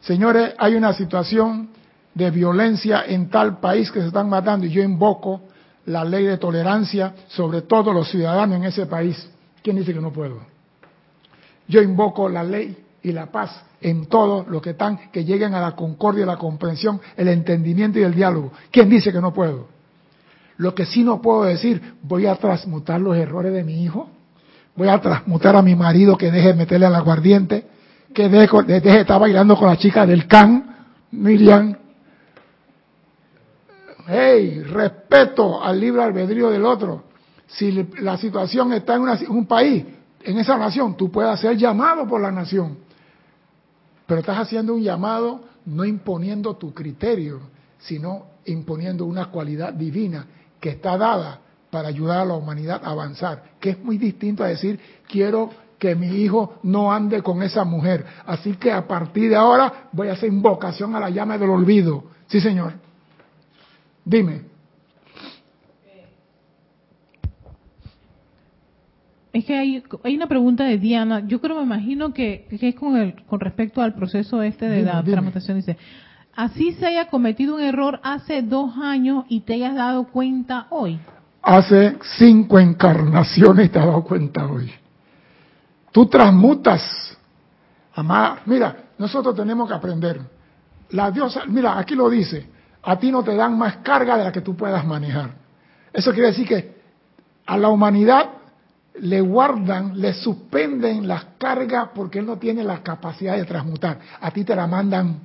Señores, 0.01 0.53
hay 0.57 0.75
una 0.75 0.91
situación 0.93 1.69
de 2.13 2.29
violencia 2.29 3.05
en 3.07 3.29
tal 3.29 3.59
país 3.59 3.89
que 3.89 4.01
se 4.01 4.07
están 4.07 4.27
matando 4.27 4.65
y 4.65 4.69
yo 4.69 4.83
invoco 4.83 5.41
la 5.85 6.03
ley 6.03 6.25
de 6.25 6.37
tolerancia 6.37 7.13
sobre 7.27 7.61
todos 7.61 7.95
los 7.95 8.09
ciudadanos 8.09 8.57
en 8.57 8.65
ese 8.65 8.85
país. 8.85 9.29
¿Quién 9.63 9.77
dice 9.77 9.93
que 9.93 10.01
no 10.01 10.11
puedo? 10.11 10.52
Yo 11.67 11.81
invoco 11.81 12.29
la 12.29 12.43
ley 12.43 12.77
y 13.01 13.11
la 13.11 13.27
paz 13.27 13.63
en 13.81 14.05
todos 14.05 14.47
los 14.47 14.61
que 14.61 14.71
están, 14.71 15.11
que 15.11 15.25
lleguen 15.25 15.53
a 15.53 15.61
la 15.61 15.75
concordia, 15.75 16.25
la 16.25 16.37
comprensión, 16.37 17.01
el 17.17 17.27
entendimiento 17.27 17.99
y 17.99 18.03
el 18.03 18.15
diálogo. 18.15 18.51
¿Quién 18.71 18.89
dice 18.89 19.11
que 19.11 19.19
no 19.19 19.33
puedo? 19.33 19.67
Lo 20.57 20.73
que 20.73 20.85
sí 20.85 21.03
no 21.03 21.21
puedo 21.21 21.43
decir, 21.43 21.95
voy 22.01 22.25
a 22.25 22.35
transmutar 22.35 23.01
los 23.01 23.17
errores 23.17 23.53
de 23.53 23.63
mi 23.63 23.83
hijo, 23.83 24.09
voy 24.75 24.87
a 24.87 24.99
transmutar 25.01 25.55
a 25.55 25.61
mi 25.61 25.75
marido 25.75 26.17
que 26.17 26.31
deje 26.31 26.49
de 26.49 26.53
meterle 26.53 26.85
al 26.85 26.95
aguardiente, 26.95 27.65
que 28.13 28.29
deje, 28.29 28.63
deje 28.67 28.89
de 28.89 29.01
estar 29.01 29.19
bailando 29.19 29.57
con 29.57 29.67
la 29.67 29.77
chica 29.77 30.05
del 30.05 30.27
can, 30.27 30.87
Miriam. 31.11 31.75
Hey, 34.07 34.63
respeto 34.63 35.63
al 35.63 35.79
libre 35.79 36.03
albedrío 36.03 36.49
del 36.49 36.65
otro. 36.65 37.03
Si 37.47 37.71
la 37.99 38.17
situación 38.17 38.73
está 38.73 38.95
en, 38.95 39.07
en 39.07 39.31
un 39.31 39.45
país, 39.45 39.85
en 40.25 40.37
esa 40.39 40.57
nación, 40.57 40.95
tú 40.95 41.11
puedes 41.11 41.31
hacer 41.31 41.57
llamado 41.57 42.07
por 42.07 42.21
la 42.21 42.31
nación. 42.31 42.77
Pero 44.05 44.19
estás 44.19 44.37
haciendo 44.37 44.75
un 44.75 44.81
llamado 44.81 45.41
no 45.65 45.85
imponiendo 45.85 46.55
tu 46.55 46.73
criterio, 46.73 47.41
sino 47.79 48.25
imponiendo 48.45 49.05
una 49.05 49.25
cualidad 49.27 49.73
divina 49.73 50.25
que 50.59 50.69
está 50.71 50.97
dada 50.97 51.39
para 51.69 51.87
ayudar 51.87 52.19
a 52.19 52.25
la 52.25 52.35
humanidad 52.35 52.81
a 52.83 52.91
avanzar, 52.91 53.43
que 53.59 53.71
es 53.71 53.83
muy 53.83 53.97
distinto 53.97 54.43
a 54.43 54.47
decir, 54.47 54.79
quiero 55.07 55.49
que 55.79 55.95
mi 55.95 56.07
hijo 56.07 56.59
no 56.63 56.93
ande 56.93 57.21
con 57.21 57.41
esa 57.43 57.63
mujer. 57.65 58.05
Así 58.25 58.53
que 58.53 58.71
a 58.71 58.87
partir 58.87 59.29
de 59.29 59.35
ahora 59.35 59.89
voy 59.91 60.07
a 60.07 60.13
hacer 60.13 60.29
invocación 60.29 60.95
a 60.95 60.99
la 60.99 61.09
llama 61.09 61.37
del 61.37 61.49
olvido. 61.49 62.05
Sí, 62.27 62.39
señor. 62.39 62.73
Dime. 64.05 64.52
Es 69.33 69.45
que 69.45 69.57
hay, 69.57 69.83
hay 70.03 70.15
una 70.15 70.27
pregunta 70.27 70.63
de 70.63 70.77
Diana, 70.77 71.21
yo 71.25 71.41
creo, 71.41 71.57
me 71.57 71.63
imagino 71.63 72.13
que, 72.13 72.47
es 72.51 72.75
con, 72.75 72.95
el, 72.95 73.15
con 73.25 73.39
respecto 73.39 73.81
al 73.81 73.95
proceso 73.95 74.43
este 74.43 74.69
de 74.69 74.83
la 74.83 75.03
transmutación. 75.03 75.57
Dice, 75.57 75.75
así 76.35 76.73
se 76.73 76.85
haya 76.85 77.09
cometido 77.09 77.55
un 77.55 77.61
error 77.61 77.99
hace 78.03 78.43
dos 78.43 78.77
años 78.77 79.25
y 79.29 79.41
te 79.41 79.55
hayas 79.55 79.73
dado 79.73 80.03
cuenta 80.05 80.67
hoy. 80.69 80.99
Hace 81.41 81.97
cinco 82.19 82.59
encarnaciones 82.59 83.71
te 83.71 83.79
has 83.79 83.87
dado 83.87 84.03
cuenta 84.03 84.45
hoy. 84.45 84.71
Tú 85.91 86.05
transmutas. 86.05 87.17
Amada, 87.95 88.41
mira, 88.45 88.75
nosotros 88.99 89.35
tenemos 89.35 89.67
que 89.67 89.73
aprender. 89.73 90.21
La 90.91 91.09
diosa, 91.09 91.41
mira, 91.47 91.79
aquí 91.79 91.95
lo 91.95 92.07
dice, 92.07 92.45
a 92.83 92.99
ti 92.99 93.11
no 93.11 93.23
te 93.23 93.35
dan 93.35 93.57
más 93.57 93.77
carga 93.77 94.15
de 94.15 94.25
la 94.25 94.31
que 94.31 94.41
tú 94.41 94.55
puedas 94.55 94.85
manejar. 94.85 95.31
Eso 95.91 96.11
quiere 96.11 96.27
decir 96.27 96.47
que 96.47 96.75
a 97.47 97.57
la 97.57 97.69
humanidad 97.69 98.42
le 99.01 99.21
guardan, 99.21 99.99
le 99.99 100.13
suspenden 100.13 101.07
las 101.07 101.25
cargas 101.37 101.89
porque 101.95 102.19
él 102.19 102.25
no 102.25 102.37
tiene 102.37 102.63
la 102.63 102.83
capacidad 102.83 103.35
de 103.35 103.45
transmutar. 103.45 103.99
A 104.21 104.31
ti 104.31 104.43
te 104.43 104.55
la 104.55 104.67
mandan 104.67 105.19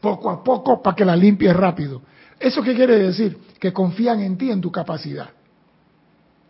poco 0.00 0.30
a 0.30 0.42
poco 0.42 0.80
para 0.82 0.94
que 0.94 1.04
la 1.04 1.16
limpies 1.16 1.54
rápido. 1.54 2.02
¿Eso 2.38 2.62
qué 2.62 2.74
quiere 2.74 2.98
decir? 2.98 3.38
Que 3.58 3.72
confían 3.72 4.20
en 4.20 4.36
ti, 4.36 4.50
en 4.50 4.60
tu 4.60 4.70
capacidad. 4.70 5.30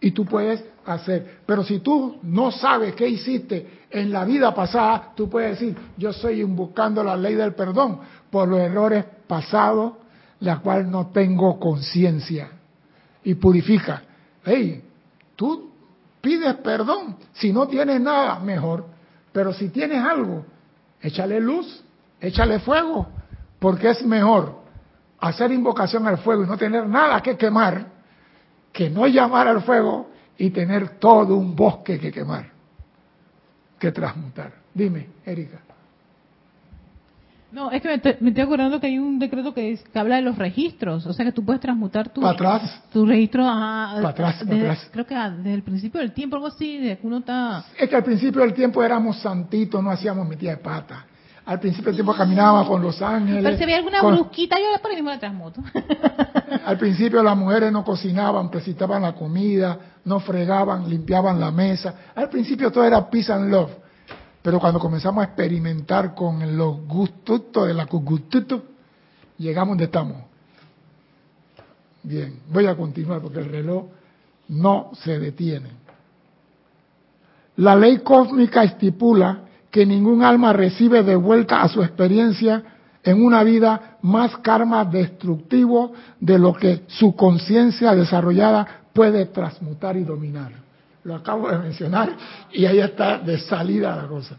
Y 0.00 0.10
tú 0.10 0.24
puedes 0.24 0.64
hacer. 0.84 1.40
Pero 1.46 1.62
si 1.62 1.78
tú 1.78 2.18
no 2.22 2.50
sabes 2.50 2.94
qué 2.94 3.08
hiciste 3.08 3.84
en 3.90 4.10
la 4.10 4.24
vida 4.24 4.54
pasada, 4.54 5.12
tú 5.14 5.28
puedes 5.28 5.58
decir, 5.58 5.76
yo 5.96 6.10
estoy 6.10 6.42
buscando 6.44 7.04
la 7.04 7.16
ley 7.16 7.34
del 7.34 7.54
perdón 7.54 8.00
por 8.30 8.48
los 8.48 8.60
errores 8.60 9.04
pasados, 9.26 9.94
la 10.40 10.58
cual 10.58 10.90
no 10.90 11.08
tengo 11.08 11.58
conciencia. 11.60 12.50
Y 13.24 13.34
purifica. 13.34 14.02
Hey, 14.44 14.82
tú 15.36 15.71
pides 16.22 16.54
perdón. 16.56 17.16
Si 17.34 17.52
no 17.52 17.68
tienes 17.68 18.00
nada, 18.00 18.38
mejor. 18.38 18.86
Pero 19.32 19.52
si 19.52 19.68
tienes 19.68 20.02
algo, 20.02 20.46
échale 21.00 21.40
luz, 21.40 21.84
échale 22.20 22.60
fuego, 22.60 23.08
porque 23.58 23.90
es 23.90 24.04
mejor 24.06 24.62
hacer 25.20 25.52
invocación 25.52 26.06
al 26.06 26.18
fuego 26.18 26.44
y 26.44 26.46
no 26.46 26.56
tener 26.56 26.86
nada 26.86 27.20
que 27.20 27.36
quemar, 27.36 27.86
que 28.72 28.88
no 28.88 29.06
llamar 29.06 29.48
al 29.48 29.62
fuego 29.62 30.10
y 30.38 30.50
tener 30.50 30.98
todo 30.98 31.36
un 31.36 31.54
bosque 31.54 31.98
que 31.98 32.10
quemar, 32.10 32.50
que 33.78 33.92
transmutar. 33.92 34.52
Dime, 34.74 35.08
Erika. 35.24 35.60
No, 37.52 37.70
es 37.70 37.82
que 37.82 37.88
me 37.88 37.94
estoy, 38.30 38.42
acordando 38.42 38.80
que 38.80 38.86
hay 38.86 38.98
un 38.98 39.18
decreto 39.18 39.52
que, 39.52 39.78
habla 39.94 40.16
de 40.16 40.22
los 40.22 40.38
registros, 40.38 41.06
o 41.06 41.12
sea 41.12 41.26
que 41.26 41.32
tú 41.32 41.44
puedes 41.44 41.60
transmutar 41.60 42.08
tu, 42.08 42.26
atrás? 42.26 42.82
tu 42.90 43.04
registro 43.04 43.44
para 43.44 44.08
atrás, 44.08 44.42
atrás. 44.42 44.88
creo 44.90 45.06
que 45.06 45.14
desde 45.14 45.54
el 45.54 45.62
principio 45.62 46.00
del 46.00 46.12
tiempo, 46.12 46.36
algo 46.36 46.48
así, 46.48 46.78
de 46.78 46.96
que 46.96 47.06
uno 47.06 47.18
está... 47.18 47.62
Es 47.78 47.90
que 47.90 47.96
al 47.96 48.04
principio 48.04 48.40
del 48.40 48.54
tiempo 48.54 48.82
éramos 48.82 49.18
santitos, 49.18 49.82
no 49.84 49.90
hacíamos 49.90 50.26
metida 50.26 50.52
de 50.52 50.56
pata. 50.56 51.04
Al 51.44 51.60
principio 51.60 51.86
del 51.88 51.96
tiempo 51.96 52.14
caminábamos 52.14 52.68
con 52.68 52.80
los 52.80 53.02
ángeles. 53.02 53.42
Pero 53.42 53.56
si 53.56 53.62
había 53.64 53.76
alguna 53.76 54.00
brusquita, 54.00 54.56
yo 54.58 54.80
por 54.80 54.90
ahí 54.90 54.96
mismo 54.96 55.10
la 55.10 55.18
transmuto. 55.18 55.60
al 56.64 56.78
principio 56.78 57.22
las 57.22 57.36
mujeres 57.36 57.70
no 57.70 57.84
cocinaban, 57.84 58.48
presentaban 58.48 59.02
la 59.02 59.12
comida, 59.12 59.76
no 60.04 60.20
fregaban, 60.20 60.88
limpiaban 60.88 61.38
la 61.38 61.50
mesa. 61.50 61.94
Al 62.14 62.30
principio 62.30 62.70
todo 62.70 62.84
era 62.84 63.10
peace 63.10 63.30
and 63.30 63.50
love. 63.50 63.81
Pero 64.42 64.58
cuando 64.58 64.80
comenzamos 64.80 65.22
a 65.22 65.26
experimentar 65.28 66.14
con 66.14 66.56
los 66.56 66.84
gustos 66.86 67.42
de 67.66 67.74
la 67.74 67.86
llegamos 69.38 69.72
donde 69.72 69.84
estamos. 69.84 70.16
Bien, 72.02 72.40
voy 72.50 72.66
a 72.66 72.76
continuar 72.76 73.20
porque 73.20 73.38
el 73.38 73.48
reloj 73.48 73.84
no 74.48 74.90
se 74.94 75.18
detiene. 75.20 75.70
La 77.56 77.76
ley 77.76 77.98
cósmica 77.98 78.64
estipula 78.64 79.42
que 79.70 79.86
ningún 79.86 80.24
alma 80.24 80.52
recibe 80.52 81.04
de 81.04 81.14
vuelta 81.14 81.62
a 81.62 81.68
su 81.68 81.82
experiencia 81.82 82.64
en 83.04 83.24
una 83.24 83.44
vida 83.44 83.98
más 84.02 84.36
karma 84.38 84.84
destructivo 84.84 85.92
de 86.18 86.38
lo 86.38 86.54
que 86.54 86.82
su 86.88 87.14
conciencia 87.14 87.94
desarrollada 87.94 88.82
puede 88.92 89.26
transmutar 89.26 89.96
y 89.96 90.04
dominar 90.04 90.62
lo 91.04 91.16
acabo 91.16 91.50
de 91.50 91.58
mencionar, 91.58 92.16
y 92.52 92.64
ahí 92.64 92.78
está 92.78 93.18
de 93.18 93.38
salida 93.38 93.96
la 93.96 94.06
cosa. 94.06 94.36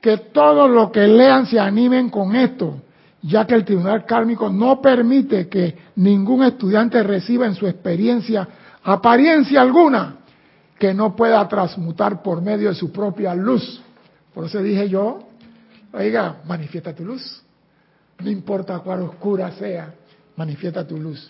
Que 0.00 0.16
todos 0.18 0.70
los 0.70 0.90
que 0.90 1.06
lean 1.06 1.46
se 1.46 1.58
animen 1.58 2.08
con 2.08 2.34
esto, 2.36 2.82
ya 3.22 3.46
que 3.46 3.54
el 3.54 3.64
tribunal 3.64 4.06
kármico 4.06 4.48
no 4.48 4.80
permite 4.80 5.48
que 5.48 5.76
ningún 5.96 6.44
estudiante 6.44 7.02
reciba 7.02 7.46
en 7.46 7.54
su 7.54 7.66
experiencia 7.66 8.48
apariencia 8.82 9.60
alguna 9.60 10.16
que 10.78 10.94
no 10.94 11.14
pueda 11.14 11.46
transmutar 11.46 12.22
por 12.22 12.40
medio 12.40 12.70
de 12.70 12.74
su 12.74 12.90
propia 12.90 13.34
luz. 13.34 13.82
Por 14.32 14.46
eso 14.46 14.62
dije 14.62 14.88
yo, 14.88 15.28
oiga, 15.92 16.36
manifiesta 16.46 16.94
tu 16.94 17.04
luz. 17.04 17.42
No 18.20 18.30
importa 18.30 18.78
cuál 18.78 19.02
oscura 19.02 19.50
sea, 19.52 19.92
manifiesta 20.36 20.86
tu 20.86 20.96
luz 20.96 21.28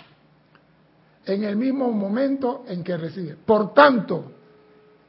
en 1.34 1.44
el 1.44 1.56
mismo 1.56 1.90
momento 1.90 2.64
en 2.66 2.82
que 2.82 2.96
recibe. 2.96 3.36
Por 3.44 3.72
tanto, 3.72 4.32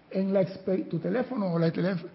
en 0.10 0.34
la 0.34 0.46
tu 0.90 1.00
teléfono 1.00 1.54
o 1.54 1.60
la 1.60 1.72
teléfono, 1.72 2.12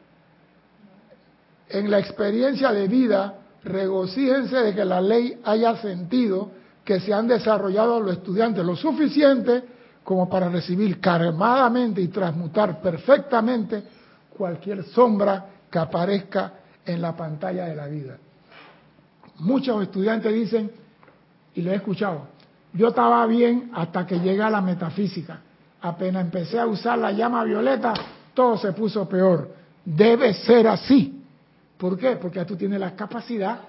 en 1.69 1.91
la 1.91 1.99
experiencia 1.99 2.73
de 2.73 2.87
vida, 2.87 3.35
regocíjense 3.65 4.57
de 4.57 4.75
que 4.75 4.85
la 4.85 5.01
ley 5.01 5.41
haya 5.45 5.77
sentido 5.77 6.51
que 6.85 7.01
se 7.01 7.13
han 7.13 7.27
desarrollado 7.27 8.01
los 8.01 8.19
estudiantes 8.19 8.65
lo 8.65 8.77
suficiente 8.77 9.65
como 10.05 10.29
para 10.29 10.49
recibir 10.49 11.01
karmadamente 11.01 12.01
y 12.01 12.09
transmutar 12.09 12.81
perfectamente 12.81 13.83
cualquier 14.31 14.85
sombra 14.85 15.47
que 15.69 15.79
aparezca 15.81 16.53
en 16.85 17.03
la 17.03 17.17
pantalla 17.17 17.65
de 17.65 17.75
la 17.75 17.87
vida. 17.87 18.17
Muchos 19.39 19.83
estudiantes 19.83 20.33
dicen, 20.33 20.71
y 21.55 21.63
lo 21.63 21.73
he 21.73 21.75
escuchado, 21.75 22.29
yo 22.77 22.89
estaba 22.89 23.27
bien 23.27 23.70
hasta 23.74 24.07
que 24.07 24.20
llegué 24.20 24.43
a 24.43 24.51
la 24.51 24.61
metafísica. 24.61 25.41
Apenas 25.81 26.24
empecé 26.24 26.59
a 26.59 26.66
usar 26.66 26.99
la 26.99 27.11
llama 27.12 27.43
violeta, 27.45 27.95
todo 28.35 28.59
se 28.59 28.72
puso 28.72 29.09
peor. 29.09 29.51
Debe 29.85 30.35
ser 30.35 30.68
así. 30.68 31.22
¿Por 31.79 31.99
qué? 31.99 32.16
Porque 32.16 32.45
tú 32.45 32.57
tienes 32.57 32.81
la 32.81 32.95
capacidad 32.95 33.61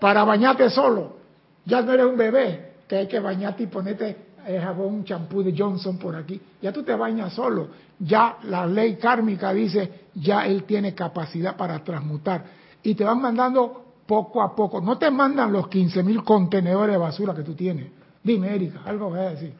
para 0.00 0.24
bañarte 0.24 0.70
solo. 0.70 1.16
Ya 1.64 1.82
no 1.82 1.92
eres 1.92 2.06
un 2.06 2.16
bebé 2.16 2.72
que 2.88 2.96
hay 2.96 3.06
que 3.06 3.20
bañarte 3.20 3.64
y 3.64 3.66
ponerte 3.66 4.16
el 4.46 4.60
jabón, 4.60 4.94
un 4.94 5.04
champú 5.04 5.42
de 5.42 5.54
Johnson 5.56 5.98
por 5.98 6.16
aquí. 6.16 6.40
Ya 6.62 6.72
tú 6.72 6.82
te 6.82 6.94
bañas 6.94 7.34
solo. 7.34 7.68
Ya 7.98 8.38
la 8.44 8.66
ley 8.66 8.96
kármica 8.96 9.52
dice, 9.52 10.06
ya 10.14 10.46
él 10.46 10.64
tiene 10.64 10.94
capacidad 10.94 11.56
para 11.56 11.84
transmutar. 11.84 12.44
Y 12.82 12.94
te 12.94 13.04
van 13.04 13.20
mandando 13.20 13.84
poco 14.06 14.42
a 14.42 14.54
poco. 14.56 14.80
No 14.80 14.96
te 14.96 15.10
mandan 15.10 15.52
los 15.52 15.68
15 15.68 16.02
mil 16.02 16.24
contenedores 16.24 16.94
de 16.94 16.98
basura 16.98 17.34
que 17.34 17.42
tú 17.42 17.54
tienes. 17.54 17.97
Dime, 18.28 18.54
Erika, 18.54 18.82
algo 18.84 19.08
voy 19.08 19.20
a 19.20 19.30
decir. 19.30 19.54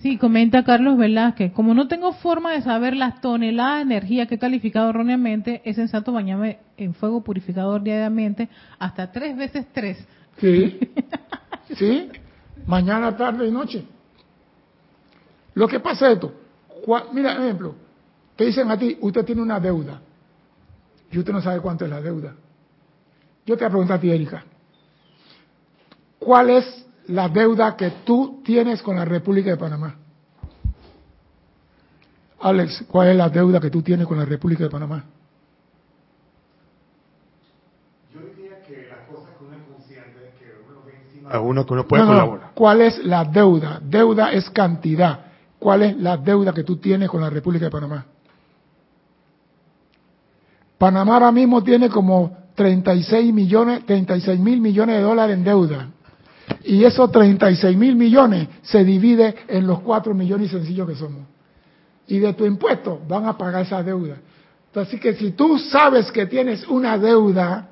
Sí, 0.00 0.18
comenta 0.18 0.64
Carlos 0.64 0.98
Velázquez. 0.98 1.52
Como 1.52 1.72
no 1.72 1.86
tengo 1.86 2.12
forma 2.14 2.50
de 2.50 2.62
saber 2.62 2.96
las 2.96 3.20
toneladas 3.20 3.76
de 3.76 3.82
energía 3.82 4.26
que 4.26 4.34
he 4.34 4.38
calificado 4.40 4.90
erróneamente, 4.90 5.62
es 5.64 5.76
sensato 5.76 6.10
bañarme 6.10 6.58
en 6.76 6.94
fuego 6.94 7.22
purificador 7.22 7.84
diariamente 7.84 8.48
hasta 8.80 9.12
tres 9.12 9.36
veces 9.36 9.66
tres. 9.72 10.04
Sí, 10.38 10.80
sí, 11.76 12.08
mañana, 12.66 13.16
tarde 13.16 13.46
y 13.46 13.52
noche. 13.52 13.84
Lo 15.54 15.68
que 15.68 15.78
pasa 15.78 16.08
es 16.08 16.14
esto. 16.14 16.34
Mira, 17.12 17.34
ejemplo, 17.34 17.76
te 18.34 18.46
dicen 18.46 18.68
a 18.68 18.76
ti, 18.76 18.98
usted 19.00 19.24
tiene 19.24 19.42
una 19.42 19.60
deuda 19.60 20.00
y 21.12 21.18
usted 21.20 21.32
no 21.32 21.40
sabe 21.40 21.60
cuánto 21.60 21.84
es 21.84 21.90
la 21.92 22.00
deuda. 22.00 22.34
Yo 23.46 23.56
te 23.56 23.62
voy 23.62 23.68
a 23.68 23.70
preguntar 23.70 23.98
a 23.98 24.00
ti, 24.00 24.10
Erika. 24.10 24.44
¿Cuál 26.18 26.50
es 26.50 26.85
la 27.08 27.28
deuda 27.28 27.76
que 27.76 27.90
tú 28.04 28.40
tienes 28.44 28.82
con 28.82 28.96
la 28.96 29.04
República 29.04 29.50
de 29.50 29.56
Panamá? 29.56 29.96
Alex, 32.40 32.84
¿cuál 32.88 33.08
es 33.08 33.16
la 33.16 33.28
deuda 33.28 33.60
que 33.60 33.70
tú 33.70 33.82
tienes 33.82 34.06
con 34.06 34.18
la 34.18 34.24
República 34.24 34.64
de 34.64 34.70
Panamá? 34.70 35.04
Yo 38.12 38.20
diría 38.20 38.62
que 38.62 38.88
las 38.88 39.08
cosas 39.08 39.36
que 39.38 39.44
uno 39.44 39.56
es 39.56 39.62
consciente, 39.62 40.32
que 40.38 40.52
uno 40.68 40.82
ve 40.84 40.92
encima 41.02 41.40
uno, 41.40 41.66
que 41.66 41.72
uno 41.72 41.86
puede 41.86 42.02
No, 42.02 42.08
no, 42.08 42.14
colaborar. 42.14 42.50
¿Cuál 42.54 42.80
es 42.82 43.04
la 43.04 43.24
deuda? 43.24 43.80
Deuda 43.82 44.32
es 44.32 44.50
cantidad. 44.50 45.20
¿Cuál 45.58 45.82
es 45.82 45.96
la 45.96 46.16
deuda 46.16 46.52
que 46.52 46.62
tú 46.62 46.76
tienes 46.76 47.08
con 47.08 47.20
la 47.20 47.30
República 47.30 47.64
de 47.64 47.70
Panamá? 47.70 48.04
Panamá 50.78 51.14
ahora 51.14 51.32
mismo 51.32 51.62
tiene 51.62 51.88
como 51.88 52.36
36 52.54 53.32
millones, 53.32 53.86
36 53.86 54.38
mil 54.38 54.60
millones 54.60 54.96
de 54.96 55.02
dólares 55.02 55.36
en 55.36 55.44
deuda. 55.44 55.88
Y 56.64 56.84
esos 56.84 57.10
36 57.10 57.76
mil 57.76 57.96
millones 57.96 58.48
se 58.62 58.84
divide 58.84 59.34
en 59.48 59.66
los 59.66 59.80
4 59.80 60.14
millones 60.14 60.50
sencillos 60.50 60.88
que 60.88 60.94
somos. 60.94 61.22
Y 62.08 62.18
de 62.18 62.32
tu 62.34 62.44
impuesto 62.44 63.00
van 63.08 63.26
a 63.26 63.36
pagar 63.36 63.62
esa 63.62 63.82
deuda. 63.82 64.16
Así 64.74 64.98
que 64.98 65.14
si 65.14 65.30
tú 65.32 65.58
sabes 65.58 66.12
que 66.12 66.26
tienes 66.26 66.66
una 66.68 66.98
deuda, 66.98 67.70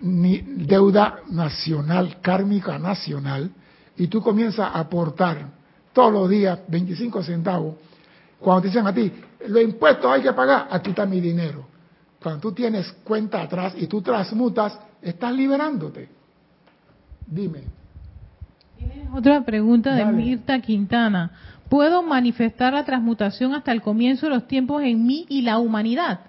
ni- 0.00 0.42
deuda 0.42 1.20
nacional, 1.30 2.18
kármica 2.20 2.78
nacional, 2.78 3.50
y 3.96 4.06
tú 4.08 4.20
comienzas 4.20 4.74
a 4.74 4.78
aportar 4.78 5.46
todos 5.92 6.12
los 6.12 6.28
días 6.28 6.58
25 6.68 7.22
centavos, 7.22 7.76
cuando 8.38 8.62
te 8.62 8.68
dicen 8.68 8.86
a 8.86 8.92
ti, 8.94 9.10
los 9.48 9.62
impuestos 9.62 10.10
hay 10.10 10.22
que 10.22 10.32
pagar, 10.32 10.68
aquí 10.70 10.90
está 10.90 11.06
mi 11.06 11.20
dinero. 11.20 11.66
Cuando 12.22 12.40
tú 12.40 12.52
tienes 12.52 12.92
cuenta 13.04 13.40
atrás 13.42 13.74
y 13.76 13.86
tú 13.86 14.02
transmutas, 14.02 14.78
estás 15.00 15.32
liberándote. 15.32 16.08
Dime. 17.30 17.62
Tienes 18.76 19.08
otra 19.14 19.42
pregunta 19.44 19.94
de. 19.94 20.04
Mirta 20.04 20.60
Quintana. 20.60 21.30
¿Puedo 21.68 22.02
manifestar 22.02 22.72
la 22.72 22.84
transmutación 22.84 23.54
hasta 23.54 23.70
el 23.70 23.80
comienzo 23.80 24.26
de 24.26 24.34
los 24.34 24.48
tiempos 24.48 24.82
en 24.82 25.06
mí 25.06 25.24
y 25.28 25.42
la 25.42 25.58
humanidad? 25.58 26.20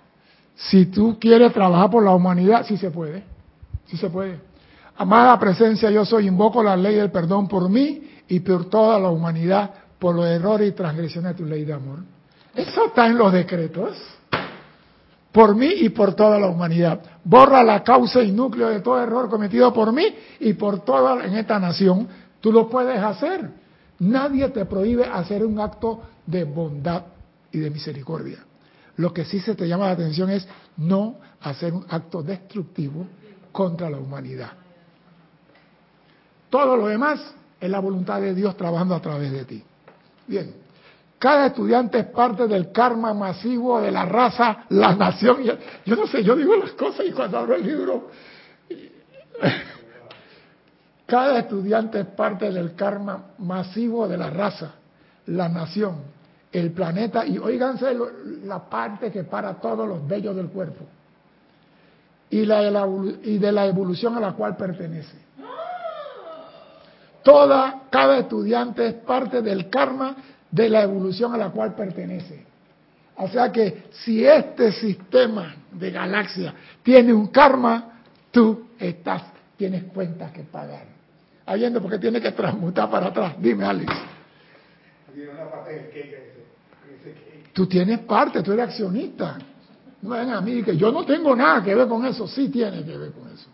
Si 0.55 0.85
tú 0.85 1.17
quieres 1.19 1.51
trabajar 1.51 1.89
por 1.89 2.03
la 2.03 2.13
humanidad, 2.13 2.63
sí 2.67 2.77
se 2.77 2.91
puede. 2.91 3.23
Sí 3.87 3.97
se 3.97 4.09
puede. 4.09 4.39
Amada 4.95 5.39
presencia, 5.39 5.89
yo 5.89 6.05
soy, 6.05 6.27
invoco 6.27 6.61
la 6.61 6.77
ley 6.77 6.95
del 6.95 7.09
perdón 7.09 7.47
por 7.47 7.67
mí 7.69 8.03
y 8.27 8.39
por 8.41 8.69
toda 8.69 8.99
la 8.99 9.09
humanidad 9.09 9.71
por 9.97 10.15
los 10.15 10.27
errores 10.27 10.69
y 10.69 10.71
transgresiones 10.73 11.35
de 11.35 11.43
tu 11.43 11.49
ley 11.49 11.65
de 11.65 11.73
amor. 11.73 11.99
Eso 12.53 12.85
está 12.85 13.07
en 13.07 13.17
los 13.17 13.33
decretos. 13.33 13.97
Por 15.32 15.55
mí 15.55 15.67
y 15.67 15.89
por 15.89 16.13
toda 16.13 16.38
la 16.39 16.47
humanidad. 16.47 17.01
Borra 17.23 17.63
la 17.63 17.84
causa 17.84 18.21
y 18.21 18.32
núcleo 18.32 18.69
de 18.69 18.82
todo 18.82 19.01
error 19.01 19.29
cometido 19.29 19.73
por 19.73 19.93
mí 19.93 20.05
y 20.39 20.53
por 20.53 20.84
toda 20.84 21.25
en 21.25 21.36
esta 21.36 21.59
nación. 21.59 22.07
Tú 22.41 22.51
lo 22.51 22.67
puedes 22.67 23.01
hacer. 23.01 23.49
Nadie 23.99 24.49
te 24.49 24.65
prohíbe 24.65 25.05
hacer 25.05 25.45
un 25.45 25.59
acto 25.59 26.01
de 26.25 26.43
bondad 26.43 27.03
y 27.51 27.59
de 27.59 27.69
misericordia. 27.69 28.39
Lo 28.97 29.13
que 29.13 29.25
sí 29.25 29.39
se 29.39 29.55
te 29.55 29.67
llama 29.67 29.86
la 29.86 29.91
atención 29.91 30.29
es 30.29 30.47
no 30.77 31.15
hacer 31.41 31.73
un 31.73 31.86
acto 31.89 32.21
destructivo 32.21 33.07
contra 33.51 33.89
la 33.89 33.97
humanidad. 33.97 34.51
Todo 36.49 36.75
lo 36.75 36.88
demás 36.88 37.34
es 37.59 37.69
la 37.69 37.79
voluntad 37.79 38.19
de 38.19 38.34
Dios 38.34 38.57
trabajando 38.57 38.95
a 38.95 39.01
través 39.01 39.32
de 39.32 39.45
ti. 39.45 39.63
Bien, 40.27 40.53
cada 41.22 41.45
estudiante 41.45 41.99
es 41.99 42.05
parte 42.07 42.47
del 42.47 42.72
karma 42.72 43.13
masivo 43.13 43.80
de 43.80 43.91
la 43.91 44.05
raza, 44.05 44.65
la 44.69 44.95
nación. 44.95 45.38
Yo 45.86 45.95
no 45.95 46.07
sé, 46.07 46.24
yo 46.24 46.36
digo 46.36 46.55
las 46.55 46.72
cosas 46.72 47.05
y 47.07 47.11
cuando 47.11 47.38
abro 47.38 47.53
el 47.55 47.63
libro... 47.63 48.09
Cada 51.05 51.39
estudiante 51.39 51.99
es 51.99 52.05
parte 52.07 52.49
del 52.49 52.74
karma 52.74 53.34
masivo 53.38 54.07
de 54.07 54.17
la 54.17 54.32
raza, 54.32 54.72
la 55.28 55.47
nación, 55.49 55.97
el 56.51 56.72
planeta 56.72 57.26
y 57.26 57.38
oíganse 57.38 57.93
la 58.45 58.67
parte 58.67 59.11
que 59.11 59.26
para 59.26 59.55
todos 59.55 59.88
los 59.88 60.07
vellos 60.07 60.36
del 60.36 60.47
cuerpo 60.47 60.86
y, 62.30 62.45
de 62.45 62.72
la 62.72 62.88
y 63.24 63.38
de 63.38 63.51
la 63.51 63.65
evolución 63.67 64.15
a 64.15 64.22
la 64.22 64.32
cual 64.32 64.55
pertenece. 64.55 65.17
Toda, 67.22 67.82
cada 67.91 68.17
estudiante 68.19 68.88
es 68.88 68.93
parte 68.93 69.41
del 69.41 69.69
karma 69.69 70.15
de 70.51 70.69
la 70.69 70.83
evolución 70.83 71.33
a 71.33 71.37
la 71.37 71.49
cual 71.49 71.73
pertenece. 71.75 72.45
O 73.15 73.27
sea 73.27 73.51
que 73.51 73.85
si 73.91 74.25
este 74.25 74.71
sistema 74.71 75.55
de 75.71 75.91
galaxia 75.91 76.53
tiene 76.83 77.13
un 77.13 77.27
karma, 77.27 78.01
tú 78.31 78.67
estás, 78.79 79.23
tienes 79.57 79.85
cuentas 79.85 80.31
que 80.31 80.43
pagar. 80.43 80.85
Habiendo 81.45 81.81
porque 81.81 81.99
tiene 81.99 82.21
que 82.21 82.31
transmutar 82.31 82.89
para 82.89 83.07
atrás. 83.07 83.35
Dime, 83.39 83.65
Alex. 83.65 83.91
Tú 87.53 87.67
tienes 87.67 87.99
parte, 87.99 88.41
tú 88.41 88.53
eres 88.53 88.69
accionista. 88.69 89.37
No 90.01 90.11
ven 90.11 90.29
a 90.29 90.41
mí 90.41 90.63
que 90.63 90.75
yo 90.75 90.91
no 90.91 91.05
tengo 91.05 91.35
nada 91.35 91.63
que 91.63 91.75
ver 91.75 91.87
con 91.87 92.05
eso. 92.05 92.27
Sí 92.27 92.49
tiene 92.49 92.83
que 92.83 92.97
ver 92.97 93.11
con 93.11 93.27
eso. 93.29 93.49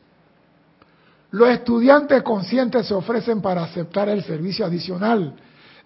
Los 1.31 1.49
estudiantes 1.49 2.23
conscientes 2.23 2.87
se 2.87 2.93
ofrecen 2.93 3.41
para 3.41 3.63
aceptar 3.63 4.07
el 4.07 4.23
servicio 4.23 4.65
adicional 4.65 5.33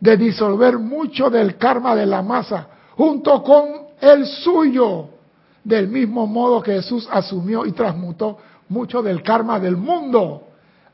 de 0.02 0.18
disolver 0.18 0.80
mucho 0.80 1.30
del 1.30 1.58
karma 1.58 1.96
de 1.96 2.08
la 2.08 2.22
masa 2.22 2.68
junto 2.98 3.42
con 3.44 3.68
el 4.02 4.26
suyo, 4.26 5.10
del 5.64 5.88
mismo 5.88 6.26
modo 6.26 6.62
que 6.62 6.74
Jesús 6.74 7.08
asumió 7.10 7.66
y 7.68 7.72
transmutó 7.72 8.40
mucho 8.70 9.04
del 9.04 9.22
karma 9.22 9.60
del 9.60 9.78
mundo 9.78 10.48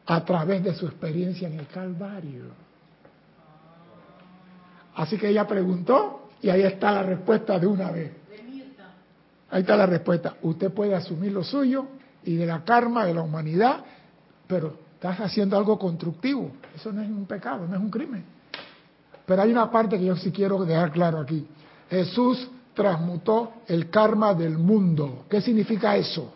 a 0.05 0.23
través 0.25 0.61
de 0.63 0.73
su 0.73 0.85
experiencia 0.85 1.47
en 1.47 1.59
el 1.59 1.67
Calvario. 1.67 2.45
Así 4.95 5.17
que 5.17 5.29
ella 5.29 5.47
preguntó 5.47 6.29
y 6.41 6.49
ahí 6.49 6.63
está 6.63 6.91
la 6.91 7.03
respuesta 7.03 7.57
de 7.57 7.67
una 7.67 7.89
vez. 7.91 8.11
Ahí 9.49 9.61
está 9.61 9.77
la 9.77 9.85
respuesta. 9.85 10.35
Usted 10.41 10.71
puede 10.71 10.93
asumir 10.93 11.31
lo 11.31 11.43
suyo 11.43 11.87
y 12.25 12.35
de 12.35 12.45
la 12.45 12.65
karma 12.65 13.05
de 13.05 13.13
la 13.13 13.21
humanidad, 13.21 13.85
pero 14.47 14.73
estás 14.95 15.19
haciendo 15.21 15.57
algo 15.57 15.79
constructivo. 15.79 16.51
Eso 16.75 16.91
no 16.91 17.01
es 17.01 17.07
un 17.07 17.25
pecado, 17.25 17.65
no 17.65 17.73
es 17.73 17.81
un 17.81 17.89
crimen. 17.89 18.36
Pero 19.27 19.41
hay 19.41 19.51
una 19.51 19.69
parte 19.69 19.99
que 19.99 20.05
yo 20.05 20.15
sí 20.15 20.31
quiero 20.31 20.63
dejar 20.63 20.89
claro 20.89 21.19
aquí. 21.19 21.45
Jesús 21.89 22.49
transmutó 22.73 23.51
el 23.67 23.89
karma 23.89 24.33
del 24.33 24.57
mundo. 24.57 25.25
¿Qué 25.29 25.41
significa 25.41 25.97
eso? 25.97 26.33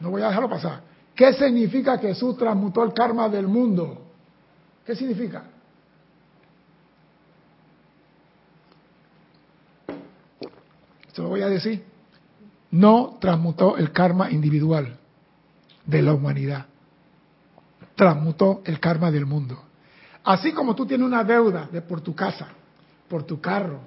No 0.00 0.10
voy 0.10 0.20
a 0.20 0.28
dejarlo 0.28 0.50
pasar. 0.50 0.82
¿Qué 1.14 1.32
significa 1.32 1.98
que 1.98 2.08
Jesús 2.08 2.36
transmutó 2.36 2.84
el 2.84 2.92
karma 2.92 3.26
del 3.30 3.48
mundo? 3.48 4.02
¿Qué 4.84 4.94
significa? 4.94 5.44
Se 11.14 11.22
lo 11.22 11.30
voy 11.30 11.40
a 11.40 11.48
decir. 11.48 11.86
No 12.70 13.16
transmutó 13.18 13.78
el 13.78 13.92
karma 13.92 14.30
individual 14.30 14.98
de 15.86 16.02
la 16.02 16.12
humanidad. 16.12 16.66
Transmutó 17.98 18.62
el 18.64 18.78
karma 18.78 19.10
del 19.10 19.26
mundo. 19.26 19.60
Así 20.22 20.52
como 20.52 20.76
tú 20.76 20.86
tienes 20.86 21.04
una 21.04 21.24
deuda 21.24 21.68
de 21.72 21.82
por 21.82 22.00
tu 22.00 22.14
casa, 22.14 22.46
por 23.08 23.24
tu 23.24 23.40
carro, 23.40 23.80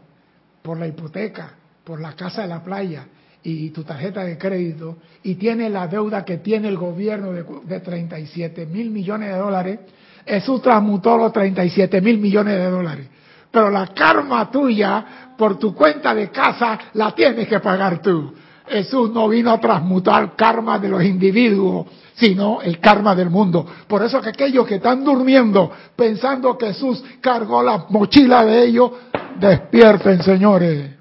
por 0.61 0.77
la 0.77 0.85
hipoteca, 0.85 1.53
por 1.85 2.01
la 2.01 2.11
casa 2.11 2.41
de 2.41 2.49
la 2.49 2.61
playa 2.61 3.07
y 3.41 3.69
tu 3.69 3.85
tarjeta 3.85 4.25
de 4.25 4.37
crédito, 4.37 4.97
y 5.23 5.35
tienes 5.35 5.71
la 5.71 5.87
deuda 5.87 6.25
que 6.25 6.39
tiene 6.39 6.67
el 6.67 6.75
gobierno 6.75 7.31
de, 7.31 7.45
de 7.63 7.79
37 7.79 8.65
mil 8.65 8.91
millones 8.91 9.29
de 9.31 9.37
dólares, 9.37 9.79
Jesús 10.25 10.61
transmutó 10.61 11.17
los 11.17 11.31
37 11.31 12.01
mil 12.01 12.17
millones 12.17 12.57
de 12.57 12.69
dólares. 12.69 13.07
Pero 13.49 13.69
la 13.69 13.87
karma 13.87 14.51
tuya, 14.51 15.33
por 15.37 15.57
tu 15.57 15.73
cuenta 15.73 16.13
de 16.13 16.29
casa, 16.29 16.77
la 16.95 17.15
tienes 17.15 17.47
que 17.47 17.61
pagar 17.61 18.01
tú. 18.01 18.33
Jesús 18.67 19.11
no 19.11 19.27
vino 19.27 19.51
a 19.51 19.59
transmutar 19.59 20.35
karma 20.35 20.79
de 20.79 20.89
los 20.89 21.03
individuos, 21.03 21.87
sino 22.15 22.61
el 22.61 22.79
karma 22.79 23.15
del 23.15 23.29
mundo. 23.29 23.65
Por 23.87 24.03
eso 24.03 24.21
que 24.21 24.29
aquellos 24.29 24.67
que 24.67 24.75
están 24.75 25.03
durmiendo 25.03 25.71
pensando 25.95 26.57
que 26.57 26.67
Jesús 26.67 27.03
cargó 27.19 27.63
la 27.63 27.85
mochila 27.89 28.45
de 28.45 28.65
ellos, 28.65 28.91
despierten, 29.39 30.21
señores. 30.23 30.91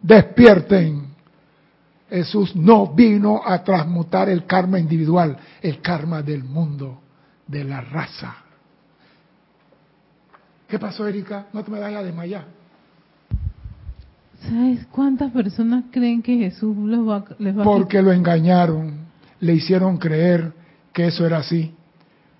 Despierten. 0.00 1.14
Jesús 2.08 2.54
no 2.54 2.88
vino 2.94 3.42
a 3.44 3.62
transmutar 3.64 4.28
el 4.28 4.46
karma 4.46 4.78
individual, 4.78 5.36
el 5.60 5.80
karma 5.80 6.22
del 6.22 6.44
mundo, 6.44 7.00
de 7.46 7.64
la 7.64 7.80
raza. 7.80 8.36
¿Qué 10.68 10.78
pasó, 10.78 11.06
Erika? 11.06 11.46
No 11.52 11.62
te 11.62 11.70
me 11.70 11.80
vayas 11.80 12.00
a 12.00 12.04
desmayar. 12.04 12.63
¿Sabes 14.48 14.86
cuántas 14.90 15.32
personas 15.32 15.84
creen 15.90 16.22
que 16.22 16.36
Jesús 16.36 16.76
los 16.76 17.08
va, 17.08 17.24
les 17.38 17.56
va 17.56 17.62
a 17.62 17.64
Porque 17.64 18.02
lo 18.02 18.12
engañaron, 18.12 19.06
le 19.40 19.54
hicieron 19.54 19.96
creer 19.96 20.52
que 20.92 21.06
eso 21.06 21.26
era 21.26 21.38
así. 21.38 21.74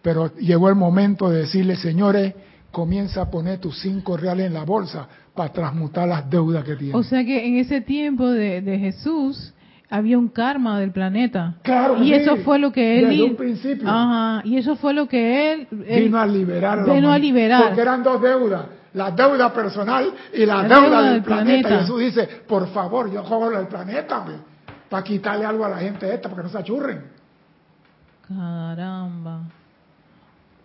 Pero 0.03 0.35
llegó 0.37 0.69
el 0.69 0.75
momento 0.75 1.31
de 1.31 1.41
decirle, 1.41 1.77
señores, 1.77 2.35
comienza 2.71 3.23
a 3.23 3.31
poner 3.31 3.59
tus 3.59 3.79
cinco 3.81 4.17
reales 4.17 4.47
en 4.47 4.55
la 4.55 4.65
bolsa 4.65 5.09
para 5.35 5.51
transmutar 5.53 6.07
las 6.07 6.29
deudas 6.29 6.65
que 6.65 6.77
tienes. 6.77 6.95
O 6.95 7.03
sea 7.03 7.25
que 7.25 7.47
en 7.47 7.57
ese 7.57 7.81
tiempo 7.81 8.29
de, 8.29 8.61
de 8.61 8.79
Jesús, 8.79 9.55
había 9.89 10.19
un 10.19 10.29
karma 10.29 10.81
del 10.81 10.91
planeta. 10.91 11.57
Claro 11.63 12.03
y 12.03 12.09
sí, 12.09 12.15
eso 12.15 12.37
fue 12.39 12.59
lo 12.59 12.73
que 12.73 12.99
él 12.99 13.09
desde 13.11 13.23
un 13.23 13.37
principio. 13.37 13.89
Ajá, 13.89 14.43
y 14.45 14.57
eso 14.57 14.77
fue 14.77 14.93
lo 14.93 15.07
que 15.07 15.53
él, 15.53 15.69
él- 15.87 16.05
vino 16.05 16.19
a 16.19 16.27
liberar 16.27 16.85
vino 16.85 17.13
a 17.13 17.19
liberar. 17.19 17.65
Porque 17.67 17.81
eran 17.81 18.03
dos 18.03 18.21
deudas, 18.21 18.67
la 18.95 19.11
deuda 19.11 19.53
personal 19.53 20.13
y 20.33 20.47
la, 20.47 20.63
La 20.63 20.69
deuda, 20.69 20.81
deuda 20.81 21.03
del 21.03 21.13
del 21.15 21.23
planeta. 21.23 21.69
planeta. 21.69 21.75
Y 21.75 21.79
Jesús 21.81 22.01
dice, 22.01 22.27
por 22.49 22.69
favor, 22.69 23.11
yo 23.11 23.23
cobro 23.25 23.59
el 23.59 23.67
planeta, 23.67 24.25
para 24.89 25.03
quitarle 25.03 25.45
algo 25.45 25.65
a 25.65 25.69
la 25.69 25.79
gente 25.79 26.13
esta, 26.13 26.29
para 26.29 26.43
que 26.43 26.47
no 26.47 26.53
se 26.53 26.59
achurren. 26.59 27.03
Caramba. 28.29 29.43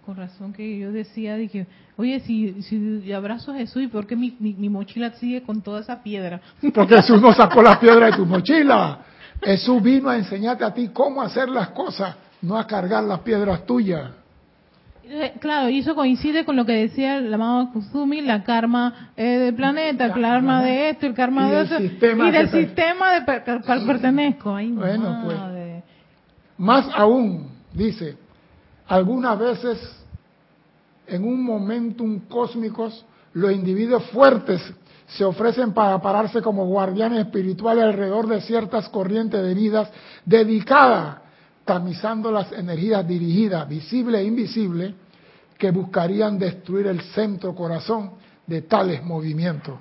Con 0.05 0.15
razón 0.15 0.53
que 0.53 0.79
yo 0.79 0.91
decía, 0.91 1.35
dije, 1.35 1.67
oye, 1.97 2.19
si, 2.21 2.61
si 2.63 3.11
abrazo 3.13 3.51
a 3.51 3.55
Jesús, 3.55 3.83
¿y 3.83 3.87
por 3.87 4.07
qué 4.07 4.15
mi, 4.15 4.35
mi, 4.39 4.53
mi 4.53 4.69
mochila 4.69 5.11
sigue 5.11 5.43
con 5.43 5.61
toda 5.61 5.81
esa 5.81 6.01
piedra? 6.01 6.39
Porque 6.73 6.95
Jesús 6.95 7.21
no 7.21 7.33
sacó 7.33 7.61
la 7.61 7.79
piedra 7.79 8.07
de 8.07 8.13
tu 8.13 8.25
mochila. 8.25 8.99
Jesús 9.41 9.81
vino 9.81 10.09
a 10.09 10.17
enseñarte 10.17 10.63
a 10.65 10.73
ti 10.73 10.89
cómo 10.89 11.21
hacer 11.21 11.47
las 11.49 11.69
cosas, 11.69 12.15
no 12.41 12.57
a 12.57 12.65
cargar 12.65 13.03
las 13.03 13.19
piedras 13.19 13.65
tuyas. 13.65 14.11
Eh, 15.11 15.33
Claro, 15.39 15.69
y 15.69 15.79
eso 15.79 15.95
coincide 15.95 16.45
con 16.45 16.55
lo 16.55 16.65
que 16.65 16.73
decía 16.73 17.17
el 17.17 17.33
amado 17.33 17.71
Kusumi, 17.73 18.21
la 18.21 18.43
karma 18.43 19.11
eh, 19.17 19.23
del 19.39 19.55
planeta, 19.55 20.05
el 20.05 20.13
karma 20.13 20.63
de 20.63 20.91
esto, 20.91 21.07
el 21.07 21.13
karma 21.15 21.47
Y 21.47 21.49
de 21.49 21.55
del 21.55 21.65
otro, 21.65 21.77
sistema 21.79 22.27
y 22.27 22.31
del 22.31 22.49
sistema 22.49 23.13
de 23.13 23.21
per- 23.23 23.43
pertenezco. 23.85 24.55
Ay, 24.55 24.71
Bueno, 24.71 25.21
pues. 25.23 25.37
Más 26.57 26.87
aún, 26.95 27.47
dice, 27.73 28.17
algunas 28.87 29.39
veces 29.39 29.95
en 31.07 31.23
un 31.23 31.43
momentum 31.43 32.19
cósmicos, 32.27 33.03
los 33.33 33.51
individuos 33.51 34.03
fuertes 34.11 34.61
se 35.07 35.23
ofrecen 35.23 35.73
para 35.73 35.99
pararse 36.01 36.41
como 36.41 36.67
guardianes 36.67 37.19
espirituales 37.25 37.83
alrededor 37.83 38.27
de 38.27 38.41
ciertas 38.41 38.87
corrientes 38.89 39.41
de 39.41 39.53
vidas 39.55 39.89
dedicadas, 40.25 41.17
tamizando 41.65 42.31
las 42.31 42.51
energías 42.51 43.07
dirigidas, 43.07 43.67
visibles 43.67 44.21
e 44.21 44.25
invisibles, 44.25 44.93
que 45.57 45.71
buscarían 45.71 46.39
destruir 46.39 46.87
el 46.87 47.01
centro 47.01 47.53
corazón 47.53 48.11
de 48.47 48.61
tales 48.63 49.03
movimientos. 49.03 49.77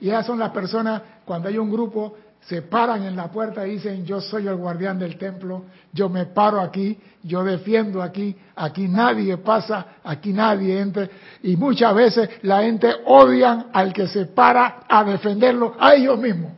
Y 0.00 0.08
esas 0.08 0.26
son 0.26 0.38
las 0.38 0.50
personas, 0.50 1.02
cuando 1.24 1.48
hay 1.48 1.58
un 1.58 1.70
grupo, 1.70 2.14
se 2.48 2.62
paran 2.62 3.02
en 3.02 3.16
la 3.16 3.28
puerta 3.28 3.66
y 3.66 3.72
dicen, 3.72 4.04
yo 4.04 4.20
soy 4.20 4.46
el 4.46 4.54
guardián 4.54 5.00
del 5.00 5.18
templo, 5.18 5.64
yo 5.92 6.08
me 6.08 6.26
paro 6.26 6.60
aquí, 6.60 6.96
yo 7.24 7.42
defiendo 7.42 8.00
aquí, 8.00 8.36
aquí 8.54 8.86
nadie 8.86 9.36
pasa, 9.38 9.86
aquí 10.04 10.32
nadie 10.32 10.78
entra. 10.78 11.08
Y 11.42 11.56
muchas 11.56 11.92
veces 11.94 12.30
la 12.42 12.62
gente 12.62 12.88
odian 13.04 13.66
al 13.72 13.92
que 13.92 14.06
se 14.06 14.26
para 14.26 14.82
a 14.88 15.02
defenderlo 15.02 15.74
a 15.78 15.94
ellos 15.94 16.18
mismos. 16.20 16.52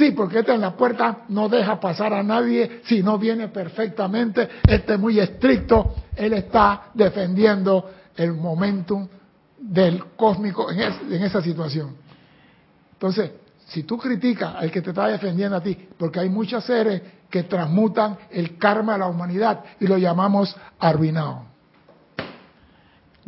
Sí, 0.00 0.12
porque 0.12 0.38
este 0.38 0.54
en 0.54 0.62
la 0.62 0.74
puerta 0.74 1.24
no 1.28 1.50
deja 1.50 1.78
pasar 1.78 2.14
a 2.14 2.22
nadie 2.22 2.80
si 2.84 3.02
no 3.02 3.18
viene 3.18 3.48
perfectamente. 3.48 4.48
Este 4.66 4.94
es 4.94 4.98
muy 4.98 5.20
estricto. 5.20 5.94
Él 6.16 6.32
está 6.32 6.84
defendiendo 6.94 7.90
el 8.16 8.32
momentum 8.32 9.06
del 9.58 10.02
cósmico 10.16 10.70
en, 10.70 10.80
en 10.80 11.22
esa 11.22 11.42
situación. 11.42 11.96
Entonces, 12.94 13.30
si 13.66 13.82
tú 13.82 13.98
criticas 13.98 14.54
al 14.56 14.70
que 14.70 14.80
te 14.80 14.88
está 14.88 15.06
defendiendo 15.06 15.58
a 15.58 15.62
ti, 15.62 15.76
porque 15.98 16.20
hay 16.20 16.30
muchos 16.30 16.64
seres 16.64 17.02
que 17.28 17.42
transmutan 17.42 18.16
el 18.30 18.56
karma 18.56 18.94
de 18.94 19.00
la 19.00 19.06
humanidad 19.06 19.64
y 19.80 19.86
lo 19.86 19.98
llamamos 19.98 20.56
arruinado. 20.78 21.49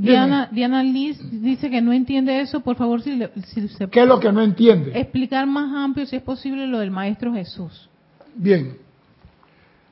Diana, 0.02 0.48
Diana 0.50 0.82
Liz 0.82 1.18
dice 1.30 1.70
que 1.70 1.80
no 1.80 1.92
entiende 1.92 2.40
eso, 2.40 2.60
por 2.60 2.76
favor, 2.76 3.02
si, 3.02 3.14
le- 3.16 3.30
si 3.46 3.68
se 3.68 3.88
¿Qué 3.88 4.02
es 4.02 4.06
lo 4.08 4.18
que 4.18 4.32
no 4.32 4.42
entiende? 4.42 4.98
explicar 4.98 5.46
más 5.46 5.72
amplio, 5.74 6.06
si 6.06 6.16
es 6.16 6.22
posible, 6.22 6.66
lo 6.66 6.78
del 6.80 6.90
Maestro 6.90 7.32
Jesús. 7.32 7.88
Bien. 8.34 8.76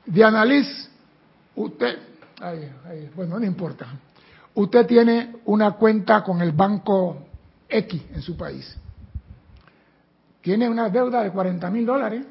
Diana 0.05 0.43
Liz, 0.43 0.67
usted, 1.55 1.97
bueno, 3.15 3.39
no 3.39 3.45
importa. 3.45 3.85
Usted 4.53 4.85
tiene 4.85 5.35
una 5.45 5.71
cuenta 5.71 6.23
con 6.23 6.41
el 6.41 6.51
banco 6.51 7.25
X 7.69 8.01
en 8.13 8.21
su 8.21 8.35
país. 8.35 8.75
Tiene 10.41 10.67
una 10.67 10.89
deuda 10.89 11.23
de 11.23 11.31
40 11.31 11.69
mil 11.69 11.85
dólares 11.85 12.25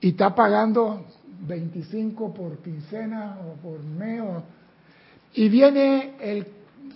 y 0.00 0.10
está 0.10 0.34
pagando 0.34 1.04
25 1.42 2.32
por 2.32 2.58
quincena 2.62 3.36
o 3.44 3.54
por 3.60 3.82
mes. 3.82 4.20
o- 4.22 4.42
y 5.34 5.48
viene 5.48 6.14
el 6.20 6.46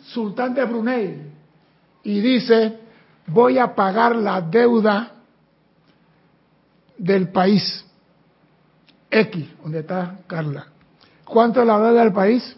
sultán 0.06 0.54
de 0.54 0.64
Brunei 0.64 1.22
y 2.02 2.20
dice, 2.20 2.78
voy 3.26 3.58
a 3.58 3.74
pagar 3.74 4.16
la 4.16 4.40
deuda 4.40 5.12
del 6.98 7.28
país 7.28 7.84
X, 9.10 9.46
donde 9.62 9.80
está 9.80 10.18
Carla. 10.26 10.66
¿Cuánto 11.24 11.60
es 11.60 11.66
la 11.66 11.78
deuda 11.78 12.02
del 12.02 12.12
país? 12.12 12.56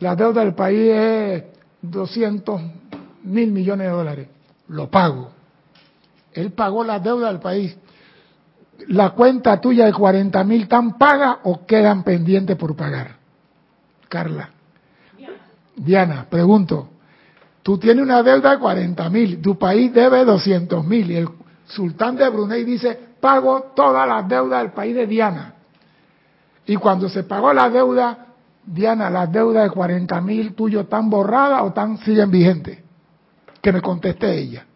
La 0.00 0.16
deuda 0.16 0.44
del 0.44 0.54
país 0.54 0.90
es 0.92 1.44
200 1.82 2.60
mil 3.24 3.52
millones 3.52 3.86
de 3.86 3.92
dólares. 3.92 4.28
Lo 4.68 4.90
pago. 4.90 5.30
Él 6.32 6.52
pagó 6.52 6.84
la 6.84 6.98
deuda 6.98 7.28
del 7.28 7.40
país. 7.40 7.76
¿La 8.88 9.10
cuenta 9.10 9.60
tuya 9.60 9.86
de 9.86 9.92
40 9.92 10.42
mil 10.44 10.66
tan 10.66 10.98
paga 10.98 11.40
o 11.44 11.64
quedan 11.64 12.02
pendientes 12.02 12.56
por 12.56 12.74
pagar? 12.74 13.16
Carla. 14.08 14.50
Diana, 15.76 16.26
pregunto. 16.28 16.88
Tú 17.62 17.78
tienes 17.78 18.02
una 18.02 18.22
deuda 18.22 18.52
de 18.52 18.58
40 18.58 19.08
mil, 19.10 19.40
tu 19.40 19.56
país 19.56 19.92
debe 19.92 20.24
200 20.24 20.84
mil 20.84 21.10
y 21.10 21.16
el 21.16 21.28
sultán 21.66 22.16
de 22.16 22.28
Brunei 22.28 22.64
dice, 22.64 22.98
pago 23.20 23.72
todas 23.74 24.06
las 24.06 24.28
deudas 24.28 24.62
del 24.62 24.72
país 24.72 24.94
de 24.94 25.06
Diana. 25.06 25.54
Y 26.66 26.76
cuando 26.76 27.08
se 27.08 27.22
pagó 27.24 27.52
la 27.52 27.70
deuda, 27.70 28.26
Diana, 28.64 29.10
las 29.10 29.30
deudas 29.30 29.64
de 29.64 29.70
40 29.70 30.20
mil 30.20 30.54
tuyos 30.54 30.84
están 30.84 31.10
borradas 31.10 31.62
o 31.62 31.68
están, 31.68 31.98
siguen 31.98 32.30
vigentes. 32.30 32.78
Que 33.60 33.72
me 33.72 33.80
conteste 33.80 34.32
ella. 34.36 34.66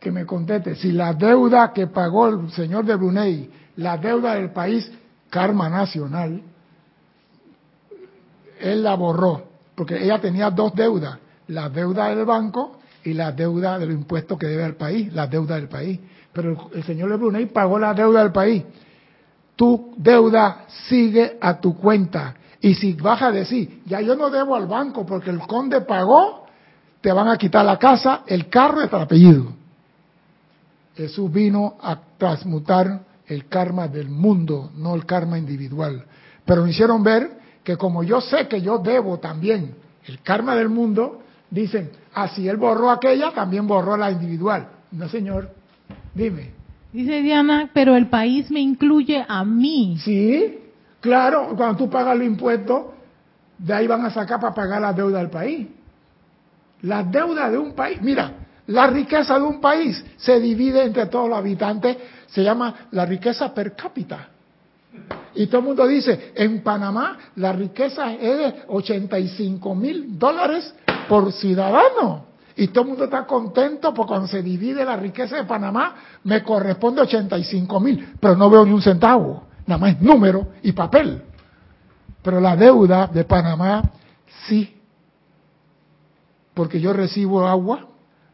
Que 0.00 0.10
me 0.10 0.26
conteste. 0.26 0.74
Si 0.76 0.92
la 0.92 1.14
deuda 1.14 1.72
que 1.72 1.86
pagó 1.86 2.28
el 2.28 2.50
señor 2.52 2.84
de 2.84 2.96
Brunei, 2.96 3.50
la 3.76 3.96
deuda 3.96 4.34
del 4.34 4.50
país, 4.50 4.90
karma 5.30 5.68
nacional, 5.68 6.42
él 8.60 8.82
la 8.82 8.94
borró, 8.94 9.44
porque 9.74 10.02
ella 10.02 10.20
tenía 10.20 10.50
dos 10.50 10.74
deudas, 10.74 11.18
la 11.48 11.68
deuda 11.68 12.14
del 12.14 12.24
banco 12.24 12.78
y 13.04 13.12
la 13.12 13.32
deuda 13.32 13.78
de 13.78 13.86
los 13.86 13.94
impuestos 13.94 14.38
que 14.38 14.46
debe 14.46 14.64
al 14.64 14.76
país, 14.76 15.12
la 15.12 15.26
deuda 15.26 15.56
del 15.56 15.68
país. 15.68 16.00
Pero 16.32 16.70
el, 16.72 16.82
señor 16.84 17.10
de 17.10 17.16
Brunei 17.16 17.46
pagó 17.46 17.78
la 17.78 17.94
deuda 17.94 18.22
del 18.22 18.32
país. 18.32 18.64
Tu 19.54 19.94
deuda 19.96 20.64
sigue 20.88 21.38
a 21.40 21.60
tu 21.60 21.76
cuenta. 21.76 22.34
Y 22.60 22.74
si 22.74 22.94
vas 22.94 23.22
a 23.22 23.30
decir, 23.30 23.82
ya 23.86 24.00
yo 24.00 24.16
no 24.16 24.30
debo 24.30 24.56
al 24.56 24.66
banco 24.66 25.04
porque 25.04 25.30
el 25.30 25.40
conde 25.40 25.82
pagó, 25.82 26.46
te 27.00 27.12
van 27.12 27.28
a 27.28 27.36
quitar 27.36 27.64
la 27.64 27.78
casa, 27.78 28.22
el 28.26 28.48
carro 28.48 28.80
y 28.80 28.86
el 28.86 28.94
apellido. 28.94 29.52
Jesús 30.96 31.30
vino 31.30 31.76
a 31.82 31.98
transmutar 32.16 33.00
el 33.26 33.48
karma 33.48 33.88
del 33.88 34.08
mundo, 34.08 34.70
no 34.76 34.94
el 34.94 35.06
karma 35.06 35.38
individual. 35.38 36.04
Pero 36.44 36.62
me 36.62 36.70
hicieron 36.70 37.02
ver 37.02 37.30
que 37.62 37.76
como 37.76 38.02
yo 38.02 38.20
sé 38.20 38.46
que 38.48 38.60
yo 38.60 38.78
debo 38.78 39.18
también 39.18 39.74
el 40.06 40.20
karma 40.20 40.54
del 40.54 40.68
mundo, 40.68 41.22
dicen, 41.50 41.90
así 42.12 42.48
él 42.48 42.56
borró 42.56 42.90
aquella, 42.90 43.32
también 43.32 43.66
borró 43.66 43.96
la 43.96 44.10
individual. 44.10 44.68
No, 44.92 45.08
señor, 45.08 45.50
dime. 46.14 46.50
Dice 46.92 47.22
Diana, 47.22 47.70
pero 47.72 47.96
el 47.96 48.08
país 48.08 48.50
me 48.50 48.60
incluye 48.60 49.24
a 49.26 49.44
mí. 49.44 49.96
Sí, 49.98 50.58
claro, 51.00 51.54
cuando 51.56 51.76
tú 51.76 51.90
pagas 51.90 52.16
los 52.16 52.26
impuestos, 52.26 52.84
de 53.58 53.72
ahí 53.72 53.86
van 53.86 54.04
a 54.04 54.10
sacar 54.10 54.38
para 54.38 54.54
pagar 54.54 54.80
la 54.80 54.92
deuda 54.92 55.18
del 55.18 55.30
país. 55.30 55.66
La 56.82 57.02
deuda 57.02 57.50
de 57.50 57.58
un 57.58 57.72
país, 57.72 58.00
mira, 58.02 58.32
la 58.66 58.86
riqueza 58.86 59.38
de 59.38 59.44
un 59.44 59.60
país 59.60 60.04
se 60.16 60.38
divide 60.38 60.84
entre 60.84 61.06
todos 61.06 61.28
los 61.28 61.38
habitantes, 61.38 61.96
se 62.28 62.42
llama 62.42 62.88
la 62.92 63.04
riqueza 63.06 63.52
per 63.52 63.74
cápita. 63.74 64.28
Y 65.34 65.46
todo 65.46 65.58
el 65.58 65.66
mundo 65.66 65.86
dice, 65.86 66.32
en 66.34 66.62
Panamá 66.62 67.18
la 67.36 67.52
riqueza 67.52 68.12
es 68.12 68.38
de 68.38 68.54
85 68.68 69.74
mil 69.74 70.18
dólares 70.18 70.74
por 71.08 71.32
ciudadano. 71.32 72.26
Y 72.56 72.68
todo 72.68 72.82
el 72.82 72.90
mundo 72.90 73.04
está 73.04 73.26
contento 73.26 73.92
porque 73.92 74.08
cuando 74.08 74.28
se 74.28 74.42
divide 74.42 74.84
la 74.84 74.96
riqueza 74.96 75.36
de 75.36 75.44
Panamá 75.44 75.96
me 76.22 76.44
corresponde 76.44 77.02
85 77.02 77.80
mil, 77.80 78.14
pero 78.20 78.36
no 78.36 78.48
veo 78.48 78.64
ni 78.64 78.72
un 78.72 78.82
centavo, 78.82 79.44
nada 79.66 79.80
más 79.80 79.96
es 79.96 80.00
número 80.00 80.48
y 80.62 80.70
papel. 80.70 81.20
Pero 82.22 82.40
la 82.40 82.56
deuda 82.56 83.08
de 83.08 83.24
Panamá 83.24 83.82
sí, 84.46 84.80
porque 86.54 86.80
yo 86.80 86.92
recibo 86.92 87.44
agua, 87.46 87.88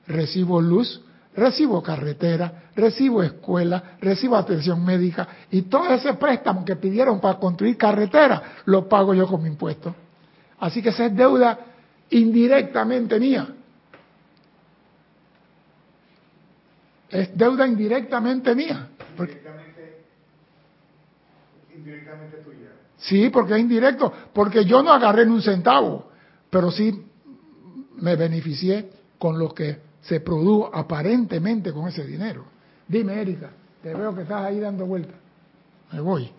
recibo 0.06 0.60
luz, 0.60 1.02
recibo 1.34 1.82
carretera, 1.82 2.70
recibo 2.74 3.22
escuela, 3.22 3.96
recibo 4.00 4.36
atención 4.36 4.84
médica 4.84 5.28
y 5.50 5.62
todo 5.62 5.92
ese 5.92 6.14
préstamo 6.14 6.64
que 6.64 6.76
pidieron 6.76 7.20
para 7.20 7.38
construir 7.38 7.76
carretera 7.76 8.42
lo 8.66 8.88
pago 8.88 9.14
yo 9.14 9.26
con 9.26 9.42
mi 9.42 9.48
impuesto. 9.48 9.94
Así 10.58 10.82
que 10.82 10.90
esa 10.90 11.06
es 11.06 11.16
deuda 11.16 11.58
indirectamente 12.10 13.18
mía. 13.18 13.54
es 17.10 17.36
deuda 17.36 17.66
indirectamente 17.66 18.54
mía. 18.54 18.88
Indirectamente, 19.18 20.04
indirectamente 21.74 22.36
tuya. 22.38 22.68
Sí, 22.98 23.30
porque 23.30 23.54
es 23.54 23.60
indirecto, 23.60 24.12
porque 24.32 24.64
yo 24.64 24.82
no 24.82 24.92
agarré 24.92 25.26
ni 25.26 25.32
un 25.32 25.42
centavo, 25.42 26.10
pero 26.48 26.70
sí 26.70 27.04
me 27.96 28.16
beneficié 28.16 28.90
con 29.18 29.38
lo 29.38 29.52
que 29.52 29.89
se 30.02 30.20
produjo 30.20 30.70
aparentemente 30.74 31.72
con 31.72 31.88
ese 31.88 32.04
dinero. 32.04 32.44
Dime, 32.88 33.20
Erika, 33.20 33.50
te 33.82 33.94
veo 33.94 34.14
que 34.14 34.22
estás 34.22 34.44
ahí 34.44 34.60
dando 34.60 34.86
vueltas. 34.86 35.16
Me 35.92 36.00
voy. 36.00 36.30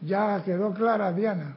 Ya 0.00 0.42
quedó 0.44 0.72
clara, 0.74 1.12
Diana. 1.12 1.56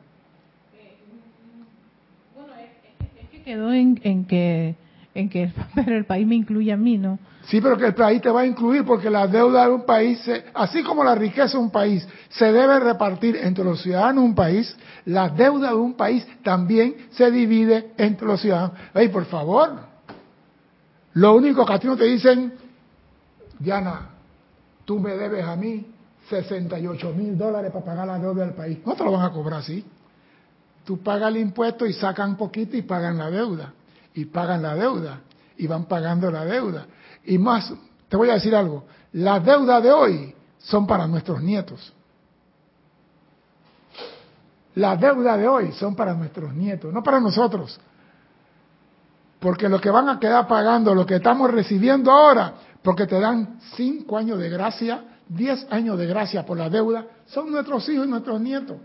Bueno, 2.36 2.54
es, 2.56 3.30
que 3.30 3.42
quedó 3.42 3.74
en 3.74 4.26
que 4.26 4.76
en 5.16 5.30
que 5.30 5.52
pero 5.74 5.96
el 5.96 6.06
país 6.14 6.28
me 6.28 6.36
incluye 6.36 6.72
a 6.72 6.78
mí, 6.78 6.98
¿no? 6.98 7.18
Sí, 7.46 7.62
pero 7.62 7.78
que 7.78 7.86
el 7.86 7.94
país 7.94 8.22
te 8.22 8.30
va 8.30 8.42
a 8.42 8.46
incluir 8.46 8.84
porque 8.84 9.10
la 9.10 9.28
deuda 9.28 9.66
de 9.66 9.74
un 9.74 9.86
país, 9.86 10.20
así 10.54 10.84
como 10.84 11.04
la 11.04 11.16
riqueza 11.16 11.58
de 11.58 11.64
un 11.64 11.72
país 11.72 12.08
se 12.30 12.52
debe 12.52 12.80
repartir 12.80 13.36
entre 13.38 13.64
los 13.64 13.82
ciudadanos 13.82 14.24
de 14.24 14.30
un 14.30 14.36
país, 14.36 14.76
la 15.06 15.30
deuda 15.30 15.70
de 15.70 15.76
un 15.76 15.94
país 15.94 16.26
también 16.44 17.08
se 17.12 17.30
divide 17.32 17.92
entre 17.98 18.28
los 18.28 18.42
ciudadanos. 18.42 18.74
Ey, 18.94 19.10
por 19.10 19.26
favor, 19.26 19.80
lo 21.14 21.36
único 21.36 21.66
que 21.66 21.74
a 21.74 21.80
ti 21.80 21.88
no 21.88 21.96
te 21.96 22.06
dicen, 22.06 22.54
Diana, 23.60 24.10
tú 24.84 25.00
me 25.00 25.12
debes 25.12 25.46
a 25.46 25.56
mí 25.56 25.86
68 26.30 27.14
mil 27.14 27.38
dólares 27.38 27.72
para 27.72 27.86
pagar 27.86 28.08
la 28.08 28.20
deuda 28.20 28.44
del 28.46 28.56
país. 28.56 28.80
No 28.84 28.96
te 28.96 29.04
lo 29.04 29.12
van 29.12 29.26
a 29.26 29.32
cobrar 29.32 29.60
así. 29.60 29.86
Tú 30.84 30.98
pagas 30.98 31.30
el 31.30 31.38
impuesto 31.38 31.86
y 31.86 31.94
sacan 31.94 32.36
poquito 32.36 32.76
y 32.76 32.82
pagan 32.82 33.20
la 33.20 33.30
deuda. 33.30 33.72
Y 34.16 34.26
pagan 34.26 34.64
la 34.64 34.76
deuda. 34.76 35.22
Y 35.58 35.68
van 35.68 35.86
pagando 35.86 36.32
la 36.32 36.44
deuda. 36.44 36.88
Y 37.26 37.38
más, 37.38 37.72
te 38.10 38.18
voy 38.18 38.30
a 38.30 38.34
decir 38.34 38.56
algo, 38.56 38.86
las 39.14 39.44
deudas 39.46 39.82
de 39.82 39.92
hoy 39.92 40.36
son 40.58 40.86
para 40.86 41.08
nuestros 41.08 41.42
nietos. 41.42 41.94
Las 44.76 45.00
deudas 45.00 45.38
de 45.38 45.48
hoy 45.48 45.72
son 45.72 45.96
para 45.96 46.14
nuestros 46.14 46.54
nietos, 46.54 46.94
no 46.94 47.02
para 47.02 47.20
nosotros. 47.20 47.80
Porque 49.40 49.70
lo 49.70 49.80
que 49.80 49.90
van 49.90 50.10
a 50.10 50.20
quedar 50.20 50.48
pagando, 50.48 50.94
lo 50.94 51.06
que 51.06 51.16
estamos 51.16 51.50
recibiendo 51.52 52.12
ahora, 52.12 52.56
porque 52.82 53.08
te 53.08 53.20
dan 53.20 53.60
cinco 53.76 54.18
años 54.18 54.38
de 54.40 54.50
gracia, 54.50 55.04
diez 55.28 55.66
años 55.70 55.98
de 55.98 56.06
gracia 56.08 56.46
por 56.46 56.58
la 56.58 56.70
deuda, 56.70 57.06
son 57.26 57.52
nuestros 57.52 57.88
hijos 57.90 58.06
y 58.06 58.10
nuestros 58.10 58.42
nietos. 58.42 58.78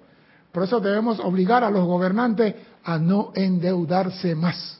Por 0.53 0.63
eso 0.65 0.81
debemos 0.81 1.21
obligar 1.21 1.65
a 1.65 1.71
los 1.71 1.85
gobernantes 1.85 2.55
a 2.85 2.99
no 2.99 3.33
endeudarse 3.35 4.35
más. 4.35 4.80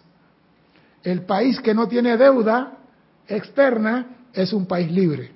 El 1.03 1.23
país 1.23 1.61
que 1.61 1.75
no 1.75 1.89
tiene 1.89 2.17
deuda 2.17 2.79
externa 3.27 4.27
es 4.33 4.53
un 4.53 4.67
país 4.67 4.91
libre. 4.91 5.33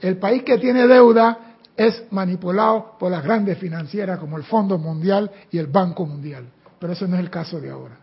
El 0.00 0.18
país 0.18 0.42
que 0.42 0.58
tiene 0.58 0.86
deuda 0.86 1.56
es 1.76 2.04
manipulado 2.10 2.96
por 2.98 3.10
las 3.10 3.22
grandes 3.22 3.58
financieras 3.58 4.18
como 4.18 4.36
el 4.36 4.44
Fondo 4.44 4.78
Mundial 4.78 5.30
y 5.50 5.58
el 5.58 5.66
Banco 5.66 6.06
Mundial. 6.06 6.46
Pero 6.78 6.92
eso 6.92 7.06
no 7.06 7.16
es 7.16 7.20
el 7.20 7.30
caso 7.30 7.60
de 7.60 7.70
ahora. 7.70 7.98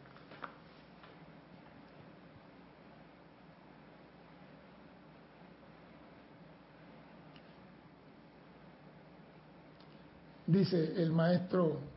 Dice 10.46 11.02
el 11.02 11.12
maestro 11.12 11.93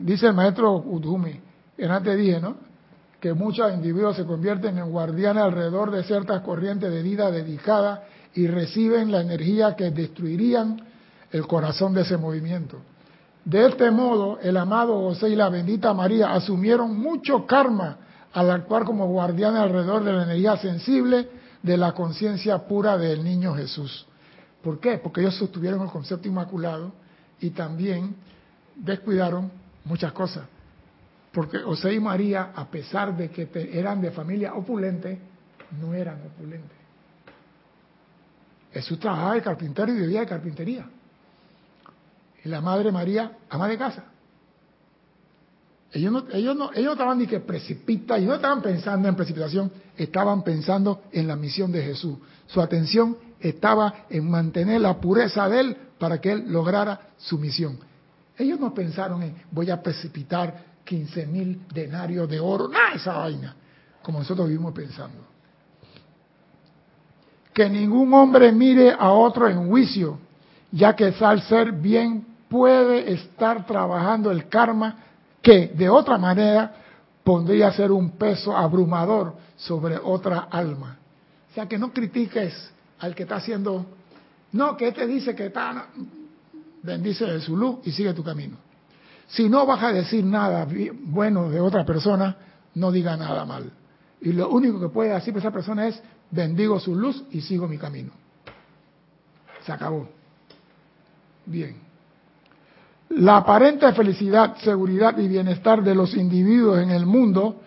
dice 0.00 0.26
el 0.26 0.34
maestro 0.34 0.76
Udumi, 0.76 1.40
que 1.76 1.84
antes 1.84 2.16
dije, 2.16 2.40
¿no? 2.40 2.56
Que 3.20 3.34
muchos 3.34 3.72
individuos 3.72 4.16
se 4.16 4.24
convierten 4.24 4.78
en 4.78 4.90
guardianes 4.90 5.42
alrededor 5.42 5.90
de 5.90 6.02
ciertas 6.04 6.42
corrientes 6.42 6.90
de 6.90 7.02
vida 7.02 7.30
dedicadas 7.30 8.00
y 8.34 8.46
reciben 8.46 9.12
la 9.12 9.20
energía 9.20 9.76
que 9.76 9.90
destruirían 9.90 10.80
el 11.30 11.46
corazón 11.46 11.94
de 11.94 12.02
ese 12.02 12.16
movimiento. 12.16 12.78
De 13.44 13.66
este 13.66 13.90
modo, 13.90 14.38
el 14.40 14.56
amado 14.56 15.00
José 15.00 15.30
y 15.30 15.36
la 15.36 15.48
bendita 15.48 15.94
María 15.94 16.32
asumieron 16.32 16.98
mucho 16.98 17.46
karma 17.46 17.96
al 18.32 18.50
actuar 18.50 18.84
como 18.84 19.08
guardianes 19.08 19.60
alrededor 19.60 20.04
de 20.04 20.12
la 20.12 20.22
energía 20.24 20.56
sensible 20.56 21.28
de 21.62 21.76
la 21.76 21.92
conciencia 21.92 22.58
pura 22.58 22.96
del 22.96 23.24
niño 23.24 23.54
Jesús. 23.54 24.06
¿Por 24.62 24.78
qué? 24.78 24.98
Porque 24.98 25.20
ellos 25.20 25.36
sostuvieron 25.36 25.82
el 25.82 25.88
concepto 25.88 26.28
inmaculado 26.28 26.92
y 27.40 27.50
también 27.50 28.14
descuidaron 28.76 29.50
muchas 29.84 30.12
cosas. 30.12 30.44
Porque 31.32 31.58
José 31.58 31.94
y 31.94 32.00
María, 32.00 32.52
a 32.54 32.66
pesar 32.68 33.16
de 33.16 33.30
que 33.30 33.48
eran 33.72 34.00
de 34.00 34.10
familia 34.10 34.54
opulente, 34.54 35.18
no 35.80 35.94
eran 35.94 36.20
opulentes. 36.26 36.76
Jesús 38.72 38.98
trabajaba 38.98 39.34
de 39.34 39.42
carpintero 39.42 39.92
y 39.92 40.00
vivía 40.00 40.20
de 40.20 40.26
carpintería. 40.26 40.86
Y 42.44 42.48
la 42.48 42.60
madre 42.60 42.90
María, 42.90 43.38
ama 43.48 43.68
de 43.68 43.78
casa. 43.78 44.04
Ellos 45.92 46.12
no, 46.12 46.24
ellos 46.32 46.56
no, 46.56 46.70
ellos 46.72 46.92
estaban 46.92 47.18
ni 47.18 47.26
que 47.26 47.40
precipita, 47.40 48.18
y 48.18 48.24
no 48.24 48.34
estaban 48.34 48.62
pensando 48.62 49.08
en 49.08 49.16
precipitación, 49.16 49.72
estaban 49.96 50.42
pensando 50.44 51.02
en 51.10 51.26
la 51.26 51.34
misión 51.34 51.72
de 51.72 51.82
Jesús. 51.82 52.16
Su 52.46 52.60
atención 52.60 53.16
estaba 53.40 54.06
en 54.08 54.30
mantener 54.30 54.80
la 54.80 55.00
pureza 55.00 55.48
de 55.48 55.60
él 55.60 55.76
para 55.98 56.20
que 56.20 56.32
él 56.32 56.44
lograra 56.46 57.08
su 57.18 57.38
misión. 57.38 57.78
Ellos 58.40 58.58
no 58.58 58.72
pensaron 58.72 59.22
en 59.22 59.36
voy 59.50 59.70
a 59.70 59.82
precipitar 59.82 60.64
15 60.82 61.26
mil 61.26 61.60
denarios 61.74 62.26
de 62.26 62.40
oro, 62.40 62.68
nada 62.68 62.94
esa 62.94 63.12
vaina, 63.12 63.54
como 64.02 64.20
nosotros 64.20 64.48
vivimos 64.48 64.72
pensando. 64.72 65.26
Que 67.52 67.68
ningún 67.68 68.14
hombre 68.14 68.50
mire 68.50 68.96
a 68.98 69.10
otro 69.10 69.46
en 69.46 69.68
juicio, 69.68 70.18
ya 70.72 70.96
que 70.96 71.14
al 71.20 71.42
ser 71.42 71.72
bien 71.72 72.26
puede 72.48 73.12
estar 73.12 73.66
trabajando 73.66 74.30
el 74.30 74.48
karma 74.48 74.96
que 75.42 75.68
de 75.68 75.90
otra 75.90 76.16
manera 76.16 76.72
pondría 77.22 77.70
ser 77.72 77.92
un 77.92 78.12
peso 78.12 78.56
abrumador 78.56 79.34
sobre 79.56 79.98
otra 79.98 80.48
alma. 80.50 80.96
O 81.50 81.54
sea, 81.54 81.68
que 81.68 81.78
no 81.78 81.92
critiques 81.92 82.72
al 83.00 83.14
que 83.14 83.24
está 83.24 83.36
haciendo, 83.36 83.84
no, 84.52 84.78
que 84.78 84.92
te 84.92 85.06
dice 85.06 85.34
que 85.34 85.46
está, 85.46 85.88
bendice 86.82 87.24
de 87.26 87.40
su 87.40 87.56
luz 87.56 87.78
y 87.84 87.92
sigue 87.92 88.12
tu 88.14 88.24
camino. 88.24 88.56
Si 89.28 89.48
no 89.48 89.64
vas 89.64 89.82
a 89.82 89.92
decir 89.92 90.24
nada 90.24 90.66
bueno 91.04 91.50
de 91.50 91.60
otra 91.60 91.84
persona, 91.84 92.36
no 92.74 92.90
diga 92.90 93.16
nada 93.16 93.44
mal. 93.44 93.70
Y 94.20 94.32
lo 94.32 94.50
único 94.50 94.80
que 94.80 94.88
puede 94.88 95.14
decir 95.14 95.36
esa 95.36 95.50
persona 95.50 95.86
es, 95.86 96.02
bendigo 96.30 96.78
su 96.80 96.94
luz 96.94 97.24
y 97.30 97.40
sigo 97.40 97.68
mi 97.68 97.78
camino. 97.78 98.10
Se 99.64 99.72
acabó. 99.72 100.08
Bien. 101.46 101.76
La 103.10 103.38
aparente 103.38 103.92
felicidad, 103.92 104.56
seguridad 104.58 105.18
y 105.18 105.26
bienestar 105.26 105.82
de 105.82 105.94
los 105.94 106.14
individuos 106.14 106.80
en 106.80 106.90
el 106.90 107.06
mundo 107.06 107.60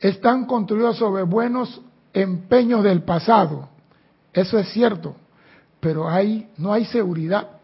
están 0.00 0.46
construidos 0.46 0.96
sobre 0.96 1.22
buenos 1.22 1.80
empeños 2.12 2.82
del 2.82 3.02
pasado. 3.02 3.68
Eso 4.32 4.58
es 4.58 4.68
cierto, 4.70 5.16
pero 5.80 6.08
hay, 6.08 6.50
no 6.56 6.72
hay 6.72 6.84
seguridad 6.86 7.59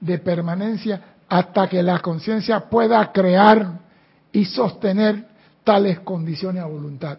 de 0.00 0.18
permanencia 0.18 1.16
hasta 1.28 1.68
que 1.68 1.82
la 1.82 1.98
conciencia 2.00 2.68
pueda 2.68 3.12
crear 3.12 3.80
y 4.32 4.44
sostener 4.44 5.26
tales 5.64 6.00
condiciones 6.00 6.62
a 6.62 6.66
voluntad. 6.66 7.18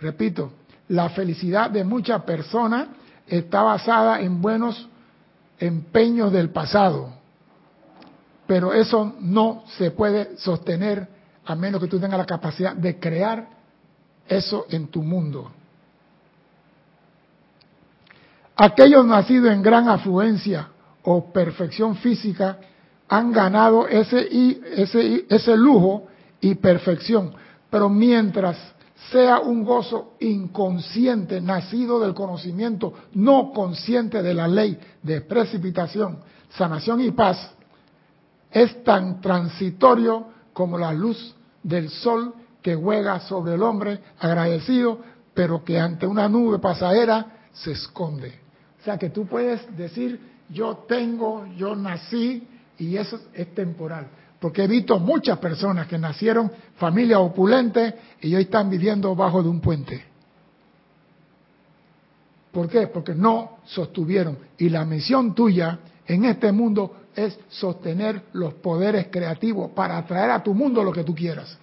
Repito, 0.00 0.52
la 0.88 1.08
felicidad 1.08 1.70
de 1.70 1.84
muchas 1.84 2.22
personas 2.22 2.88
está 3.26 3.62
basada 3.62 4.20
en 4.20 4.40
buenos 4.40 4.88
empeños 5.58 6.32
del 6.32 6.50
pasado, 6.50 7.14
pero 8.46 8.72
eso 8.72 9.14
no 9.20 9.64
se 9.78 9.90
puede 9.90 10.36
sostener 10.36 11.08
a 11.46 11.54
menos 11.54 11.80
que 11.80 11.88
tú 11.88 11.98
tengas 11.98 12.18
la 12.18 12.26
capacidad 12.26 12.74
de 12.74 12.98
crear 12.98 13.48
eso 14.28 14.66
en 14.70 14.88
tu 14.88 15.02
mundo. 15.02 15.50
Aquellos 18.56 19.04
nacidos 19.04 19.52
en 19.52 19.62
gran 19.62 19.88
afluencia 19.88 20.68
o 21.04 21.32
perfección 21.32 21.96
física 21.96 22.58
han 23.08 23.32
ganado 23.32 23.86
ese, 23.86 24.28
ese, 24.76 25.26
ese 25.28 25.56
lujo 25.56 26.06
y 26.40 26.54
perfección. 26.56 27.34
Pero 27.70 27.88
mientras 27.88 28.56
sea 29.10 29.40
un 29.40 29.64
gozo 29.64 30.14
inconsciente, 30.20 31.40
nacido 31.40 32.00
del 32.00 32.14
conocimiento, 32.14 32.94
no 33.12 33.52
consciente 33.52 34.22
de 34.22 34.34
la 34.34 34.48
ley 34.48 34.78
de 35.02 35.20
precipitación, 35.20 36.18
sanación 36.50 37.00
y 37.00 37.10
paz, 37.10 37.52
es 38.50 38.82
tan 38.84 39.20
transitorio 39.20 40.26
como 40.52 40.78
la 40.78 40.92
luz 40.92 41.34
del 41.62 41.90
sol 41.90 42.34
que 42.62 42.74
juega 42.76 43.20
sobre 43.20 43.54
el 43.54 43.62
hombre 43.62 44.00
agradecido, 44.18 45.00
pero 45.34 45.64
que 45.64 45.78
ante 45.78 46.06
una 46.06 46.28
nube 46.28 46.58
pasajera 46.58 47.26
se 47.52 47.72
esconde. 47.72 48.40
O 48.80 48.84
sea 48.84 48.96
que 48.96 49.10
tú 49.10 49.26
puedes 49.26 49.76
decir, 49.76 50.33
yo 50.48 50.84
tengo, 50.88 51.46
yo 51.56 51.74
nací, 51.74 52.46
y 52.78 52.96
eso 52.96 53.20
es 53.32 53.54
temporal. 53.54 54.08
porque 54.40 54.64
he 54.64 54.68
visto 54.68 54.98
muchas 54.98 55.38
personas 55.38 55.86
que 55.86 55.96
nacieron 55.96 56.52
familias 56.76 57.18
opulentes 57.18 57.94
y 58.20 58.34
hoy 58.34 58.42
están 58.42 58.68
viviendo 58.68 59.14
bajo 59.14 59.42
de 59.42 59.48
un 59.48 59.58
puente. 59.58 60.04
¿Por 62.52 62.68
qué? 62.68 62.88
Porque 62.88 63.14
no 63.14 63.58
sostuvieron. 63.64 64.36
Y 64.58 64.68
la 64.68 64.84
misión 64.84 65.34
tuya 65.34 65.78
en 66.06 66.26
este 66.26 66.52
mundo 66.52 66.94
es 67.16 67.38
sostener 67.48 68.22
los 68.34 68.52
poderes 68.54 69.06
creativos 69.10 69.70
para 69.70 69.96
atraer 69.96 70.30
a 70.32 70.42
tu 70.42 70.52
mundo 70.52 70.84
lo 70.84 70.92
que 70.92 71.04
tú 71.04 71.14
quieras. 71.14 71.56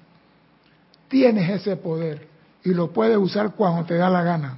Tienes 1.08 1.50
ese 1.52 1.76
poder 1.76 2.28
y 2.64 2.74
lo 2.74 2.92
puedes 2.92 3.18
usar 3.18 3.54
cuando 3.54 3.86
te 3.86 3.96
da 3.96 4.10
la 4.10 4.24
gana. 4.24 4.58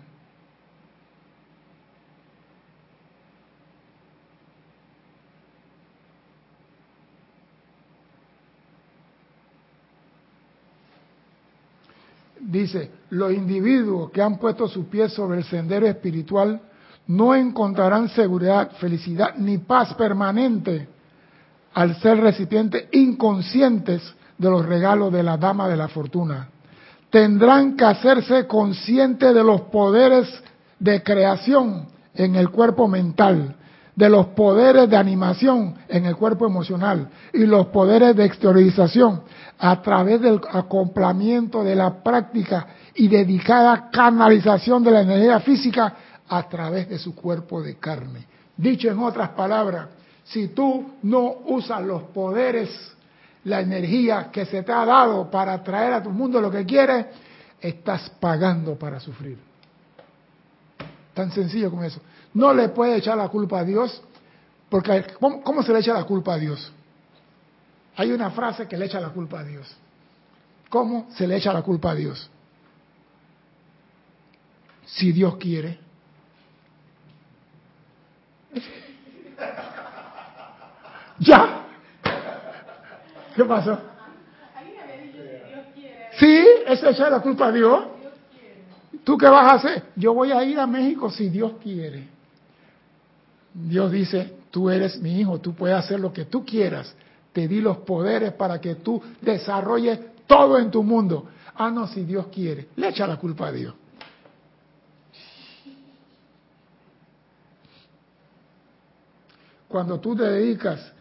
Dice, 12.53 12.91
los 13.09 13.33
individuos 13.33 14.11
que 14.11 14.21
han 14.21 14.37
puesto 14.37 14.67
sus 14.67 14.85
pies 14.85 15.11
sobre 15.11 15.39
el 15.39 15.43
sendero 15.43 15.87
espiritual 15.87 16.61
no 17.07 17.35
encontrarán 17.35 18.07
seguridad, 18.09 18.71
felicidad 18.79 19.35
ni 19.37 19.57
paz 19.57 19.93
permanente 19.95 20.87
al 21.73 21.99
ser 21.99 22.19
recipientes 22.19 22.85
inconscientes 22.91 24.01
de 24.37 24.49
los 24.49 24.65
regalos 24.65 25.11
de 25.11 25.23
la 25.23 25.35
dama 25.37 25.67
de 25.67 25.75
la 25.75 25.87
fortuna. 25.87 26.49
Tendrán 27.09 27.75
que 27.75 27.85
hacerse 27.85 28.47
conscientes 28.47 29.33
de 29.33 29.43
los 29.43 29.61
poderes 29.61 30.27
de 30.79 31.03
creación 31.03 31.87
en 32.13 32.35
el 32.35 32.49
cuerpo 32.49 32.87
mental, 32.87 33.55
de 33.95 34.09
los 34.09 34.27
poderes 34.27 34.89
de 34.89 34.97
animación 34.97 35.75
en 35.87 36.05
el 36.05 36.15
cuerpo 36.15 36.47
emocional 36.47 37.09
y 37.31 37.45
los 37.45 37.67
poderes 37.67 38.15
de 38.15 38.25
exteriorización 38.25 39.21
a 39.59 39.81
través 39.81 40.19
del 40.21 40.41
acoplamiento 40.51 41.63
de 41.63 41.75
la 41.75 42.01
práctica 42.01 42.67
y 42.95 43.07
dedicada 43.07 43.89
canalización 43.91 44.83
de 44.83 44.91
la 44.91 45.01
energía 45.01 45.39
física 45.41 45.95
a 46.27 46.49
través 46.49 46.89
de 46.89 46.97
su 46.97 47.13
cuerpo 47.13 47.61
de 47.61 47.75
carne. 47.75 48.25
Dicho 48.57 48.89
en 48.89 48.99
otras 48.99 49.29
palabras, 49.29 49.87
si 50.23 50.49
tú 50.49 50.93
no 51.03 51.35
usas 51.47 51.83
los 51.83 52.03
poderes, 52.03 52.69
la 53.45 53.61
energía 53.61 54.29
que 54.31 54.45
se 54.45 54.63
te 54.63 54.71
ha 54.71 54.85
dado 54.85 55.29
para 55.29 55.61
traer 55.63 55.93
a 55.93 56.03
tu 56.03 56.09
mundo 56.09 56.39
lo 56.39 56.49
que 56.49 56.65
quieres, 56.65 57.07
estás 57.59 58.09
pagando 58.19 58.75
para 58.75 58.99
sufrir. 58.99 59.37
Tan 61.13 61.31
sencillo 61.31 61.69
como 61.69 61.83
eso. 61.83 62.01
No 62.33 62.53
le 62.53 62.69
puede 62.69 62.97
echar 62.97 63.17
la 63.17 63.27
culpa 63.29 63.59
a 63.59 63.63
Dios, 63.63 64.01
porque 64.69 65.05
¿cómo, 65.19 65.61
se 65.63 65.71
le 65.71 65.79
echa 65.79 65.93
la 65.93 66.03
culpa 66.03 66.33
a 66.33 66.37
Dios? 66.37 66.71
Hay 67.95 68.11
una 68.11 68.31
frase 68.31 68.67
que 68.67 68.75
le 68.75 68.85
echa 68.85 68.99
la 68.99 69.09
culpa 69.09 69.41
a 69.41 69.43
Dios. 69.43 69.71
¿Cómo 70.69 71.07
se 71.15 71.27
le 71.27 71.37
echa 71.37 71.53
la 71.53 71.61
culpa 71.61 71.91
a 71.91 71.95
Dios? 71.95 72.29
Si 74.85 75.11
Dios 75.11 75.37
quiere. 75.37 75.79
ya. 81.19 81.65
¿Qué 83.35 83.45
pasó? 83.45 83.79
Sí, 86.17 86.45
es 86.67 86.83
echar 86.83 87.11
la 87.11 87.19
culpa 87.21 87.47
a 87.47 87.51
Dios. 87.51 87.83
¿Tú 89.03 89.17
qué 89.17 89.27
vas 89.27 89.51
a 89.51 89.55
hacer? 89.55 89.83
Yo 89.95 90.13
voy 90.13 90.31
a 90.31 90.43
ir 90.43 90.59
a 90.59 90.65
México 90.65 91.09
si 91.09 91.29
Dios 91.29 91.53
quiere. 91.61 92.07
Dios 93.53 93.91
dice, 93.91 94.37
tú 94.51 94.69
eres 94.69 94.99
mi 94.99 95.19
hijo, 95.19 95.39
tú 95.39 95.53
puedes 95.53 95.77
hacer 95.77 95.99
lo 95.99 96.11
que 96.11 96.25
tú 96.25 96.45
quieras. 96.45 96.93
Te 97.31 97.47
di 97.47 97.61
los 97.61 97.77
poderes 97.79 98.33
para 98.33 98.59
que 98.59 98.75
tú 98.75 99.01
desarrolles 99.21 99.99
todo 100.27 100.57
en 100.57 100.71
tu 100.71 100.83
mundo. 100.83 101.27
Ah, 101.55 101.69
no, 101.69 101.87
si 101.87 102.03
Dios 102.03 102.27
quiere. 102.27 102.69
Le 102.75 102.89
echa 102.89 103.05
la 103.05 103.17
culpa 103.17 103.47
a 103.47 103.51
Dios. 103.51 103.73
Cuando 109.67 109.99
tú 109.99 110.15
te 110.15 110.23
dedicas 110.23 110.93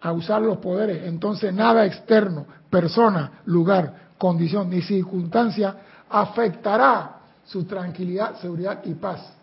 a 0.00 0.12
usar 0.12 0.40
los 0.40 0.58
poderes, 0.58 1.06
entonces 1.06 1.52
nada 1.52 1.84
externo, 1.84 2.46
persona, 2.70 3.40
lugar, 3.44 4.12
condición 4.16 4.70
ni 4.70 4.80
circunstancia 4.80 5.76
afectará 6.08 7.18
su 7.44 7.64
tranquilidad, 7.64 8.40
seguridad 8.40 8.80
y 8.84 8.94
paz. 8.94 9.37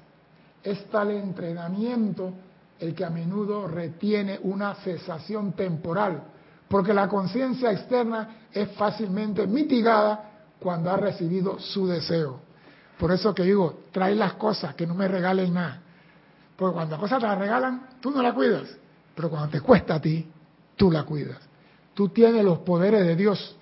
Es 0.66 0.90
tal 0.90 1.12
entrenamiento 1.12 2.34
el 2.80 2.96
que 2.96 3.06
a 3.06 3.10
menudo 3.12 3.68
retiene 3.68 4.40
una 4.42 4.74
cesación 4.76 5.54
temporal, 5.54 6.24
porque 6.68 6.92
la 6.94 7.08
conciencia 7.08 7.72
externa 7.72 8.48
es 8.52 8.72
fácilmente 8.72 9.46
mitigada 9.46 10.32
cuando 10.60 10.90
ha 10.90 10.98
recibido 10.98 11.60
su 11.60 11.88
deseo. 11.88 12.40
Por 12.98 13.12
eso 13.12 13.34
que 13.36 13.44
digo, 13.44 13.82
trae 13.92 14.16
las 14.16 14.34
cosas, 14.34 14.74
que 14.74 14.88
no 14.88 14.96
me 14.96 15.08
regalen 15.08 15.54
nada. 15.54 15.82
Porque 16.56 16.74
cuando 16.74 16.94
las 16.94 17.02
cosas 17.02 17.20
te 17.20 17.28
las 17.28 17.38
regalan, 17.38 17.88
tú 18.02 18.10
no 18.10 18.24
las 18.24 18.34
cuidas. 18.34 18.68
Pero 19.14 19.30
cuando 19.30 19.50
te 19.50 19.62
cuesta 19.62 19.96
a 19.96 20.02
ti, 20.02 20.28
tú 20.76 20.90
la 20.90 21.04
cuidas. 21.04 21.38
Tú 21.94 22.10
tienes 22.10 22.44
los 22.44 22.60
poderes 22.60 23.06
de 23.06 23.16
Dios. 23.16 23.56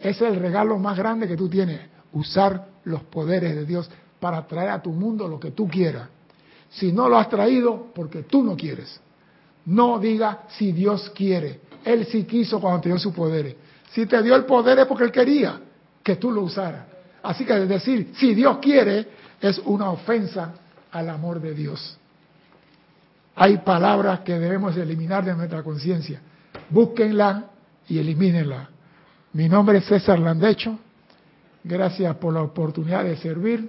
Es 0.00 0.20
el 0.20 0.36
regalo 0.36 0.76
más 0.78 0.98
grande 0.98 1.28
que 1.28 1.36
tú 1.36 1.48
tienes, 1.48 1.80
usar 2.12 2.66
los 2.84 3.02
poderes 3.04 3.54
de 3.54 3.64
Dios 3.64 3.88
para 4.18 4.46
traer 4.46 4.70
a 4.70 4.82
tu 4.82 4.90
mundo 4.90 5.28
lo 5.28 5.38
que 5.38 5.52
tú 5.52 5.68
quieras. 5.68 6.08
Si 6.76 6.92
no 6.92 7.08
lo 7.08 7.18
has 7.18 7.28
traído, 7.30 7.86
porque 7.94 8.24
tú 8.24 8.42
no 8.42 8.54
quieres. 8.54 9.00
No 9.64 9.98
diga 9.98 10.42
si 10.48 10.72
Dios 10.72 11.10
quiere. 11.14 11.60
Él 11.82 12.06
sí 12.06 12.24
quiso 12.24 12.60
cuando 12.60 12.82
te 12.82 12.90
dio 12.90 12.98
sus 12.98 13.14
poderes. 13.14 13.56
Si 13.92 14.04
te 14.04 14.22
dio 14.22 14.36
el 14.36 14.44
poder 14.44 14.80
es 14.80 14.86
porque 14.86 15.04
Él 15.04 15.12
quería 15.12 15.58
que 16.02 16.16
tú 16.16 16.30
lo 16.30 16.42
usaras. 16.42 16.84
Así 17.22 17.46
que 17.46 17.54
decir 17.54 18.12
si 18.16 18.34
Dios 18.34 18.58
quiere 18.58 19.08
es 19.40 19.58
una 19.64 19.90
ofensa 19.90 20.52
al 20.92 21.08
amor 21.08 21.40
de 21.40 21.54
Dios. 21.54 21.98
Hay 23.34 23.58
palabras 23.58 24.20
que 24.20 24.38
debemos 24.38 24.76
eliminar 24.76 25.24
de 25.24 25.34
nuestra 25.34 25.62
conciencia. 25.62 26.20
Búsquenla 26.68 27.46
y 27.88 27.98
elimínenla. 27.98 28.68
Mi 29.32 29.48
nombre 29.48 29.78
es 29.78 29.86
César 29.86 30.18
Landecho. 30.18 30.78
Gracias 31.64 32.14
por 32.16 32.34
la 32.34 32.42
oportunidad 32.42 33.02
de 33.04 33.16
servir 33.16 33.68